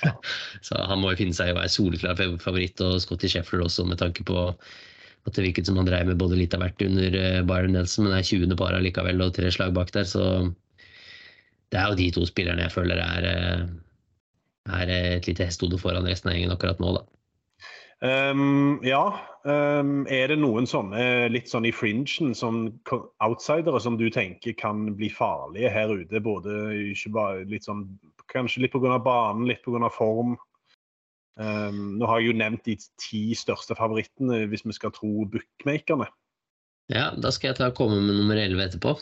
så 0.67 0.83
han 0.89 1.01
må 1.01 1.13
jo 1.13 1.21
finne 1.23 1.37
seg 1.37 1.51
i 1.51 1.55
å 1.55 1.59
være 1.59 1.73
soleklar 1.73 2.19
favoritt, 2.43 2.81
og 2.85 2.99
Scotty 3.03 3.31
Sheffler 3.31 3.65
også, 3.65 3.87
med 3.89 4.01
tanke 4.01 4.25
på 4.27 4.49
at 5.27 5.35
det 5.35 5.49
virket 5.49 5.67
som 5.67 5.77
han 5.79 5.87
dreiv 5.87 6.07
med 6.09 6.19
både 6.21 6.37
litt 6.39 6.55
av 6.55 6.63
hvert 6.63 6.81
under 6.85 7.15
eh, 7.17 7.41
Byron 7.45 7.75
Nelson, 7.75 8.07
men 8.07 8.15
er 8.15 8.25
20. 8.25 8.55
par 8.59 8.77
allikevel 8.77 9.21
og 9.25 9.33
tre 9.35 9.51
slag 9.53 9.73
bak 9.75 9.91
der, 9.95 10.07
så 10.07 10.23
det 11.69 11.77
er 11.77 11.91
jo 11.91 11.99
de 11.99 12.09
to 12.15 12.25
spillerne 12.29 12.65
jeg 12.65 12.73
føler 12.73 13.01
er, 13.03 13.27
eh, 13.29 13.65
er 14.69 14.91
et 14.91 15.29
lite 15.29 15.47
hestehode 15.47 15.79
foran 15.81 16.07
resten 16.07 16.31
av 16.31 16.37
gjengen 16.37 16.53
akkurat 16.53 16.81
nå, 16.83 16.93
da. 16.99 17.05
Um, 17.99 18.79
ja. 18.83 19.19
Um, 19.43 20.05
er 20.11 20.31
det 20.31 20.37
noen 20.39 20.67
sånne 20.67 21.27
litt 21.31 21.49
sånn 21.51 21.67
i 21.67 21.73
fringen, 21.75 22.33
sånn 22.35 22.69
outsidere 23.23 23.79
som 23.83 23.97
du 23.99 24.07
tenker 24.11 24.55
kan 24.59 24.93
bli 24.99 25.09
farlige 25.11 25.71
her 25.73 25.91
ute? 25.91 26.21
Både 26.23 26.61
ikke 26.91 27.13
bare 27.15 27.49
litt 27.49 27.67
sånn 27.67 27.87
Kanskje 28.29 28.61
litt 28.61 28.75
pga. 28.75 28.99
banen, 29.01 29.47
litt 29.49 29.63
pga. 29.65 29.89
form. 29.89 30.35
Um, 31.39 31.97
nå 31.97 32.05
har 32.05 32.19
jeg 32.19 32.29
jo 32.29 32.37
nevnt 32.37 32.65
de 32.67 32.75
ti 32.99 33.21
største 33.33 33.73
favorittene, 33.73 34.43
hvis 34.51 34.65
vi 34.67 34.75
skal 34.75 34.91
tro 34.91 35.23
bookmakerne 35.31 36.09
Ja, 36.91 37.15
da 37.15 37.31
skal 37.31 37.53
jeg 37.53 37.57
ta 37.57 37.69
og 37.71 37.77
komme 37.79 38.01
med 38.03 38.19
nummer 38.19 38.35
11 38.35 38.65
etterpå. 38.65 38.97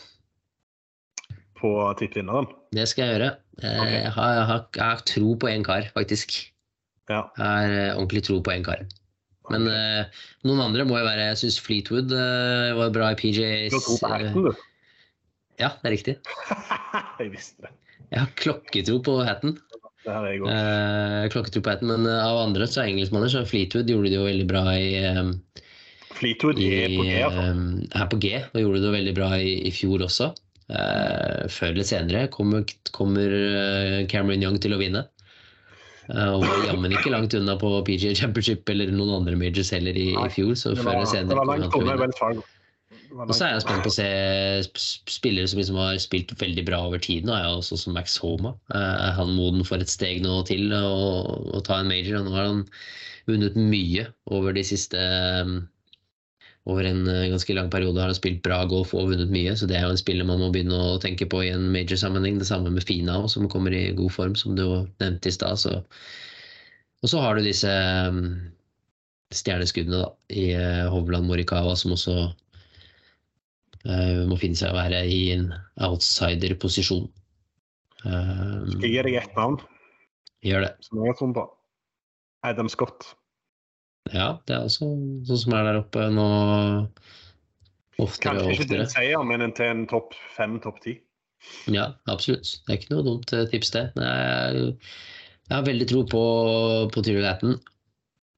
På 1.60 1.70
tippvinneren. 2.00 2.46
Det 2.74 2.84
skal 2.90 3.04
jeg 3.06 3.14
gjøre. 3.16 3.28
Eh, 3.62 3.82
Jeg, 3.92 4.12
har, 4.14 4.32
jeg, 4.36 4.46
har, 4.50 4.62
jeg 4.76 4.84
har 4.84 5.02
tro 5.10 5.34
på 5.42 5.50
én 5.50 5.64
kar, 5.66 5.88
faktisk. 5.96 6.34
Ja. 7.10 7.24
Jeg 7.38 7.44
har 7.46 7.74
eh, 7.74 7.92
ordentlig 7.96 8.22
tro 8.28 8.38
på 8.44 8.54
én 8.54 8.64
kar. 8.66 8.84
Men 9.48 9.64
eh, 9.72 10.18
noen 10.44 10.60
andre 10.60 10.84
må 10.84 10.98
jo 11.00 11.06
være 11.06 11.30
Jeg 11.30 11.38
syns 11.40 11.56
Fleetwood 11.64 12.10
var 12.12 12.90
bra 12.92 13.12
i 13.14 13.16
PJs. 13.16 13.70
Du 13.72 13.78
har 13.78 13.84
tro 13.86 13.96
på 14.02 14.10
Hatton, 14.12 14.50
du. 14.50 14.66
ja, 15.62 15.70
det 15.80 15.88
er 15.88 15.94
riktig. 15.96 16.16
jeg 17.22 17.32
visste 17.32 17.64
det. 17.64 17.72
Jeg 18.12 18.20
har 18.24 18.34
klokketro 18.40 18.98
på 19.04 19.16
Hatton. 19.24 19.56
Det 20.04 20.12
er 20.14 20.26
jeg 20.30 20.42
òg. 20.44 21.32
Klokketro 21.32 21.62
på 21.64 21.72
Hatton, 21.72 21.90
Men 21.94 22.06
av 22.12 22.42
andre 22.44 22.68
så 22.68 22.84
er 22.84 22.92
engelskmanner, 22.92 23.32
så 23.32 23.42
Fleetwood 23.48 23.88
gjorde 23.90 24.12
det 24.12 24.20
jo 24.20 24.28
veldig 24.28 24.46
bra 24.48 24.62
i, 24.76 24.92
um, 25.16 25.32
Fleetwood 26.18 26.58
i 26.60 26.68
er 26.74 26.92
på 26.96 27.04
G, 27.06 27.16
altså. 27.22 27.42
eh, 27.46 28.00
er 28.02 28.06
på 28.10 28.18
G, 28.22 28.30
og 28.52 28.60
gjorde 28.62 28.80
det 28.84 28.92
veldig 28.94 29.12
bra 29.18 29.28
i, 29.38 29.52
i 29.68 29.72
fjor 29.74 30.04
også. 30.08 30.30
Eh, 30.68 31.46
før 31.48 31.72
eller 31.72 31.86
senere 31.88 32.26
kommer, 32.32 32.66
kommer 32.92 33.32
eh, 33.32 34.02
Cameron 34.10 34.44
Young 34.44 34.58
til 34.60 34.76
å 34.76 34.80
vinne. 34.80 35.06
Eh, 36.12 36.28
og 36.34 36.44
var 36.44 36.66
jammen 36.66 36.92
ikke 36.92 37.12
langt 37.14 37.36
unna 37.38 37.56
på 37.60 37.70
PGA 37.86 38.12
Championship 38.18 38.68
eller 38.68 38.92
noen 38.92 39.22
andre 39.22 39.38
majors 39.40 39.72
heller 39.72 39.96
i, 39.96 40.10
i 40.12 40.30
fjor. 40.34 40.52
Så 40.60 40.74
før 40.76 40.98
eller 40.98 41.10
senere 41.10 41.40
kommer 41.72 41.96
han 41.96 42.12
til 42.12 42.28
å 42.28 42.36
vinne. 42.36 42.46
Og 43.08 43.32
så 43.32 43.46
er 43.46 43.54
jeg 43.54 43.64
spent 43.64 43.86
på 43.86 43.88
å 43.88 43.94
se 43.94 44.08
spillere 45.08 45.48
som 45.48 45.58
liksom 45.60 45.78
har 45.80 45.96
spilt 46.02 46.34
veldig 46.40 46.64
bra 46.68 46.82
over 46.90 47.00
tid. 47.00 47.24
Nå 47.24 47.32
er 47.32 47.46
jeg 47.46 47.62
også 47.62 47.78
som 47.80 47.96
Max 47.96 48.18
Homa. 48.20 48.52
Er 48.76 49.14
han 49.16 49.32
moden 49.36 49.64
for 49.64 49.80
et 49.80 49.88
steg 49.88 50.20
nå 50.24 50.42
til 50.48 50.68
å, 50.76 50.84
å 51.56 51.62
ta 51.64 51.80
en 51.80 51.88
major? 51.88 52.20
Nå 52.26 52.36
har 52.36 52.50
han 52.50 52.62
vunnet 53.28 53.56
mye 53.56 54.04
over 54.32 54.52
de 54.56 54.64
siste 54.68 55.00
um, 55.40 55.62
Over 56.68 56.84
en 56.84 57.06
eh, 57.08 57.28
ganske 57.32 57.54
lang 57.56 57.70
periode 57.72 58.00
har 58.02 58.10
han 58.12 58.18
spilt 58.18 58.42
bra 58.44 58.58
golf 58.68 58.90
og 58.94 59.08
vunnet 59.12 59.30
mye, 59.32 59.54
så 59.56 59.64
det 59.70 59.78
er 59.78 59.86
jo 59.86 59.94
en 59.94 60.00
spiller 60.00 60.26
man 60.28 60.40
må 60.42 60.50
begynne 60.52 60.76
å 60.76 60.98
tenke 61.00 61.24
på 61.32 61.40
i 61.46 61.50
en 61.54 61.68
major-sammenheng. 61.72 62.36
Det 62.42 62.48
samme 62.50 62.70
med 62.74 62.84
Fina, 62.84 63.22
som 63.32 63.48
kommer 63.48 63.72
i 63.72 63.86
god 63.96 64.12
form, 64.12 64.34
som 64.36 64.54
du 64.58 64.64
nevnte 65.00 65.30
i 65.30 65.32
stad. 65.32 65.56
så- 65.58 65.82
Og 67.02 67.08
så 67.08 67.20
har 67.22 67.36
du 67.38 67.42
disse 67.46 67.70
um, 68.08 68.50
stjerneskuddene 69.32 70.00
da, 70.02 70.10
i 70.34 70.50
eh, 70.52 70.88
Hovland 70.90 71.26
Morikawa, 71.30 71.76
som 71.78 71.92
også 71.94 72.14
uh, 73.86 74.26
må 74.28 74.36
finne 74.40 74.56
seg 74.58 74.72
å 74.72 74.76
være 74.80 75.04
i 75.06 75.20
en 75.36 75.52
outsider-posisjon. 75.80 77.08
Eh, 78.04 78.66
Skal 78.72 78.82
jeg 78.84 78.92
gi 78.96 79.02
deg 79.08 79.14
ett 79.22 79.36
navn 79.38 79.56
gjør 80.46 80.66
det. 80.66 80.72
som 80.86 80.98
jeg 81.00 81.10
har 81.12 81.16
troen 81.18 81.34
på? 81.34 81.46
Adam 82.46 82.68
Scott. 82.70 83.14
Ja, 84.14 84.28
det 84.48 84.54
er 84.56 84.64
også 84.68 84.88
sånn 85.28 85.40
som 85.44 85.54
er 85.58 85.66
der 85.68 85.78
oppe 85.82 86.06
nå 86.14 86.26
oftere 87.98 88.38
Kanskje 88.38 88.46
og 88.46 88.52
ikke 88.54 88.66
til 88.70 88.78
oftere. 88.78 88.84
en 88.86 88.92
seier, 88.94 89.22
men 89.26 89.42
en 89.44 89.54
til 89.58 89.66
en 89.72 89.84
topp 89.90 90.14
fem, 90.36 90.58
topp 90.62 90.78
ti. 90.84 90.96
Ja, 91.70 91.88
absolutt. 92.10 92.50
Det 92.66 92.72
er 92.74 92.78
ikke 92.80 92.92
noe 92.94 93.06
dumt 93.06 93.32
eh, 93.34 93.44
tips, 93.52 93.70
det. 93.74 93.84
Er- 94.02 94.58
Jeg 95.48 95.56
har 95.56 95.64
veldig 95.64 95.86
tro 95.88 96.02
på, 96.04 96.22
på 96.92 97.02
Tyril 97.06 97.24
Atten. 97.24 97.54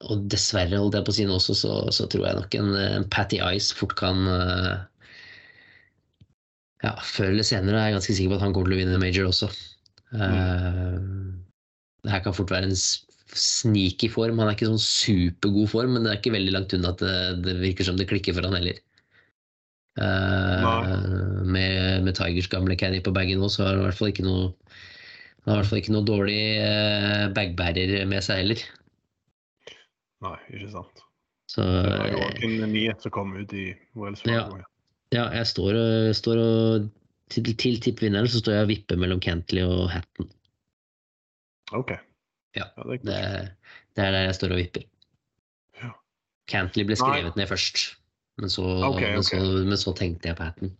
Og 0.09 0.23
dessverre, 0.33 0.79
holdt 0.81 0.95
jeg 0.97 1.05
på 1.05 1.13
å 1.13 1.17
si 1.17 1.25
nå 1.29 1.35
også, 1.37 1.55
så, 1.59 1.73
så 1.93 2.07
tror 2.09 2.27
jeg 2.29 2.37
nok 2.39 2.55
en, 2.57 2.71
en 2.81 3.09
Patty 3.13 3.41
Ice 3.57 3.75
fort 3.77 3.93
kan 3.99 4.23
eh, 4.31 4.77
Ja, 6.85 6.95
før 7.05 7.35
eller 7.35 7.45
senere 7.45 7.77
er 7.83 7.91
jeg 7.91 7.97
ganske 7.99 8.15
sikker 8.17 8.31
på 8.33 8.39
at 8.39 8.45
han 8.47 8.55
kommer 8.57 8.71
til 8.73 8.79
å 8.79 8.81
vinne 8.81 9.01
major 9.03 9.27
også. 9.29 9.51
Eh, 10.17 10.95
det 12.07 12.15
her 12.15 12.23
kan 12.25 12.33
fort 12.39 12.55
være 12.55 12.71
en 12.71 12.79
sneaky 13.37 14.11
form. 14.13 14.41
Han 14.41 14.51
er 14.51 14.57
ikke 14.57 14.69
sånn 14.69 14.83
supergod 14.83 15.71
form, 15.73 15.97
men 15.97 16.07
det 16.07 16.13
er 16.13 16.21
ikke 16.21 16.35
veldig 16.35 16.55
langt 16.55 16.75
unna 16.77 16.95
at 16.95 17.03
det, 17.03 17.17
det 17.47 17.59
virker 17.61 17.87
som 17.87 17.99
det 17.99 18.09
klikker 18.11 18.37
for 18.37 18.47
han 18.47 18.57
heller. 18.59 18.81
Uh, 20.01 21.43
med, 21.45 22.07
med 22.07 22.15
Tigers 22.17 22.49
gamle 22.49 22.77
caddy 22.79 23.03
på 23.05 23.13
bagen 23.13 23.43
nå, 23.43 23.51
så 23.53 23.67
har 23.67 23.75
han 23.75 23.83
i 23.83 23.87
hvert 23.89 23.99
fall 23.99 24.13
ikke 24.13 24.23
noe 24.25 24.45
Han 25.43 25.51
har 25.51 25.57
i 25.57 25.59
hvert 25.59 25.71
fall 25.73 25.81
ikke 25.81 25.95
noe 25.97 26.07
dårlig 26.07 26.41
uh, 26.63 27.27
bagbærer 27.37 28.07
med 28.09 28.25
seg 28.25 28.45
heller. 28.45 28.63
Nei, 30.25 30.37
ikke 30.53 30.71
sant. 30.77 31.05
Så 31.51 31.65
Det 31.65 31.97
var 31.97 32.13
jo 32.13 32.21
ikke 32.29 32.51
en 32.51 32.75
nyhet 32.75 33.03
som 33.03 33.15
kom 33.15 33.33
ut 33.35 33.55
i 33.57 33.71
Wells 33.99 34.23
Ja. 34.29 34.45
Ja. 35.11 35.25
jeg 35.35 35.47
står 35.51 35.81
står 36.15 36.43
og 36.45 36.91
til, 37.33 37.51
til 37.59 37.81
tippvinneren 37.83 38.29
så 38.31 38.43
står 38.43 38.57
jeg 38.57 38.67
og 38.67 38.71
vipper 38.71 39.01
mellom 39.01 39.23
Cantley 39.23 39.65
og 39.67 39.89
Hatton. 39.91 40.31
OK. 41.75 41.97
Ja, 42.59 42.67
det 42.77 42.99
er 42.99 43.05
Det, 43.07 43.21
det 43.97 44.05
er 44.05 44.15
der 44.17 44.27
jeg 44.27 44.35
står 44.39 44.55
og 44.57 44.61
vipper. 44.63 44.85
Ja. 45.83 45.93
Cantley 46.51 46.87
ble 46.89 46.97
Nei. 46.97 47.03
skrevet 47.05 47.39
ned 47.39 47.51
først, 47.51 47.85
men 48.41 48.51
så, 48.53 48.65
okay, 48.89 49.13
men, 49.15 49.23
ok. 49.23 49.31
så, 49.31 49.41
men 49.69 49.79
så 49.81 49.95
tenkte 49.97 50.31
jeg 50.31 50.39
på 50.39 50.49
Hatten. 50.49 50.75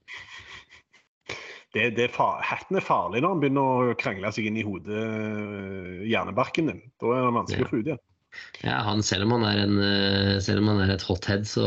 Det, 1.71 1.85
det 1.95 2.09
er 2.09 2.43
hatten 2.43 2.81
er 2.81 2.83
farlig 2.83 3.21
når 3.23 3.31
han 3.37 3.43
begynner 3.45 3.91
å 3.93 3.99
krangle 3.99 4.33
seg 4.35 4.49
inn 4.49 4.57
i 4.59 4.65
hodet, 4.67 4.91
øh, 4.91 6.01
hjernebarken 6.03 6.67
din. 6.73 6.81
Da 6.99 7.13
er 7.15 7.29
det 7.29 7.35
vanskelig 7.37 7.61
Ja. 7.63 7.67
å 7.69 7.71
få 7.71 7.79
ut 7.79 7.91
igjen. 7.93 8.01
Ja, 8.63 8.77
han, 8.87 9.03
selv 9.07 9.27
om 9.27 9.37
han 9.37 9.45
er 9.47 9.61
en 9.65 9.79
eh, 9.83 10.37
Selv 10.43 10.63
om 10.63 10.69
han 10.71 10.81
er 10.85 10.93
et 10.95 11.03
hothead, 11.03 11.47
så 11.51 11.67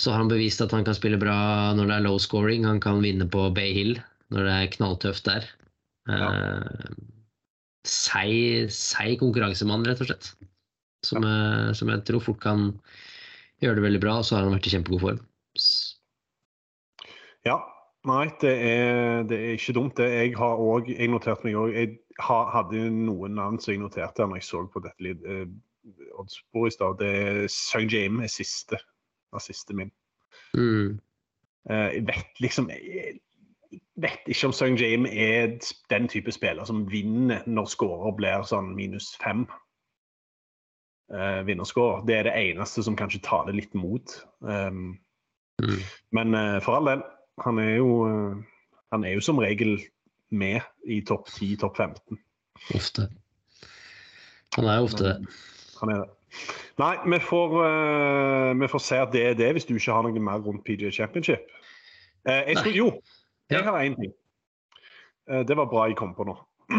så 0.00 0.10
har 0.14 0.22
han 0.22 0.30
bevist 0.30 0.62
at 0.64 0.72
han 0.72 0.84
kan 0.86 0.96
spille 0.96 1.18
bra 1.20 1.74
når 1.76 1.90
det 1.90 1.96
er 1.98 2.04
low 2.06 2.18
scoring. 2.22 2.64
Han 2.64 2.80
kan 2.80 3.02
vinne 3.04 3.26
på 3.28 3.50
Bay 3.52 3.74
Hill 3.76 3.98
når 4.32 4.46
det 4.46 4.54
er 4.56 4.70
knalltøft 4.72 5.26
der. 5.28 5.48
Eh, 6.08 6.94
Seig 7.88 8.68
seig 8.74 9.20
konkurransemann, 9.22 9.86
rett 9.88 10.02
og 10.04 10.10
slett. 10.10 10.32
Som, 11.06 11.24
eh, 11.24 11.70
som 11.76 11.88
jeg 11.88 12.04
tror 12.04 12.20
fort 12.20 12.40
kan 12.42 12.66
gjøre 13.64 13.78
det 13.78 13.86
veldig 13.86 14.02
bra, 14.02 14.18
og 14.20 14.26
så 14.28 14.36
har 14.36 14.46
han 14.46 14.54
vært 14.56 14.68
i 14.68 14.74
kjempegod 14.74 15.00
form. 15.04 15.22
Ja, 17.48 17.56
nei, 18.08 18.26
det 18.42 18.52
er, 18.52 19.24
det 19.28 19.38
er 19.38 19.56
ikke 19.56 19.76
dumt. 19.76 19.96
det. 19.96 20.10
Jeg 20.12 20.36
har 20.36 20.60
også, 20.60 20.92
jeg 20.92 21.12
noterte 21.12 21.48
meg 21.48 21.56
òg 21.56 21.74
Jeg 21.74 21.96
hadde 22.20 22.84
noen 22.92 23.36
navn 23.38 23.60
som 23.60 23.72
jeg 23.72 23.80
noterte 23.80 24.26
når 24.28 24.42
jeg 24.42 24.48
så 24.50 24.64
på 24.68 24.84
dette 24.84 25.06
litt, 25.06 25.24
eh, 25.24 25.46
oddsbordet 26.20 26.74
i 26.74 26.76
stad. 26.76 26.98
Det 27.00 27.10
er 27.22 27.46
Sung 27.48 27.88
Jame 27.88 28.24
er 28.24 28.32
siste. 28.32 28.80
var 29.32 29.40
siste 29.44 29.74
min. 29.76 29.92
Mm. 30.56 30.98
Eh, 31.70 31.88
jeg 31.94 32.06
vet 32.08 32.40
liksom 32.42 32.70
Jeg 32.72 33.20
vet 34.00 34.26
ikke 34.26 34.50
om 34.50 34.54
Sung 34.56 34.78
Jame 34.80 35.10
er 35.10 35.58
den 35.90 36.08
type 36.08 36.32
spiller 36.32 36.64
som 36.68 36.86
vinner 36.90 37.44
når 37.46 37.70
scorer 37.70 38.16
blir 38.16 38.46
sånn 38.48 38.72
minus 38.76 39.12
fem. 39.22 39.46
Uh, 41.10 41.42
vinnerscore. 41.42 42.04
Det 42.06 42.14
er 42.16 42.28
det 42.28 42.36
eneste 42.38 42.84
som 42.86 42.96
kanskje 42.98 43.22
taler 43.26 43.56
litt 43.56 43.74
mot. 43.74 44.18
Um, 44.40 44.98
Mm. 45.60 45.82
men 46.16 46.32
uh, 46.32 46.56
for 46.64 46.72
all 46.78 46.86
del, 46.88 47.02
han 47.44 47.58
er 47.60 47.74
jo 47.74 47.88
uh, 48.08 48.36
Han 48.94 49.04
er 49.04 49.10
jo 49.12 49.20
som 49.20 49.38
regel 49.38 49.74
med 50.30 50.60
i 50.88 51.02
topp 51.04 51.28
10, 51.28 51.56
topp 51.60 51.76
15. 51.76 52.18
Ofte. 52.74 53.10
Han 54.56 54.64
er 54.64 54.78
jo 54.80 54.86
ofte 54.88 55.04
det. 55.04 55.16
Han 55.80 55.92
er 55.92 56.00
det. 56.00 56.08
Nei, 56.80 56.96
vi 57.10 57.18
får, 57.22 57.54
eh, 57.66 58.60
vi 58.60 58.68
får 58.68 58.82
se 58.82 58.98
at 58.98 59.12
det 59.12 59.22
er 59.26 59.34
det, 59.34 59.52
hvis 59.52 59.64
du 59.68 59.74
ikke 59.74 59.92
har 59.92 60.06
noe 60.06 60.22
mer 60.22 60.42
rundt 60.42 60.64
PGA 60.64 60.90
Championship. 60.90 61.50
Eh, 62.26 62.42
jeg 62.48 62.56
skulle, 62.58 62.76
jo, 62.76 62.90
jeg 63.50 63.66
har 63.66 63.80
én 63.84 63.96
ting. 63.98 64.12
Eh, 65.30 65.42
det 65.46 65.56
var 65.58 65.70
bra 65.70 65.88
jeg 65.88 65.98
kom 66.00 66.14
på 66.16 66.26
nå. 66.28 66.36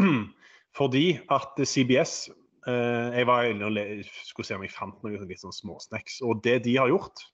Fordi 0.80 1.20
at 1.34 1.60
CBS 1.68 2.30
eh, 2.68 3.18
Jeg 3.18 3.28
var 3.28 3.50
inne 3.50 3.68
og 3.68 3.74
le, 3.76 3.86
skulle 4.24 4.48
se 4.48 4.56
om 4.56 4.64
jeg 4.64 4.72
fant 4.72 5.02
noe 5.04 5.20
sånn 5.20 5.32
litt 5.32 5.44
sånn 5.44 5.56
småsnacks. 5.56 6.22
Og 6.26 6.44
det 6.46 6.62
de 6.68 6.78
har 6.80 6.92
gjort, 6.92 7.26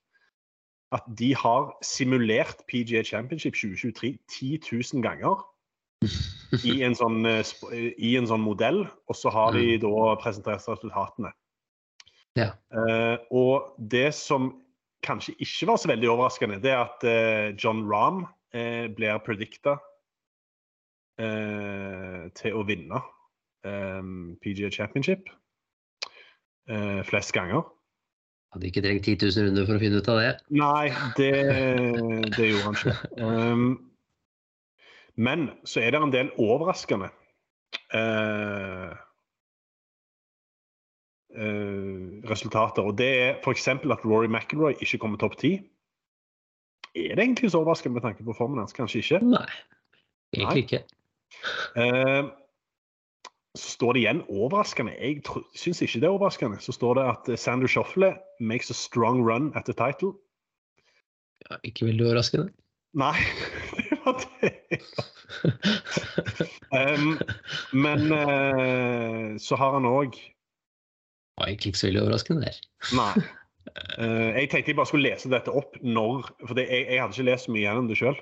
at 0.96 1.04
de 1.20 1.34
har 1.36 1.70
simulert 1.84 2.64
PGA 2.70 3.04
Championship 3.04 3.54
2023 3.58 4.16
10 4.26 4.60
000 4.72 5.04
ganger 5.04 5.44
i 6.64 6.78
en 6.86 6.94
sånn, 6.96 7.26
eh, 7.28 7.92
i 7.98 8.14
en 8.18 8.28
sånn 8.30 8.44
modell, 8.44 8.84
og 8.86 9.18
så 9.18 9.32
har 9.34 9.52
de 9.56 9.76
da 9.82 10.14
presentert 10.22 10.64
resultatene. 10.64 11.34
Ja. 12.38 12.52
Uh, 12.70 13.18
og 13.34 13.72
det 13.90 14.12
som 14.14 14.52
kanskje 15.02 15.34
ikke 15.42 15.66
var 15.72 15.80
så 15.82 15.90
veldig 15.90 16.10
overraskende, 16.12 16.60
det 16.62 16.70
er 16.70 16.84
at 16.84 17.02
uh, 17.02 17.48
John 17.58 17.82
Rahm 17.90 18.22
eh, 18.54 18.86
blir 18.94 19.20
predikta 19.24 19.78
eh, 21.20 22.28
til 22.38 22.56
å 22.58 22.64
vinne 22.68 23.02
eh, 23.66 24.12
PGA 24.42 24.70
Championship 24.74 25.28
eh, 26.68 27.02
flest 27.08 27.34
ganger. 27.36 27.66
Hadde 28.54 28.70
ikke 28.70 28.82
trengt 28.84 29.04
10 29.04 29.18
000 29.28 29.48
runder 29.48 29.66
for 29.68 29.76
å 29.76 29.82
finne 29.82 30.00
ut 30.00 30.08
av 30.08 30.22
det. 30.22 30.30
Nei, 30.56 30.86
det, 31.18 31.32
det 32.32 32.46
gjorde 32.48 32.64
han 32.64 32.78
ikke. 32.78 32.94
Um, 33.20 33.66
men 35.18 35.50
så 35.68 35.82
er 35.82 35.92
det 35.92 36.00
en 36.00 36.14
del 36.14 36.30
overraskende 36.40 37.10
uh, 37.92 38.94
uh, 41.36 42.06
resultater. 42.30 42.86
Og 42.88 42.96
det 42.96 43.10
er 43.18 43.42
f.eks. 43.42 43.68
at 43.68 44.06
Rory 44.06 44.30
McIlroy 44.30 44.78
ikke 44.78 45.02
kommer 45.02 45.20
topp 45.20 45.36
ti. 45.42 45.58
Er 46.94 47.14
det 47.14 47.24
egentlig 47.24 47.50
så 47.50 47.60
overraskende 47.62 47.94
med 47.98 48.02
tanke 48.06 48.24
på 48.24 48.36
formen 48.36 48.58
hans? 48.58 48.72
Kanskje 48.76 49.02
ikke. 49.02 49.20
Nei, 49.24 49.46
egentlig 50.36 50.64
ikke. 50.64 50.82
Uh, 51.76 52.30
så 53.58 53.74
står 53.74 53.92
det 53.92 54.00
igjen 54.04 54.22
overraskende. 54.28 54.94
Jeg 55.00 55.22
syns 55.58 55.82
ikke 55.82 56.00
det 56.00 56.08
er 56.08 56.14
overraskende. 56.14 56.60
Så 56.62 56.72
står 56.72 56.98
det 56.98 57.04
at 57.10 57.28
eh, 57.32 57.38
Sander 57.38 57.70
Shoffle 57.70 58.14
makes 58.40 58.70
a 58.70 58.76
strong 58.76 59.22
run 59.24 59.52
at 59.58 59.64
the 59.66 59.74
title. 59.74 60.14
Ja, 61.50 61.56
ikke 61.64 61.86
veldig 61.88 62.06
overraskende. 62.06 62.52
Nei, 62.98 63.16
det 63.76 63.98
var 64.04 64.22
det. 64.40 64.54
Um, 66.68 67.18
men 67.72 68.12
uh, 68.12 69.38
så 69.40 69.56
har 69.56 69.72
han 69.72 69.86
òg 69.88 70.12
Det 70.12 71.40
var 71.40 71.48
egentlig 71.48 71.72
ikke 71.72 71.80
så 71.80 71.86
veldig 71.86 72.02
overraskende 72.02 72.44
der. 72.44 72.58
Nei. 72.98 73.12
Eh, 73.98 74.30
jeg 74.40 74.50
tenkte 74.50 74.72
jeg 74.72 74.78
bare 74.78 74.90
skulle 74.90 75.10
lese 75.10 75.30
dette 75.32 75.52
opp 75.52 75.76
når 75.82 76.28
For 76.46 76.54
det, 76.56 76.68
jeg, 76.70 76.86
jeg 76.88 77.02
hadde 77.02 77.16
ikke 77.16 77.28
lest 77.30 77.50
mye 77.52 77.64
gjennom 77.64 77.90
det 77.90 77.98
sjøl. 78.00 78.18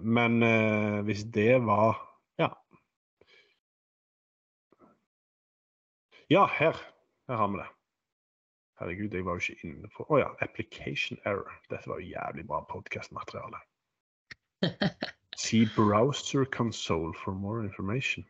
men 0.00 0.38
uh, 0.40 1.02
hvis 1.04 1.24
det 1.34 1.60
var 1.66 1.98
Ja. 2.40 2.48
Ja, 6.30 6.46
her. 6.46 6.72
Her 7.28 7.36
har 7.36 7.48
vi 7.52 7.58
det. 7.60 7.68
Herregud, 8.80 9.14
jeg 9.14 9.24
var 9.24 9.36
jo 9.36 9.52
ikke 9.52 9.68
inne 9.68 9.88
på 9.92 10.06
Å 10.08 10.18
ja. 10.18 10.30
Application 10.40 11.18
error. 11.24 11.52
Dette 11.70 11.90
var 11.90 12.00
jo 12.00 12.08
jævlig 12.14 12.46
bra 12.48 12.62
podkastmateriale. 12.70 13.60
See 15.36 15.66
browser 15.76 16.44
console 16.44 17.14
for 17.14 17.32
more 17.32 17.64
information. 17.64 18.24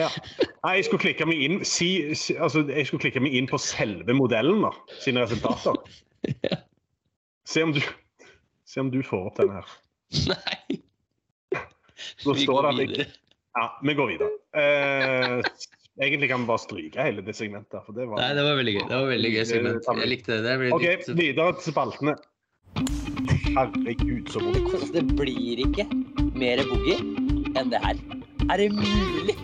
Ja. 0.00 0.08
Nei, 0.64 0.76
jeg 0.78 0.86
skulle 0.88 1.02
klikke 1.02 1.26
meg 1.28 1.40
inn 1.44 1.58
si, 1.68 1.88
si, 2.16 2.36
altså, 2.40 2.62
jeg 2.70 2.88
skulle 2.88 3.02
klikke 3.04 3.20
meg 3.20 3.34
inn 3.36 3.48
på 3.50 3.58
selve 3.60 4.14
modellen 4.16 4.62
da, 4.64 4.70
sine 5.02 5.26
resultater. 5.26 5.76
Se 7.52 7.64
om 7.66 7.72
du, 7.74 7.80
se 8.64 8.80
om 8.80 8.88
du 8.92 9.00
får 9.04 9.24
opp 9.28 9.38
denne 9.40 9.58
her. 9.58 9.72
Nei, 10.30 10.76
Nå 12.22 12.36
vi 12.36 12.44
står 12.44 12.54
går 12.54 12.68
det 12.68 12.86
videre. 12.86 13.06
ja, 13.58 13.64
vi 13.82 13.94
går 13.98 14.10
videre. 14.12 14.28
Eh, 14.54 15.34
egentlig 16.00 16.28
kan 16.30 16.44
vi 16.44 16.50
bare 16.52 16.62
stryke 16.62 17.02
hele 17.02 17.24
det 17.26 17.34
segmentet. 17.36 17.82
For 17.82 17.98
det 17.98 18.06
var, 18.06 18.22
Nei, 18.22 18.30
det 18.38 18.44
var 18.46 18.60
veldig 18.60 18.76
gøy. 18.76 18.84
Det 18.86 19.00
var 19.02 19.10
veldig 19.10 19.32
gøy 19.34 19.44
segment. 19.50 19.90
Jeg 20.04 20.12
likte 20.14 20.36
det. 20.36 20.44
det 20.46 20.54
ble 20.62 20.70
OK, 20.78 20.86
litt... 20.86 21.10
videre 21.18 21.56
til 21.58 21.74
spaltene. 21.74 22.14
Herregud, 23.52 24.30
så 24.32 24.46
vondt. 24.46 24.88
Det 24.94 25.04
blir 25.18 25.66
ikke 25.66 25.88
mer 26.38 26.62
boogie 26.70 27.00
enn 27.58 27.74
det 27.74 27.82
her. 27.82 27.98
Er 28.48 28.62
det 28.62 28.70
mulig? 28.78 29.36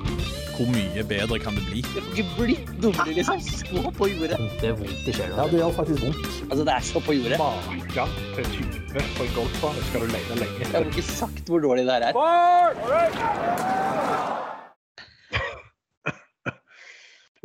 Hvor 0.59 0.67
mye 0.75 1.03
bedre 1.07 1.37
kan 1.39 1.55
det 1.55 1.63
bli? 1.69 1.81
Det 1.87 2.01
får 2.03 2.17
ikke 2.19 2.33
blitt 2.37 2.71
dummere, 2.83 3.13
liksom. 3.15 3.39
Så 3.47 3.91
på 3.95 4.09
jordet. 4.11 4.39
Ja, 4.67 5.45
det 5.47 5.61
gjør 5.61 5.71
faktisk 5.77 6.03
vondt. 6.03 6.25
Altså, 6.49 6.65
det 6.67 6.73
er 6.73 6.81
så 6.89 7.03
på 7.07 7.15
jordet. 7.15 7.39
Maken 7.39 8.17
til 8.35 8.49
type 8.57 9.05
på 9.19 9.23
en 9.23 9.31
golfbane 9.37 9.85
skal 9.87 10.03
du 10.03 10.07
lete 10.11 10.39
lenge 10.41 10.59
Jeg 10.65 10.73
har 10.75 10.91
ikke 10.91 11.05
sagt 11.07 11.45
hvor 11.47 11.63
dårlig 11.63 11.85
det 11.87 11.95
her 11.95 12.03
er. 12.09 12.13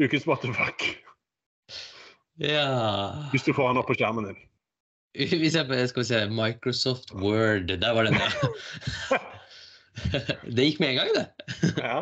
Ukens 0.02 0.26
what 0.28 0.42
the 0.42 0.50
fuck. 0.58 0.82
Ja 2.42 2.66
Hvis 3.30 3.46
du 3.46 3.54
får 3.54 3.68
den 3.68 3.78
opp 3.84 3.88
på 3.92 3.98
skjermen 4.00 4.32
din. 4.32 4.42
Hvis 5.14 5.54
jeg 5.54 5.90
skal 5.90 6.02
vi 6.02 6.10
se 6.10 6.26
Microsoft 6.34 7.14
Word. 7.14 7.70
Der 7.70 7.94
var 7.94 8.10
den, 8.10 8.18
ja. 8.18 9.22
Det 10.56 10.66
gikk 10.66 10.80
med 10.82 10.94
en 10.94 11.00
gang, 11.00 11.12
det. 11.16 11.26
Ja. 11.78 11.98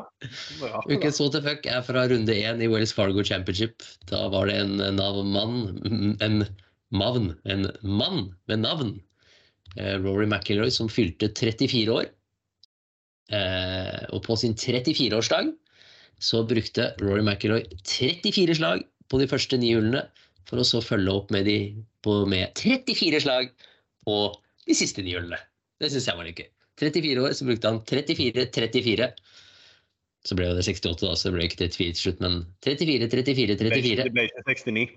da. 0.62 0.82
Ukens 0.88 1.20
what 1.20 1.36
the 1.36 1.42
fuck 1.44 1.68
er 1.68 1.84
fra 1.86 2.06
runde 2.08 2.36
én 2.36 2.64
i 2.64 2.70
Wells 2.72 2.94
Fargo 2.96 3.24
Championship. 3.28 3.84
Da 4.12 4.28
var 4.32 4.48
det 4.48 4.58
en 4.62 4.78
navnmann 4.96 6.18
En 6.24 6.46
mavn. 6.92 7.34
En 7.46 7.68
mann 7.82 8.34
med 8.48 8.64
navn. 8.64 8.96
Eh, 9.78 9.98
Rory 10.00 10.28
McIlroy 10.28 10.72
som 10.72 10.90
fylte 10.92 11.32
34 11.32 11.92
år. 11.94 12.10
Eh, 13.32 14.00
og 14.12 14.24
på 14.26 14.36
sin 14.36 14.56
34-årsdag 14.60 15.54
så 16.22 16.44
brukte 16.48 16.92
Rory 17.02 17.24
McIlroy 17.24 17.64
34 17.88 18.58
slag 18.60 18.84
på 19.12 19.20
de 19.22 19.28
første 19.32 19.58
ni 19.60 19.72
hullene, 19.76 20.04
for 20.50 20.62
å 20.62 20.68
så 20.68 20.82
følge 20.84 21.14
opp 21.16 21.32
med, 21.34 21.48
de, 21.48 21.58
på, 22.04 22.22
med 22.30 22.52
34 22.60 23.24
slag 23.24 23.52
på 24.06 24.18
de 24.68 24.76
siste 24.78 25.04
ni 25.06 25.16
hullene. 25.16 25.40
Det 25.82 25.90
syns 25.92 26.10
jeg 26.12 26.20
var 26.20 26.28
litt 26.28 26.44
gøy. 26.44 26.50
34 26.80 27.24
år, 27.26 27.34
så 27.36 27.46
brukte 27.46 27.68
han 27.72 27.82
34-34. 27.90 29.12
Så 30.22 30.38
ble 30.38 30.48
jo 30.52 30.56
det 30.58 30.66
68, 30.68 31.02
da, 31.02 31.14
så 31.18 31.30
det 31.30 31.34
ble 31.36 31.46
ikke 31.50 31.58
34 31.66 31.94
til 31.98 32.02
slutt, 32.06 32.20
men 32.22 32.40
34, 32.62 33.10
34, 33.10 33.58
Det 33.58 33.68
ble 33.68 33.80
ikke- 33.82 33.96
34. 33.98 34.04
Det 34.04 34.14
ble 34.14 34.26
ikke 34.30 34.44
69. 34.48 34.88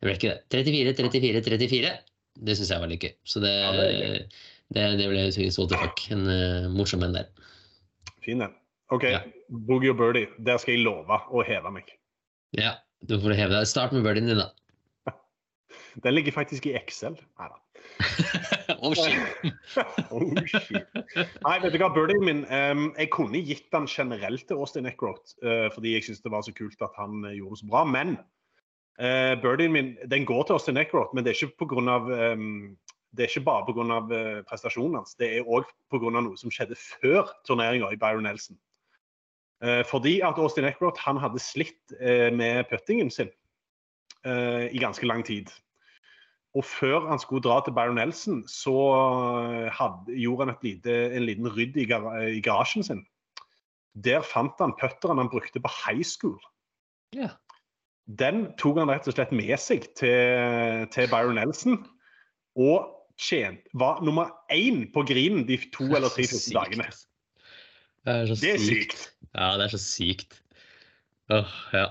Det 0.00 0.06
ble 0.08 0.14
ikke 0.14 0.32
det. 0.32 0.40
34, 0.54 0.94
34, 0.94 1.42
34. 1.42 1.94
Det 2.44 2.56
syns 2.58 2.70
jeg 2.70 2.80
var 2.82 2.90
litt 2.90 3.04
gøy. 3.04 3.14
Så 3.24 3.40
det, 3.42 3.52
Ja, 3.54 3.72
det 3.72 4.28
det, 4.74 4.84
det 4.98 5.08
ble 5.10 5.24
what 5.28 5.68
the 5.70 5.76
fuck. 5.78 6.10
En 6.10 6.26
uh, 6.26 6.70
morsom 6.72 7.02
en 7.04 7.12
der. 7.14 7.28
Fin 8.24 8.38
den. 8.38 8.54
OK, 8.90 9.04
Ja. 9.04 9.20
Boogie 9.50 9.90
og 9.90 9.98
Birdie. 9.98 10.26
Der 10.38 10.56
skal 10.58 10.74
jeg 10.74 10.84
love 10.84 11.06
å 11.30 11.44
heve 11.46 11.70
meg. 11.70 11.84
Ja, 12.56 12.76
du 13.06 13.18
får 13.20 13.34
heve 13.36 13.52
deg. 13.52 13.66
Start 13.66 13.92
med 13.92 14.04
birdien 14.04 14.26
din, 14.26 14.38
da. 14.40 14.50
Den 16.02 16.14
ligger 16.14 16.32
faktisk 16.32 16.66
i 16.66 16.74
Excel. 16.78 17.16
Nei 17.38 17.48
da. 17.50 17.60
oh, 18.80 18.94
shit. 18.94 19.52
oh, 20.14 20.22
shit. 20.48 20.96
Nei, 21.44 21.56
vet 21.62 21.74
du 21.74 21.78
hva, 21.82 21.90
birdien 21.92 22.24
min 22.24 22.44
um, 22.48 22.86
Jeg 22.96 23.10
kunne 23.12 23.42
gitt 23.44 23.66
den 23.74 23.86
generelt 23.90 24.46
til 24.48 24.58
Austin 24.58 24.88
Eckroth, 24.88 25.36
uh, 25.44 25.68
fordi 25.74 25.94
jeg 25.94 26.06
syns 26.06 26.24
det 26.24 26.32
var 26.32 26.46
så 26.46 26.54
kult 26.56 26.80
at 26.82 26.96
han 26.98 27.26
uh, 27.26 27.34
gjorde 27.34 27.58
det 27.58 27.62
så 27.62 27.70
bra. 27.70 27.84
Men 27.84 28.16
uh, 28.98 29.34
birdien 29.44 29.74
min 29.76 29.94
den 30.10 30.26
går 30.26 30.48
til 30.48 30.58
Austin 30.58 30.80
Eckroth, 30.80 31.14
men 31.14 31.24
det 31.26 31.34
er 31.34 31.40
ikke 31.42 31.64
på 31.64 31.70
grunn 31.74 31.92
av 31.92 32.10
um, 32.10 32.74
det 33.14 33.26
er 33.26 33.30
ikke 33.30 33.46
bare 33.46 33.68
pga. 33.68 34.00
Uh, 34.10 34.44
prestasjonen 34.48 35.02
hans, 35.02 35.14
det 35.20 35.30
er 35.36 35.46
òg 35.46 35.68
pga. 35.92 36.14
noe 36.18 36.38
som 36.40 36.50
skjedde 36.50 36.78
før 36.78 37.28
turneringa 37.46 37.92
i 37.92 38.00
Byron 38.00 38.26
Nelson. 38.26 38.58
Eh, 39.64 39.84
fordi 39.86 40.20
at 40.20 40.38
Austin 40.38 40.66
Eckroth 40.68 41.00
han 41.00 41.16
hadde 41.16 41.40
slitt 41.40 41.94
eh, 42.00 42.32
med 42.34 42.66
puttingen 42.68 43.10
sin 43.10 43.30
eh, 44.26 44.66
i 44.74 44.78
ganske 44.78 45.06
lang 45.06 45.24
tid. 45.24 45.52
Og 46.54 46.62
før 46.64 47.08
han 47.08 47.18
skulle 47.18 47.42
dra 47.42 47.58
til 47.66 47.74
Byron 47.74 47.98
Nelson, 47.98 48.44
så 48.50 48.74
eh, 48.94 49.70
hadde, 49.74 50.14
gjorde 50.22 50.46
han 50.46 50.54
et 50.54 50.66
lite, 50.66 50.98
en 51.16 51.26
liten 51.26 51.48
rydd 51.50 51.78
i, 51.82 51.86
gar 51.90 52.06
i 52.22 52.42
garasjen 52.44 52.86
sin. 52.86 53.00
Der 54.06 54.22
fant 54.26 54.58
han 54.62 54.74
putteren 54.78 55.18
han 55.18 55.30
brukte 55.30 55.62
på 55.62 55.70
high 55.82 56.04
school. 56.06 56.38
Ja. 57.14 57.32
Den 58.06 58.46
tok 58.60 58.78
han 58.78 58.90
rett 58.92 59.08
og 59.08 59.16
slett 59.16 59.32
med 59.34 59.54
seg 59.62 59.88
til, 59.98 60.86
til 60.94 61.10
Byron 61.10 61.38
Nelson. 61.40 61.80
Og 62.54 62.90
tjent, 63.18 63.66
var 63.74 64.02
nummer 64.06 64.30
én 64.52 64.84
på 64.94 65.02
grinen 65.06 65.46
de 65.48 65.58
to 65.74 65.86
eller 65.90 66.10
tre 66.12 66.26
første 66.28 66.54
dagene. 66.54 66.86
Det 68.04 68.14
er 68.14 68.26
så 68.30 68.38
Det 68.38 68.54
er 68.54 68.62
sykt. 68.62 68.94
sykt. 68.94 69.04
Ja, 69.34 69.50
det 69.58 69.66
er 69.66 69.74
så 69.74 69.82
sykt. 69.82 70.40
Åh, 71.34 71.54
ja. 71.72 71.86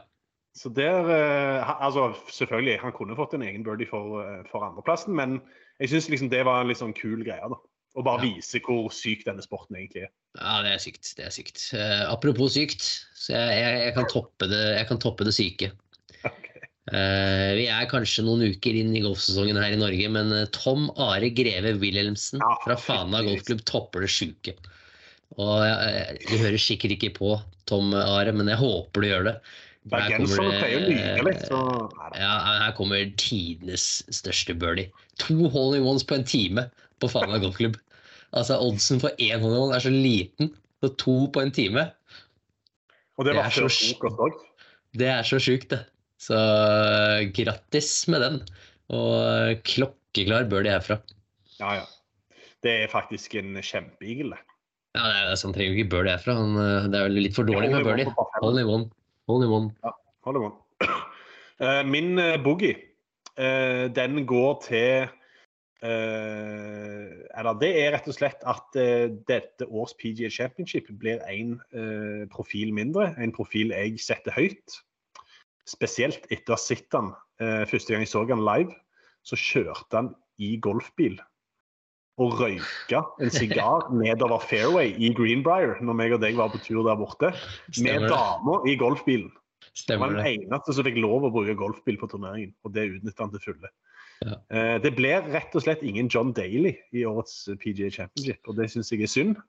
Så 0.54 0.70
der 0.70 1.08
eh, 1.10 1.70
Altså, 1.82 2.12
selvfølgelig, 2.30 2.80
han 2.84 2.93
kunne 2.95 3.18
fått 3.18 3.34
en 3.34 3.45
egen 3.45 3.64
birdie 3.66 3.89
for, 3.89 4.22
eh, 4.22 4.41
for 4.51 4.66
andreplassen, 4.68 5.16
men 5.18 5.39
jeg 5.82 5.89
syns 5.89 6.10
liksom 6.14 6.30
det 6.30 6.43
var 6.45 6.62
en 6.62 6.70
litt 6.70 6.82
sånn 6.82 6.93
kul 6.97 7.24
greie, 7.26 7.41
da. 7.49 7.58
Å 7.93 8.01
bare 8.06 8.26
Ja. 8.26 8.36
vise 8.36 8.62
hvor 8.66 8.88
syk 8.93 9.26
denne 9.26 9.43
sporten 9.45 9.78
egentlig 9.78 10.08
er. 10.08 10.12
ja, 10.39 10.62
det 10.66 10.72
er 10.74 10.80
sykt. 10.82 11.12
Det 11.18 11.26
er 11.28 11.34
sykt. 11.34 11.60
Uh, 11.78 12.10
apropos 12.10 12.56
sykt, 12.56 12.82
så 13.14 13.36
jeg, 13.36 13.58
jeg, 13.62 13.82
jeg, 13.84 13.93
kan 13.93 14.08
toppe 14.10 14.47
det, 14.49 14.62
jeg 14.80 14.88
kan 14.89 15.01
toppe 15.01 15.28
det 15.28 15.36
syke. 15.38 15.72
Eh, 16.91 17.51
vi 17.56 17.64
er 17.72 17.86
kanskje 17.88 18.26
noen 18.28 18.41
uker 18.51 18.76
inn 18.76 18.89
i 18.91 18.99
golfsesongen 18.99 19.56
her 19.56 19.72
i 19.72 19.78
Norge, 19.80 20.08
men 20.12 20.34
Tom 20.51 20.89
Are 20.99 21.30
Greve 21.32 21.78
Wilhelmsen 21.80 22.41
Ja, 22.43 22.58
fra 22.60 22.76
Fana 22.76 23.22
golfklubb 23.24 23.62
topper 23.64 24.04
det 24.04 24.10
sjuke. 24.12 24.51
Og 25.39 25.64
eh, 25.64 26.12
Du 26.28 26.34
hører 26.41 26.60
sikkert 26.60 26.97
ikke 26.97 27.14
på 27.16 27.38
Tom 27.72 27.95
Are, 27.95 28.36
men 28.36 28.51
jeg 28.51 28.60
håper 28.60 28.99
du 28.99 29.08
gjør 29.08 29.30
det. 29.30 29.36
Bergenserne 29.91 30.53
pleier 30.61 30.79
å 30.79 30.84
lyve 30.88 31.23
litt, 31.27 31.41
så. 31.49 31.59
Ja, 32.15 32.34
her 32.63 32.75
kommer 32.77 33.03
tidenes 33.19 33.88
største 34.15 34.55
birdie. 34.55 34.88
To 35.25 35.49
hole 35.51 35.79
in 35.79 35.88
ones 35.88 36.05
på 36.07 36.15
en 36.15 36.23
time 36.27 36.69
på 37.03 37.09
Fana 37.11 37.39
golfklubb. 37.43 37.75
Altså, 38.34 38.57
Oddsen 38.63 39.01
for 39.03 39.11
én 39.21 39.43
hole 39.43 39.57
in 39.57 39.65
one 39.65 39.75
er 39.75 39.84
så 39.84 39.91
liten, 39.91 40.53
så 40.84 40.91
to 41.01 41.17
på 41.36 41.43
en 41.43 41.51
time, 41.55 41.89
Og 43.19 43.27
det 43.27 43.36
det 43.36 43.41
var 43.43 43.51
før 43.53 43.67
frokost 43.69 44.23
òg. 44.25 44.39
det 44.97 45.09
er 45.11 45.27
så 45.27 45.38
sjukt, 45.38 45.69
det. 45.75 45.84
Så 46.23 46.39
grattis 47.36 47.91
med 48.07 48.23
den. 48.23 48.39
Og 48.93 49.19
eh, 49.19 49.59
klokkeklar 49.67 50.47
birdie 50.49 50.73
herfra. 50.77 50.97
Ja, 51.59 51.75
ja. 51.81 51.86
Det 52.63 52.73
er 52.86 52.91
faktisk 52.91 53.36
en 53.36 53.57
kjempeeagle. 53.59 54.38
det. 54.38 54.49
Ja, 54.95 55.07
det 55.09 55.19
er, 55.19 55.29
han 55.36 55.53
trenger 55.53 55.73
jo 55.73 55.77
ikke 55.77 55.91
birdie 55.91 56.15
herfra. 56.15 56.36
Han, 56.39 56.55
eh, 56.63 56.88
det 56.89 56.99
er 56.99 57.07
vel 57.09 57.19
litt 57.27 57.36
for 57.36 57.49
dårlig 57.49 57.69
med 57.73 57.84
birdie. 57.84 58.07
in 58.07 58.69
one 58.71 58.89
Hole 59.28 59.45
in 59.45 59.51
one. 59.51 59.71
Hole 60.26 60.38
in 60.38 60.43
one. 60.49 60.57
Eh, 61.61 61.84
Min 61.86 62.17
eh, 62.17 62.39
boogie, 62.41 62.74
uh, 63.38 63.86
den 63.93 64.26
går 64.26 64.63
til 64.65 65.11
Uh, 65.84 67.28
Eller 67.36 67.57
det 67.59 67.69
er 67.76 67.89
rett 67.91 68.05
og 68.07 68.15
slett 68.15 68.43
at 68.47 68.78
uh, 68.80 69.09
dette 69.28 69.65
års 69.67 69.91
PGA 69.99 70.30
Championship 70.32 70.88
blir 70.95 71.19
en 71.28 71.57
uh, 71.76 72.24
profil 72.32 72.71
mindre. 72.71 73.09
En 73.19 73.36
profil 73.36 73.74
jeg 73.76 73.99
setter 73.99 74.32
høyt. 74.32 74.78
Spesielt 75.67 76.24
etter 76.32 76.53
å 76.53 76.55
ha 76.55 76.61
sett 76.61 76.95
han 76.95 77.11
første 77.67 77.91
gang 77.91 78.03
jeg 78.03 78.11
så 78.11 78.21
han 78.30 78.43
live, 78.43 78.76
så 79.28 79.36
kjørte 79.39 79.95
han 79.95 80.09
i 80.39 80.53
golfbil 80.63 81.15
og 82.22 82.36
røyka 82.38 82.99
en 83.24 83.32
sigar 83.34 83.88
nedover 83.93 84.43
fairway 84.45 84.91
i 85.01 85.09
Greenbrier 85.18 85.80
når 85.82 85.97
meg 85.97 86.14
og 86.14 86.22
deg 86.22 86.38
var 86.38 86.51
på 86.53 86.61
tur 86.61 86.84
der 86.86 86.99
borte, 86.99 87.32
med 87.34 87.80
Stemmer 87.80 88.05
med 88.05 88.14
dama 88.14 88.59
i 88.70 88.76
golfbilen. 88.78 89.32
Han 89.34 89.39
var 89.39 89.80
Stemmer 89.82 90.14
den 90.14 90.28
eneste 90.30 90.76
som 90.76 90.86
fikk 90.86 90.99
lov 91.01 91.26
å 91.26 91.32
bruke 91.34 91.55
golfbil 91.57 91.97
på 91.97 92.11
turneringen, 92.11 92.53
og 92.61 92.76
det 92.76 92.91
utnyttet 92.91 93.24
han 93.24 93.34
til 93.34 93.41
fulle. 93.47 93.72
Ja. 94.24 94.38
Eh, 94.53 94.78
Det 94.84 94.93
ble 94.95 95.16
rett 95.34 95.55
og 95.57 95.66
slett 95.66 95.82
ingen 95.82 96.11
John 96.11 96.34
Daly 96.36 96.76
i 96.93 97.05
årets 97.09 97.49
PGA 97.59 97.89
Championship, 97.89 98.45
og 98.47 98.59
det 98.59 98.70
syns 98.72 98.91
jeg 98.93 99.01
er 99.01 99.11
synd. 99.11 99.41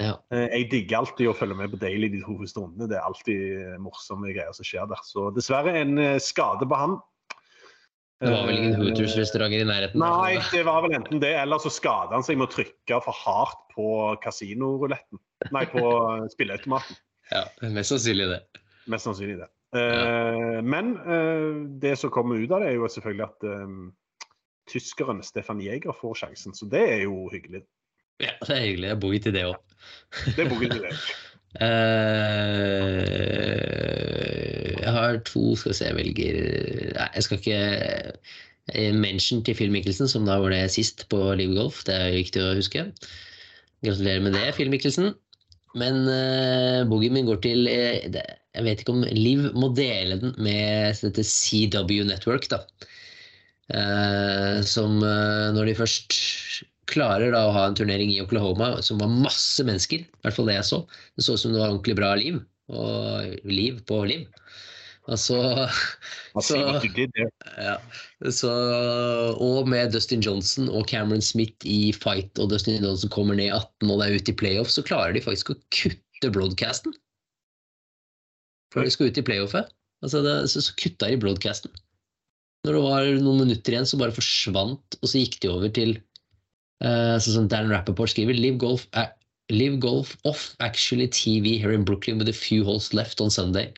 Ja. 0.00 0.18
Eh, 0.32 0.48
Jeg 0.58 0.70
digger 0.70 0.98
alltid 0.98 1.28
å 1.28 1.36
følge 1.36 1.56
med 1.56 1.72
på 1.72 1.80
Daly 1.80 2.08
de 2.12 2.20
to 2.20 2.36
første 2.38 2.60
rundene. 2.60 2.88
Det 2.88 2.98
er 2.98 3.08
alltid 3.08 3.80
morsomme 3.80 4.32
greier 4.32 4.52
som 4.52 4.64
skjer 4.64 4.88
der. 4.88 5.00
Så 5.04 5.30
dessverre 5.34 5.74
en 5.80 5.98
eh, 5.98 6.18
skade 6.20 6.68
på 6.68 6.76
han. 6.76 6.98
Det 8.20 8.30
var 8.30 8.46
vel 8.46 8.58
ingen 8.58 8.74
Eh, 8.74 8.80
Hooters-restauranter 8.82 9.62
i 9.62 9.68
nærheten? 9.68 10.02
Nei, 10.02 10.34
det 10.52 10.64
var 10.66 10.82
vel 10.84 10.96
enten 10.98 11.22
det, 11.22 11.32
eller 11.40 11.62
så 11.62 11.72
skadet 11.72 12.12
han 12.12 12.26
seg 12.26 12.36
med 12.36 12.50
å 12.50 12.52
trykke 12.52 12.98
for 13.06 13.16
hardt 13.16 13.62
på 13.72 13.86
kasinoruletten. 14.24 15.20
Nei, 15.56 15.64
på 15.72 15.84
eh, 15.86 16.26
spilleautomaten. 16.34 16.98
Ja, 17.30 17.46
mest 17.72 17.94
sannsynlig 17.94 18.28
det. 18.28 18.42
Mest 18.90 19.08
sannsynlig 19.08 19.40
det. 19.40 19.48
Ja. 19.70 20.62
men 20.66 20.96
eh, 20.98 21.50
det 21.78 21.92
som 22.00 22.10
kommer 22.10 22.40
ut 22.42 22.50
av 22.50 22.64
det, 22.64 22.72
er 22.72 22.80
jo 22.80 22.88
selvfølgelig 22.90 23.26
at 23.28 23.44
eh, 23.46 23.76
tyskeren 24.72 25.22
Stefan 25.22 25.60
Jæger 25.62 25.94
får 25.96 26.14
sjansen. 26.24 26.52
Så 26.58 26.66
det 26.68 26.82
er 26.90 27.00
jo 27.06 27.28
hyggelig. 27.32 27.62
Ja, 28.20 28.34
det 28.44 28.56
er 28.56 28.64
hyggelig. 28.66 28.88
Jeg 28.90 29.00
bor 29.00 29.16
til 29.16 29.36
det 29.38 29.44
òg. 29.48 29.76
Det 30.36 30.44
er 30.44 30.50
boken 30.52 30.76
til 30.76 30.82
det. 30.88 30.94
Eh, 31.50 31.66
jeg 34.14 34.19
har 35.00 35.22
to 35.28 35.54
Skal 35.58 35.72
vi 35.72 35.78
se, 35.78 35.88
jeg 35.88 35.98
velger 35.98 36.38
Nei, 36.96 37.08
jeg 37.16 37.26
skal 37.26 37.40
ikke 37.40 37.60
eh, 38.74 38.92
Mention 38.94 39.42
til 39.46 39.56
Phil 39.58 39.72
Michelsen, 39.74 40.10
som 40.10 40.28
da 40.28 40.38
var 40.42 40.54
det 40.54 40.62
sist 40.74 41.06
på 41.10 41.18
Live 41.38 41.56
Golf. 41.56 41.82
Det 41.88 41.96
er 41.96 42.14
viktig 42.14 42.42
å 42.44 42.54
huske. 42.58 42.84
Gratulerer 43.82 44.22
med 44.22 44.36
det, 44.36 44.46
Phil 44.54 44.70
Michelsen. 44.72 45.14
Men 45.78 46.02
uh, 46.10 46.86
boogien 46.90 47.14
min 47.14 47.28
går 47.28 47.38
til 47.44 47.68
uh, 47.70 47.98
Jeg 48.10 48.64
vet 48.66 48.80
ikke 48.82 48.94
om 48.96 49.04
Liv 49.14 49.44
må 49.54 49.68
dele 49.76 50.18
den 50.18 50.32
med 50.42 50.98
dette 51.04 51.22
CW 51.26 52.02
Network, 52.08 52.48
da. 52.50 52.64
Uh, 53.70 54.58
som 54.66 54.98
uh, 54.98 55.50
når 55.54 55.70
de 55.70 55.78
først 55.78 56.16
klarer 56.90 57.30
da 57.34 57.44
å 57.46 57.54
ha 57.54 57.68
en 57.68 57.76
turnering 57.78 58.10
i 58.10 58.20
Oklahoma 58.22 58.72
som 58.82 58.98
var 59.02 59.12
masse 59.12 59.62
mennesker, 59.66 60.02
i 60.02 60.24
hvert 60.24 60.36
fall 60.36 60.50
det 60.50 60.58
jeg 60.58 60.68
så. 60.72 60.80
Det 61.14 61.26
så 61.26 61.36
ut 61.36 61.44
som 61.44 61.54
det 61.54 61.62
var 61.62 61.70
ordentlig 61.70 61.96
bra 62.00 62.14
liv. 62.18 62.40
Og 62.70 63.46
liv 63.50 63.80
på 63.86 64.02
liv. 64.06 64.26
Og 65.10 65.18
så, 66.46 66.56
ja, 67.58 67.74
så, 68.30 68.52
og 69.42 69.68
med 69.70 69.92
Dustin 69.94 70.22
Johnson 70.22 70.68
og 70.70 70.86
Cameron 70.90 71.24
Smith 71.24 71.66
i 71.66 71.90
fight, 71.96 72.30
og 72.38 72.52
Dustin 72.52 72.78
Johnson 72.84 73.10
kommer 73.10 73.34
ned 73.34 73.48
i 73.48 73.56
18 73.56 73.90
og 73.90 74.00
det 74.00 74.06
er 74.06 74.18
ute 74.20 74.34
i 74.34 74.38
playoff, 74.42 74.70
så 74.70 74.86
klarer 74.86 75.16
de 75.16 75.24
faktisk 75.24 75.50
å 75.54 75.58
kutte 75.74 76.32
broadcasten. 76.34 76.94
Før 78.70 78.86
de 78.86 78.94
skal 78.94 79.10
ut 79.10 79.18
i 79.18 79.26
playoffet. 79.26 79.72
Altså 80.04 80.22
det, 80.24 80.36
så, 80.52 80.62
så 80.62 80.76
kutta 80.78 81.10
de 81.10 81.18
broadcasten. 81.20 81.74
Når 82.64 82.76
det 82.76 82.84
var 82.84 83.10
noen 83.24 83.42
minutter 83.46 83.74
igjen, 83.74 83.88
så 83.88 83.98
bare 84.00 84.14
forsvant, 84.14 84.98
og 85.00 85.10
så 85.10 85.22
gikk 85.22 85.40
de 85.42 85.50
over 85.50 85.72
til 85.74 85.96
uh, 86.84 87.16
sånn 87.18 87.34
som 87.34 87.48
Dan 87.50 87.72
Rappaport 87.72 88.12
skriver, 88.12 88.36
Live 88.36 88.60
Golf, 88.62 88.86
uh, 88.94 89.08
Live 89.50 89.80
Golf 89.82 90.14
off 90.28 90.54
actually 90.60 91.08
TV 91.08 91.58
here 91.58 91.72
in 91.72 91.84
Brooklyn 91.84 92.20
with 92.20 92.28
a 92.28 92.36
few 92.36 92.62
holes 92.64 92.92
left 92.94 93.20
on 93.20 93.32
Sunday. 93.32 93.72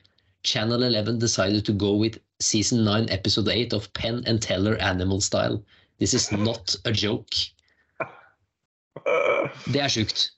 Channel 0.45 0.83
11 0.83 1.19
decided 1.19 1.65
to 1.67 1.73
go 1.73 1.93
with 1.97 2.19
season 2.41 2.85
9 2.85 3.09
episode 3.11 3.49
8 3.49 3.73
of 3.73 3.93
Penn 3.95 4.23
and 4.27 4.43
Teller 4.43 4.77
Animal 4.81 5.21
Style. 5.21 5.63
This 5.99 6.15
is 6.15 6.33
not 6.33 6.75
a 6.85 6.91
joke. 6.93 7.37
Det 9.73 9.81
er 9.83 9.91
sjukt. 9.93 10.31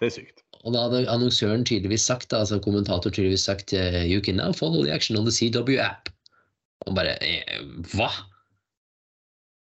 Det 0.00 0.08
er 0.08 0.14
sykt. 0.14 0.42
Og 0.62 0.74
da 0.76 0.84
hadde 0.86 1.08
annonsøren 1.10 1.64
tydeligvis 1.66 2.04
sagt, 2.06 2.32
altså 2.32 2.60
kommentator 2.62 3.10
tydeligvis 3.10 3.44
sagt 3.48 3.72
eh, 3.74 4.04
You 4.06 4.20
can 4.22 4.36
now 4.38 4.52
follow 4.54 4.84
the 4.84 4.92
action 4.94 5.18
on 5.18 5.26
the 5.26 5.34
CW 5.34 5.78
app. 5.82 6.08
Og 6.86 6.94
bare 6.94 7.16
eh, 7.22 7.58
Hva? 7.94 8.10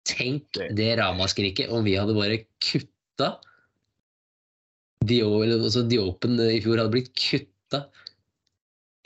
Tenk 0.09 0.45
Det- 0.77 0.99
ramaskriket 1.01 1.73
om 1.73 1.85
vi 1.85 1.97
hadde 1.97 2.15
bare 2.17 2.43
kutta 2.65 3.35
The, 5.09 5.23
eller, 5.25 5.63
altså, 5.65 5.81
de 5.89 5.97
Open 6.03 6.37
i 6.45 6.61
fjor 6.61 6.77
hadde 6.77 6.93
blitt 6.93 7.15
kutta 7.17 7.87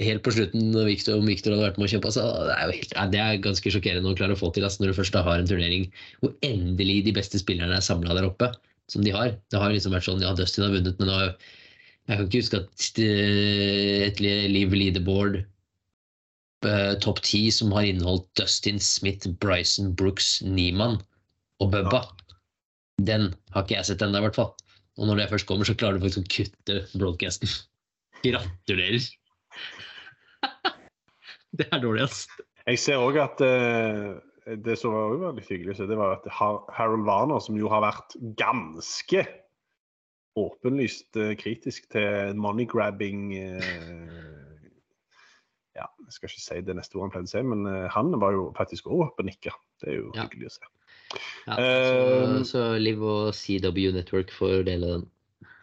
helt 0.03 0.25
på 0.27 0.33
slutten 0.35 0.73
når 0.75 0.89
Victor, 0.91 1.19
om 1.21 1.29
Victor 1.29 1.55
hadde 1.55 1.69
vært 1.69 1.77
med 1.79 1.87
å 1.87 1.93
kjøpe. 1.93 2.11
så 2.15 2.25
det, 2.49 2.55
er 2.55 2.67
jo 2.67 2.77
helt, 2.79 2.95
det 3.13 3.21
er 3.23 3.43
ganske 3.45 3.73
sjokkerende 3.77 4.11
å 4.11 4.19
klare 4.19 4.35
å 4.35 4.41
få 4.41 4.51
til 4.55 4.67
altså, 4.67 4.83
når 4.83 4.91
du 4.91 4.99
først 4.99 5.19
har 5.19 5.39
en 5.39 5.51
turnering 5.51 5.87
hvor 6.23 6.35
endelig 6.47 7.05
de 7.07 7.15
beste 7.15 7.39
spillerne 7.39 7.77
er 7.79 7.85
samla 7.85 8.17
der 8.19 8.27
oppe. 8.27 8.51
Som 8.93 9.01
de 9.01 9.15
har. 9.15 9.31
Det 9.49 9.57
har 9.57 9.73
liksom 9.73 9.95
vært 9.95 10.05
sånn, 10.05 10.21
ja, 10.21 10.35
Dustin 10.37 10.67
har 10.67 10.75
vunnet, 10.75 10.99
men 11.01 11.09
nå, 11.09 11.15
jeg 12.05 12.19
kan 12.19 12.27
ikke 12.27 12.41
huske 12.43 12.59
at 12.61 12.99
eh, 13.01 14.03
et 14.11 14.19
liv 14.21 14.75
leaderboard 14.77 15.39
eh, 15.41 16.93
topp 17.01 17.23
ti 17.25 17.47
som 17.55 17.73
har 17.73 17.89
inneholdt 17.89 18.27
Dustin 18.37 18.83
Smith, 18.83 19.31
Bryson 19.41 19.95
Brooks, 19.97 20.43
Niemann 20.45 20.99
og 21.65 21.73
Bubba. 21.73 22.03
Den 23.01 23.31
har 23.55 23.65
ikke 23.65 23.79
jeg 23.79 23.89
sett 23.89 24.05
ennå, 24.05 24.21
i 24.21 24.27
hvert 24.27 24.37
fall. 24.37 24.53
Og 25.01 25.09
når 25.09 25.23
det 25.23 25.31
først 25.33 25.49
kommer, 25.49 25.65
så 25.65 25.79
klarer 25.79 25.97
du 25.97 26.05
faktisk 26.05 26.21
å 26.21 26.33
kutte 26.37 26.81
broadcasten. 26.93 27.57
Gratulerer. 28.27 29.09
det 31.59 31.69
er 31.71 31.83
dårlig. 31.83 32.09
Jeg 32.67 32.81
ser 32.81 33.03
òg 33.03 33.19
at 33.23 33.41
uh, 33.45 34.15
det 34.65 34.77
som 34.81 34.93
var 34.95 35.15
veldig 35.21 35.45
hyggelig, 35.49 35.77
det 35.89 35.97
var 35.99 36.19
at 36.19 36.29
Harold 36.33 37.07
Warner, 37.09 37.41
som 37.45 37.57
jo 37.59 37.69
har 37.73 37.85
vært 37.85 38.17
ganske 38.41 39.25
åpenlyst 40.41 41.15
uh, 41.21 41.33
kritisk 41.39 41.87
til 41.95 42.35
money-grabbing 42.41 43.29
uh, 43.39 44.51
Ja, 45.75 45.87
jeg 46.07 46.13
skal 46.17 46.31
ikke 46.31 46.43
si 46.43 46.61
det 46.67 46.77
neste 46.79 46.99
ordet 46.99 47.09
han 47.09 47.15
pleide 47.17 47.31
å 47.31 47.33
si, 47.33 47.41
men 47.51 47.65
eh, 47.67 47.87
han 47.91 48.13
var 48.23 48.31
jo 48.37 48.45
faktisk 48.55 48.87
òg 48.87 49.09
oppe 49.09 49.25
og 49.25 49.27
nikka. 49.27 49.51
Det 49.83 49.89
er 49.91 49.97
jo 49.97 50.13
Ja. 50.15 50.23
hyggelig 50.29 50.47
å 50.47 50.53
se. 50.55 50.69
Ja, 51.49 51.57
så, 51.57 51.65
så, 51.65 52.45
så 52.53 52.63
Liv 52.79 53.03
og 53.03 53.33
CW 53.35 53.89
Network 53.97 54.31
får 54.31 54.63
dele 54.69 54.93
den. 54.93 55.09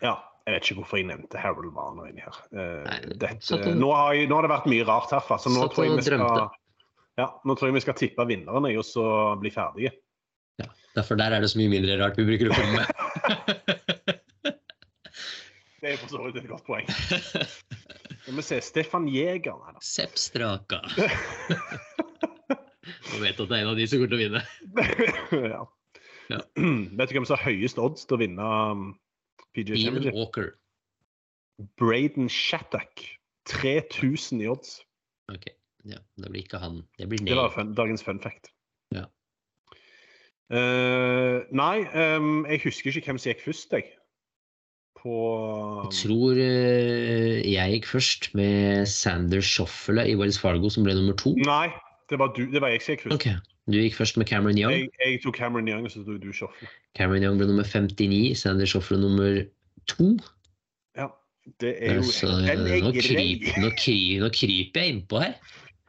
Ja, 0.04 0.18
jeg 0.48 0.54
vet 0.56 0.66
ikke 0.66 0.78
hvorfor 0.82 0.98
jeg 1.02 1.08
nevnte 1.12 1.38
Harold 1.42 1.72
Warner 1.76 2.10
inni 2.10 2.24
her. 2.26 2.38
Eh, 2.52 2.84
Nei, 2.88 3.00
dette, 3.22 3.54
og- 3.58 3.68
nå, 3.78 3.92
har 3.96 4.14
jeg, 4.18 4.30
nå 4.32 4.36
har 4.40 4.48
det 4.48 4.52
vært 4.56 4.70
mye 4.72 4.86
rart 4.88 5.12
herfra, 5.14 5.38
så 5.40 5.52
nå 5.54 5.68
tror, 5.74 5.86
jeg 5.86 5.98
vi 6.00 6.06
skal, 6.08 6.48
ja, 7.22 7.28
nå 7.46 7.56
tror 7.58 7.70
jeg 7.70 7.78
vi 7.78 7.84
skal 7.86 7.98
tippe 8.00 8.26
vinnerne 8.30 8.72
og 8.78 8.86
så 8.88 9.06
bli 9.42 9.52
ferdige. 9.54 9.92
Ja, 10.62 10.68
derfor 10.98 11.16
der 11.20 11.32
er 11.38 11.42
det 11.46 11.52
så 11.54 11.60
mye 11.62 11.72
mindre 11.72 11.98
rart 12.02 12.18
vi 12.20 12.26
bruker 12.30 12.50
å 12.50 12.58
komme 12.58 12.82
med. 12.82 12.88
Det 15.82 15.96
er 15.96 15.98
for 15.98 16.12
så 16.14 16.20
vidt 16.28 16.36
et 16.44 16.50
godt 16.50 16.62
poeng. 16.68 16.86
Skal 18.22 18.36
vi 18.38 18.44
se, 18.46 18.60
Stefan 18.62 19.08
Jæger 19.10 19.56
her, 19.66 19.74
da. 19.74 19.80
Sepp 19.82 20.14
Straka. 20.22 20.78
Og 23.10 23.16
vet 23.24 23.40
at 23.42 23.50
det 23.50 23.56
er 23.58 23.64
en 23.64 23.72
av 23.72 23.80
de 23.80 23.88
som 23.90 23.98
kommer 23.98 24.12
til 24.12 24.20
å 24.20 24.22
vinne. 24.22 24.42
ja. 25.50 25.64
Ja. 26.32 26.38
Vet 27.02 27.10
du 27.10 27.16
hvem 27.18 27.26
som 27.28 27.34
har 27.36 27.48
høyest 27.50 27.82
odds 27.82 28.06
til 28.06 28.16
å 28.16 28.22
vinne 28.22 28.46
um, 28.46 28.84
PGA 29.56 29.78
Championship? 29.78 30.14
Walker. 30.14 30.54
Braden 31.78 32.30
Shattuck. 32.30 33.06
3000 33.50 34.42
i 34.42 34.48
odds. 34.48 34.82
Ok, 35.32 35.48
ja, 35.88 35.98
det 36.18 36.30
blir 36.30 36.44
ikke 36.44 36.60
han. 36.62 36.84
Det 37.00 37.08
blir 37.10 37.24
Det 37.26 37.38
var 37.38 37.50
fun, 37.54 37.74
dagens 37.76 38.04
fun 38.04 38.20
fact. 38.22 38.52
Ja. 38.96 39.08
Uh, 40.52 41.48
nei, 41.56 41.86
um, 41.96 42.46
jeg 42.46 42.62
husker 42.66 42.92
ikke 42.92 43.14
hvem 43.14 43.22
som 43.22 43.32
gikk 43.32 43.46
først, 43.46 43.74
jeg. 43.74 43.88
På 45.02 45.14
Jeg 45.88 45.96
tror 46.04 46.38
uh, 46.38 47.38
jeg 47.42 47.78
gikk 47.78 47.88
først 47.90 48.30
med 48.38 48.86
Sander 48.92 49.42
Schoffele 49.42 50.06
i 50.12 50.18
Wells 50.20 50.38
Fargo, 50.40 50.70
som 50.70 50.86
ble 50.86 50.96
nummer 50.98 51.18
to. 51.18 51.34
Nei, 51.40 51.72
det 52.12 52.20
var, 52.22 52.36
du, 52.38 52.46
det 52.52 52.62
var 52.62 52.76
jeg 52.76 52.84
som 52.84 52.94
gikk 52.94 53.08
først. 53.08 53.18
Ok, 53.18 53.51
Du 53.70 53.78
gikk 53.78 53.94
først 53.96 54.18
med 54.18 54.26
Cameron 54.28 54.58
Young. 54.58 54.74
Jeg, 54.74 54.90
jeg 55.06 55.20
tok 55.24 55.36
Cameron 55.38 55.68
Young, 55.70 55.86
og 55.86 55.92
så 55.94 56.02
tok 56.06 56.18
du 56.24 56.32
Shoffle. 56.34 56.68
Cameron 56.98 57.24
Young 57.24 57.38
ble 57.38 57.48
nummer 57.52 57.64
59, 57.68 58.34
Sander 58.40 58.66
Shoffle 58.70 58.98
nummer 59.00 59.44
to. 59.92 60.08
Ja, 60.98 61.08
det 61.62 61.76
er 61.78 62.00
jo 62.00 62.04
Så, 62.10 62.28
en 62.28 62.64
nå, 62.66 62.92
grei- 62.96 63.06
kryp, 63.06 63.46
nå, 63.62 63.70
kry, 63.78 63.98
nå 64.24 64.30
kryper 64.34 64.82
jeg 64.82 64.96
innpå 64.96 65.22
her. 65.22 65.36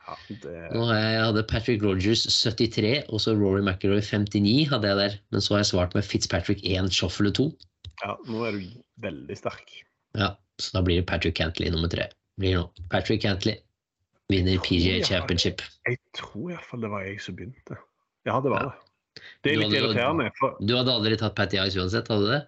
Ja, 0.03 0.17
det, 0.29 0.53
Nå 0.75 0.85
jeg 0.91 1.21
hadde 1.25 1.45
Patrick 1.49 1.83
Rogers 1.87 2.27
73, 2.27 3.05
og 3.09 3.21
så 3.23 3.33
Rory 3.39 3.63
McIlroy 3.65 4.03
59 4.05 4.69
hadde 4.73 4.89
jeg 4.91 4.99
der. 5.01 5.17
Men 5.33 5.41
så 5.41 5.55
har 5.55 5.63
jeg 5.63 5.71
svart 5.73 5.95
med 5.97 6.05
Fitzpatrick 6.05 6.61
1, 6.67 6.91
Shoffle 6.93 7.31
2. 7.33 7.49
ja, 8.05 8.17
nå 8.29 8.45
er 8.49 8.59
du 8.59 8.65
veldig 9.01 9.37
sterk. 9.39 9.71
Ja, 10.19 10.35
så 10.61 10.75
da 10.77 10.83
blir 10.85 11.01
det 11.01 11.07
Patrick 11.09 11.39
Cantley 11.39 11.71
nummer 11.73 11.89
tre. 11.89 12.11
Blir 12.41 12.59
nå. 12.59 12.65
Patrick 12.91 13.23
Cantley 13.23 13.57
vinner 14.31 14.59
PGA 14.63 15.03
Championship. 15.05 15.63
Jeg 15.89 15.99
tror 16.15 16.51
iallfall 16.55 16.81
det 16.85 16.91
var 16.91 17.05
jeg 17.07 17.21
som 17.21 17.37
begynte. 17.37 17.77
Ja, 18.27 18.41
det 18.41 18.51
var 18.51 18.63
Ja. 18.63 18.71
det. 18.71 19.23
Det 19.45 19.53
er 19.53 19.57
litt 19.59 19.73
irriterende. 19.77 20.31
For, 20.39 20.57
Du 20.65 20.75
hadde 20.77 20.93
aldri 20.93 21.17
tatt 21.17 21.35
Patty 21.37 21.59
Ice 21.59 21.77
uansett, 21.77 22.09
hadde 22.09 22.25
du 22.25 22.31
det? 22.33 22.43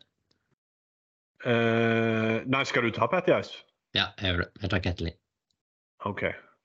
Uh, 1.45 2.41
nei, 2.49 2.63
skal 2.65 2.83
du 2.87 2.91
ta 2.91 3.07
Patty 3.07 3.33
Ice? 3.37 3.59
Ja, 3.95 4.07
jeg 4.19 4.33
gjør 4.33 4.39
det. 4.45 4.51
Jeg 4.63 4.71
tar 4.71 4.81
Ketley. 4.81 5.13
OK. 6.09 6.23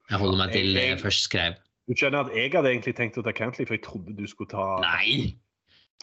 Jeg 0.10 0.18
holder 0.18 0.38
meg 0.38 0.54
til 0.54 0.74
det 0.74 0.82
Jeg- 0.84 0.90
jeg 0.96 1.00
først 1.04 1.24
skrev. 1.28 1.56
Du 1.88 1.94
skjønner 1.96 2.26
at 2.26 2.36
jeg 2.36 2.52
hadde 2.52 2.70
egentlig 2.70 2.96
tenkt 2.96 3.18
å 3.18 3.24
ta 3.24 3.32
Cantley, 3.32 3.66
for 3.66 3.74
jeg 3.74 3.84
trodde 3.84 4.16
du 4.16 4.26
skulle 4.28 4.50
ta 4.50 4.80
Nei! 4.80 5.36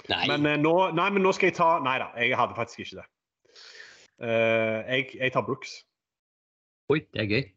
Nei! 0.09 0.27
Men, 0.29 0.47
eh, 0.47 0.57
nå, 0.57 0.91
nei, 0.95 1.11
men 1.11 1.23
nå 1.23 1.33
skal 1.33 1.47
jeg 1.49 1.55
ta 1.57 1.79
Nei 1.81 1.99
da, 1.99 2.11
jeg 2.17 2.37
hadde 2.37 2.55
faktisk 2.55 2.79
ikke 2.81 3.01
det. 3.01 3.07
Uh, 4.21 4.83
jeg, 4.93 5.11
jeg 5.21 5.33
tar 5.33 5.43
Brooks. 5.43 5.85
Oi, 6.91 7.01
det 7.13 7.21
er 7.23 7.27
gøy. 7.27 7.53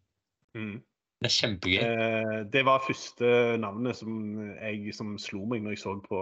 Mm. 0.55 0.83
Det 1.19 1.27
er 1.27 1.35
kjempegøy. 1.35 1.79
Eh, 1.83 2.37
det 2.53 2.63
var 2.63 2.85
første 2.85 3.57
navnet 3.59 3.97
som, 3.99 4.13
jeg, 4.55 4.93
som 4.95 5.17
slo 5.19 5.43
meg 5.51 5.65
når 5.65 5.75
jeg 5.75 5.83
så 5.83 5.97
på 6.05 6.19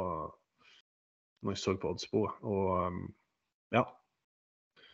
når 1.46 1.54
jeg 1.54 1.62
så 1.62 1.76
på 1.78 1.92
oddsbordet. 1.94 2.34
Og 2.42 2.88
um, 2.88 3.04
ja. 3.76 3.84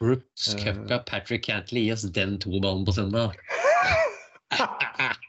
Brooks, 0.01 0.49
eh, 0.59 0.75
Patrick 1.07 1.45
Cantley, 1.47 1.87
gi 1.87 1.93
oss 1.95 2.03
den 2.15 2.35
to 2.43 2.59
ballen 2.59 2.83
på 2.85 2.95
søndag. 2.99 3.37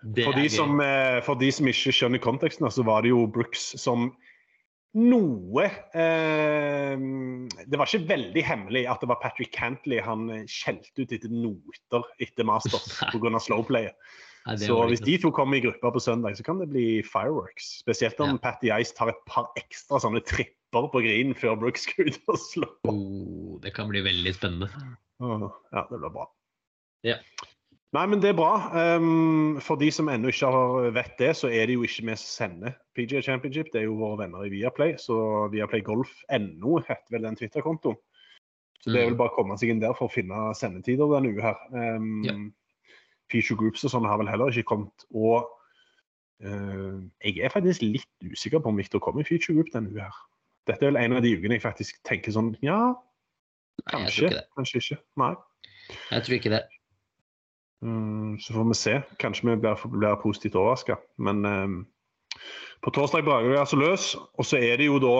For 0.00 0.32
de, 0.32 0.48
som, 0.48 0.80
eh, 0.80 1.20
for 1.24 1.36
de 1.36 1.50
som 1.52 1.68
ikke 1.68 1.92
skjønner 1.92 2.20
konteksten, 2.24 2.64
så 2.72 2.82
var 2.86 3.04
det 3.04 3.12
jo 3.12 3.26
Brooks 3.28 3.74
som 3.80 4.10
noe 4.98 5.64
eh, 5.94 6.94
Det 7.66 7.78
var 7.78 7.86
ikke 7.86 8.08
veldig 8.08 8.42
hemmelig 8.42 8.82
at 8.90 9.02
det 9.02 9.08
var 9.10 9.20
Patrick 9.22 9.52
Cantley 9.54 10.00
han 10.02 10.24
skjelte 10.50 11.04
ut 11.04 11.12
etter 11.14 11.30
noter 11.30 12.06
etter 12.18 12.46
Masters 12.48 12.88
pga. 13.12 13.38
slowplayet. 13.42 13.94
Nei, 14.48 14.56
Så 14.56 14.78
hvis 14.88 15.02
de 15.04 15.18
to 15.20 15.30
kommer 15.36 15.58
i 15.58 15.62
grupper 15.66 15.92
på 15.92 16.00
søndag, 16.00 16.32
så 16.38 16.42
kan 16.46 16.58
det 16.62 16.70
bli 16.72 17.02
fireworks. 17.04 17.74
Spesielt 17.84 18.18
om 18.24 18.34
Ja. 18.34 18.40
Patty 18.48 18.70
Ice 18.80 18.94
tar 18.96 19.12
et 19.12 19.20
par 19.28 19.50
ekstra 19.60 20.00
sånne 20.00 20.22
tripper 20.24 20.88
på 20.90 21.02
green 21.04 21.34
før 21.36 21.58
Brooks 21.60 21.84
går 21.92 22.08
ut 22.08 22.18
og 22.32 22.38
slå. 22.40 22.68
oh, 22.88 23.58
Det 23.60 23.74
kan 23.76 23.90
bli 23.92 24.00
veldig 24.06 24.32
spennende. 24.34 24.70
Åh, 25.20 25.44
Ja, 25.76 25.84
det 25.90 25.98
blir 26.00 26.10
bra. 26.14 26.26
Ja. 27.04 27.18
Nei, 27.90 28.04
men 28.06 28.20
det 28.22 28.28
er 28.30 28.36
bra. 28.38 28.52
Um, 28.70 29.56
for 29.66 29.74
de 29.80 29.88
som 29.90 30.06
ennå 30.12 30.30
ikke 30.30 30.46
har 30.54 30.92
vet 30.94 31.16
det, 31.18 31.32
så 31.34 31.48
er 31.50 31.66
det 31.66 31.74
jo 31.74 31.82
ikke 31.82 32.04
vi 32.06 32.14
som 32.20 32.28
sender 32.28 32.76
PGA 32.94 33.22
Championship. 33.26 33.72
Det 33.72 33.80
er 33.80 33.88
jo 33.88 33.96
våre 33.98 34.20
venner 34.22 34.44
i 34.46 34.52
Viaplay. 34.52 34.94
Så 35.02 35.16
Viaplay 35.50 35.82
Golf.no 35.82 36.76
heter 36.86 37.10
vel 37.16 37.26
den 37.26 37.38
Twitter-kontoen. 37.40 37.98
Så 38.80 38.92
det 38.94 39.00
er 39.00 39.08
Mm. 39.08 39.10
vel 39.10 39.18
bare 39.18 39.32
å 39.32 39.36
komme 39.36 39.58
seg 39.58 39.70
inn 39.74 39.80
der 39.82 39.92
for 39.92 40.06
å 40.06 40.12
finne 40.14 40.54
sendetider 40.54 41.10
denne 41.10 41.34
uka 41.34 41.50
her. 41.50 41.58
Um, 41.74 42.24
yeah. 42.24 42.38
Feature 43.30 43.58
groups 43.58 43.84
og 43.84 43.90
sånn 43.90 44.06
har 44.06 44.18
vel 44.22 44.30
heller 44.30 44.54
ikke 44.54 44.70
kommet. 44.70 45.04
Og 45.12 45.50
uh, 46.46 47.02
jeg 47.26 47.42
er 47.42 47.50
faktisk 47.52 47.82
litt 47.82 48.06
usikker 48.24 48.62
på 48.62 48.70
om 48.70 48.78
Victor 48.78 49.02
kommer 49.02 49.20
i 49.20 49.28
feature 49.28 49.58
group 49.58 49.74
denne 49.74 49.90
uka 49.90 50.06
her. 50.06 50.24
Dette 50.70 50.86
er 50.86 50.92
vel 50.94 51.02
en 51.02 51.18
av 51.18 51.22
de 51.26 51.34
ukene 51.36 51.58
jeg 51.58 51.66
faktisk 51.66 51.98
tenker 52.06 52.32
sånn 52.32 52.54
Ja, 52.62 52.94
kanskje. 53.90 54.30
Nei. 54.30 54.42
Kanskje 54.56 54.78
ikke. 54.84 55.00
Nei. 55.18 55.34
Jeg 56.12 56.22
tror 56.22 56.38
ikke 56.38 56.54
det. 56.54 56.62
Mm, 57.82 58.38
så 58.38 58.52
får 58.52 58.64
vi 58.68 58.74
se. 58.74 59.02
Kanskje 59.18 59.50
vi 59.50 59.56
blir, 59.56 59.88
blir 59.88 60.16
positivt 60.22 60.54
overraska. 60.54 60.98
Men 61.16 61.44
ehm, 61.44 61.78
på 62.82 62.90
torsdag 62.90 63.24
braker 63.24 63.48
vi 63.48 63.56
altså 63.56 63.76
løs, 63.80 64.16
og 64.16 64.44
så 64.44 64.60
er 64.60 64.76
det 64.76 64.86
jo 64.86 64.98
da 65.00 65.16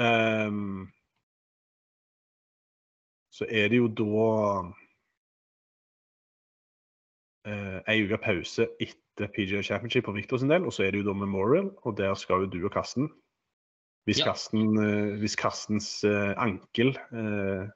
ehm, 0.00 0.88
Så 3.30 3.46
er 3.48 3.68
det 3.68 3.78
jo 3.78 3.86
da 3.88 4.26
uh, 7.48 7.78
ei 7.88 8.02
uke 8.04 8.18
pause 8.20 8.66
etter 8.82 9.30
PGA 9.32 9.62
Championship 9.62 10.04
på 10.04 10.12
Victor 10.12 10.36
sin 10.42 10.50
del, 10.50 10.66
og 10.66 10.74
så 10.76 10.84
er 10.84 10.90
det 10.90 11.00
jo 11.00 11.06
da 11.06 11.14
Memorial, 11.16 11.70
og 11.86 11.96
der 11.96 12.14
skal 12.14 12.44
jo 12.44 12.50
du 12.50 12.64
og 12.64 12.72
Karsten 12.72 13.08
Hvis, 14.04 14.18
Ja. 14.18 14.24
Karsten, 14.24 14.76
eh, 14.78 15.18
hvis 15.18 15.36
Karstens 15.36 16.04
eh, 16.04 16.34
ankel 16.36 16.88
eh, 17.12 17.68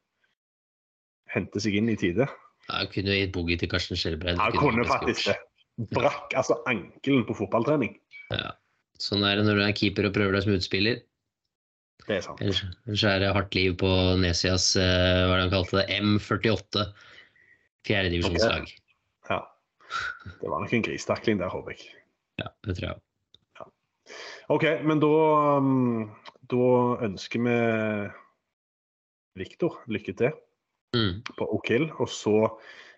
henter 1.31 1.61
seg 1.61 1.77
inn 1.79 1.89
i 1.89 1.97
tide 1.97 2.27
Jeg 2.65 2.91
kunne 2.95 3.17
gitt 3.19 3.33
boogie 3.35 3.61
til 3.61 3.71
Karsten 3.71 3.99
Skjelbreid. 3.99 4.39
han 4.41 4.57
kunne 4.57 4.87
faktisk 4.89 5.31
det. 5.31 5.39
Brakk 5.91 6.35
altså 6.39 6.61
ankelen 6.71 7.25
på 7.27 7.35
fotballtrening. 7.35 7.97
Ja. 8.31 8.55
Sånn 9.03 9.25
er 9.27 9.41
det 9.41 9.49
når 9.49 9.59
du 9.59 9.65
er 9.65 9.75
keeper 9.75 10.07
og 10.07 10.15
prøver 10.15 10.37
deg 10.37 10.45
som 10.47 10.55
utspiller. 10.55 11.01
Det 12.05 12.19
er 12.19 12.23
sant. 12.25 12.41
Ellers 12.45 13.05
er 13.09 13.23
det 13.23 13.33
hardt 13.35 13.57
liv 13.57 13.75
på 13.81 13.91
Nesias 14.21 14.69
eh, 14.79 15.25
hva 15.25 15.35
er 15.35 15.41
det 15.41 15.45
han 15.47 15.53
kalte 15.55 15.81
det, 15.81 15.99
M48. 15.99 16.85
Fjerdedivisjonslag. 17.85 18.71
Ja. 19.31 19.41
Det 20.41 20.51
var 20.51 20.63
nok 20.63 20.73
en 20.73 20.87
gristakling 20.87 21.43
der, 21.43 21.53
håper 21.53 21.75
jeg. 21.75 21.91
Ja, 22.41 22.51
det 22.67 22.79
tror 22.79 22.93
jeg. 22.93 23.03
OK, 24.53 24.65
men 24.85 25.01
da, 25.01 25.11
um, 25.59 26.11
da 26.53 26.65
ønsker 27.07 27.41
vi 27.47 27.59
Viktor 29.41 29.81
lykke 29.91 30.15
til 30.19 30.35
Mm. 30.95 31.23
på 31.39 31.61
Hill 31.69 31.89
Og 31.99 32.09
så 32.09 32.37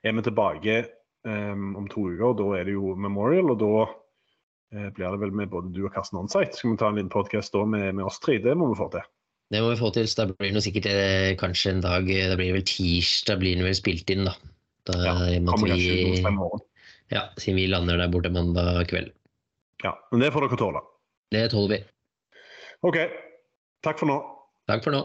er 0.05 0.13
vi 0.13 0.25
tilbake 0.27 0.81
um, 1.27 1.75
om 1.81 1.89
to 1.89 2.09
uker. 2.13 2.37
Da 2.39 2.49
er 2.59 2.69
det 2.69 2.77
jo 2.77 2.95
Memorial, 2.95 3.51
og 3.55 3.61
da 3.63 3.73
uh, 3.89 4.89
blir 4.95 5.07
det 5.07 5.21
vel 5.23 5.35
med 5.35 5.51
både 5.53 5.73
du 5.75 5.85
og 5.87 5.95
Karsten 5.95 6.21
Onsite. 6.21 6.57
Skal 6.57 6.75
vi 6.75 6.81
ta 6.81 6.91
en 6.91 7.01
liten 7.01 7.13
podkast 7.13 7.55
da 7.57 7.65
med, 7.65 7.95
med 7.99 8.07
oss 8.07 8.21
tre? 8.23 8.39
Det 8.43 8.55
må 8.59 8.71
vi 8.73 8.79
få 8.79 8.91
til. 8.95 9.07
Det 9.55 9.63
må 9.63 9.71
vi 9.71 9.79
få 9.79 9.93
til, 9.95 10.09
så 10.11 10.25
da 10.25 10.35
blir 10.35 10.55
det 10.57 10.65
sikkert 10.65 10.89
eh, 10.91 11.33
kanskje 11.39 11.77
en 11.77 11.83
dag 11.85 12.09
eh, 12.11 12.25
Da 12.33 12.39
blir 12.39 12.51
det 12.51 12.57
vel 12.57 12.67
tirsdag 12.67 13.39
blir 13.43 13.55
den 13.55 13.67
vel 13.67 13.77
spilt 13.79 14.11
inn, 14.11 14.27
da. 14.27 14.35
da 14.91 14.97
Ja, 15.05 15.13
og 15.47 15.63
ut 15.63 15.69
vi, 15.71 16.25
ja, 17.15 17.29
siden 17.39 17.61
vi 17.61 17.69
lander 17.71 18.01
der 18.01 18.11
borte 18.11 18.33
mandag 18.35 18.89
kveld. 18.91 19.13
Ja, 19.85 19.95
men 20.11 20.25
det 20.25 20.33
får 20.35 20.49
dere 20.49 20.59
tåle. 20.59 20.83
Det 21.31 21.45
tåler 21.53 21.77
vi. 21.77 21.79
OK. 22.87 22.99
Takk 23.87 24.03
for 24.03 24.11
nå. 24.11 24.19
Takk 24.67 24.83
for 24.83 24.97
nå. 24.97 25.05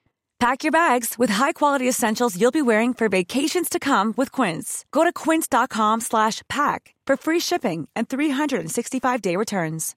Pack 0.41 0.63
your 0.63 0.71
bags 0.71 1.19
with 1.19 1.29
high-quality 1.29 1.87
essentials 1.87 2.35
you'll 2.35 2.59
be 2.59 2.63
wearing 2.63 2.95
for 2.95 3.07
vacations 3.07 3.69
to 3.69 3.77
come 3.77 4.11
with 4.17 4.31
Quince. 4.31 4.85
Go 4.91 5.03
to 5.03 5.13
quince.com 5.13 6.01
slash 6.01 6.41
pack 6.49 6.95
for 7.05 7.15
free 7.15 7.39
shipping 7.39 7.87
and 7.95 8.09
365-day 8.09 9.35
returns. 9.35 9.95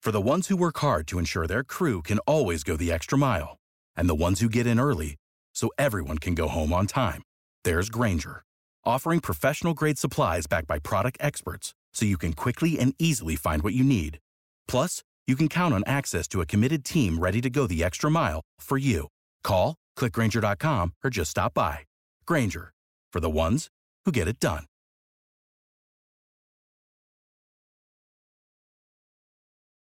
For 0.00 0.10
the 0.10 0.22
ones 0.22 0.48
who 0.48 0.56
work 0.56 0.78
hard 0.78 1.06
to 1.08 1.18
ensure 1.18 1.46
their 1.46 1.64
crew 1.64 2.00
can 2.00 2.18
always 2.20 2.62
go 2.64 2.78
the 2.78 2.90
extra 2.90 3.18
mile, 3.18 3.58
and 3.94 4.08
the 4.08 4.14
ones 4.14 4.40
who 4.40 4.48
get 4.48 4.66
in 4.66 4.80
early 4.80 5.16
so 5.54 5.68
everyone 5.76 6.16
can 6.16 6.34
go 6.34 6.48
home 6.48 6.72
on 6.72 6.86
time, 6.86 7.20
there's 7.62 7.90
Granger, 7.90 8.44
offering 8.86 9.20
professional 9.20 9.74
grade 9.74 9.98
supplies 9.98 10.46
backed 10.46 10.66
by 10.66 10.78
product 10.78 11.18
experts 11.20 11.74
so 11.92 12.06
you 12.06 12.16
can 12.16 12.32
quickly 12.32 12.78
and 12.78 12.94
easily 12.98 13.36
find 13.36 13.62
what 13.62 13.74
you 13.74 13.84
need. 13.84 14.18
Plus, 14.66 15.02
you 15.26 15.36
can 15.36 15.50
count 15.50 15.74
on 15.74 15.84
access 15.86 16.26
to 16.26 16.40
a 16.40 16.46
committed 16.46 16.86
team 16.86 17.18
ready 17.18 17.42
to 17.42 17.50
go 17.50 17.66
the 17.66 17.84
extra 17.84 18.10
mile 18.10 18.40
for 18.60 18.78
you. 18.78 19.08
Call, 19.44 19.76
clickgranger.com, 19.98 20.94
or 21.04 21.10
just 21.10 21.32
stop 21.32 21.52
by. 21.54 21.80
Granger, 22.26 22.72
for 23.12 23.20
the 23.20 23.30
ones 23.30 23.68
who 24.06 24.12
get 24.12 24.28
it 24.28 24.40
done. 24.40 24.64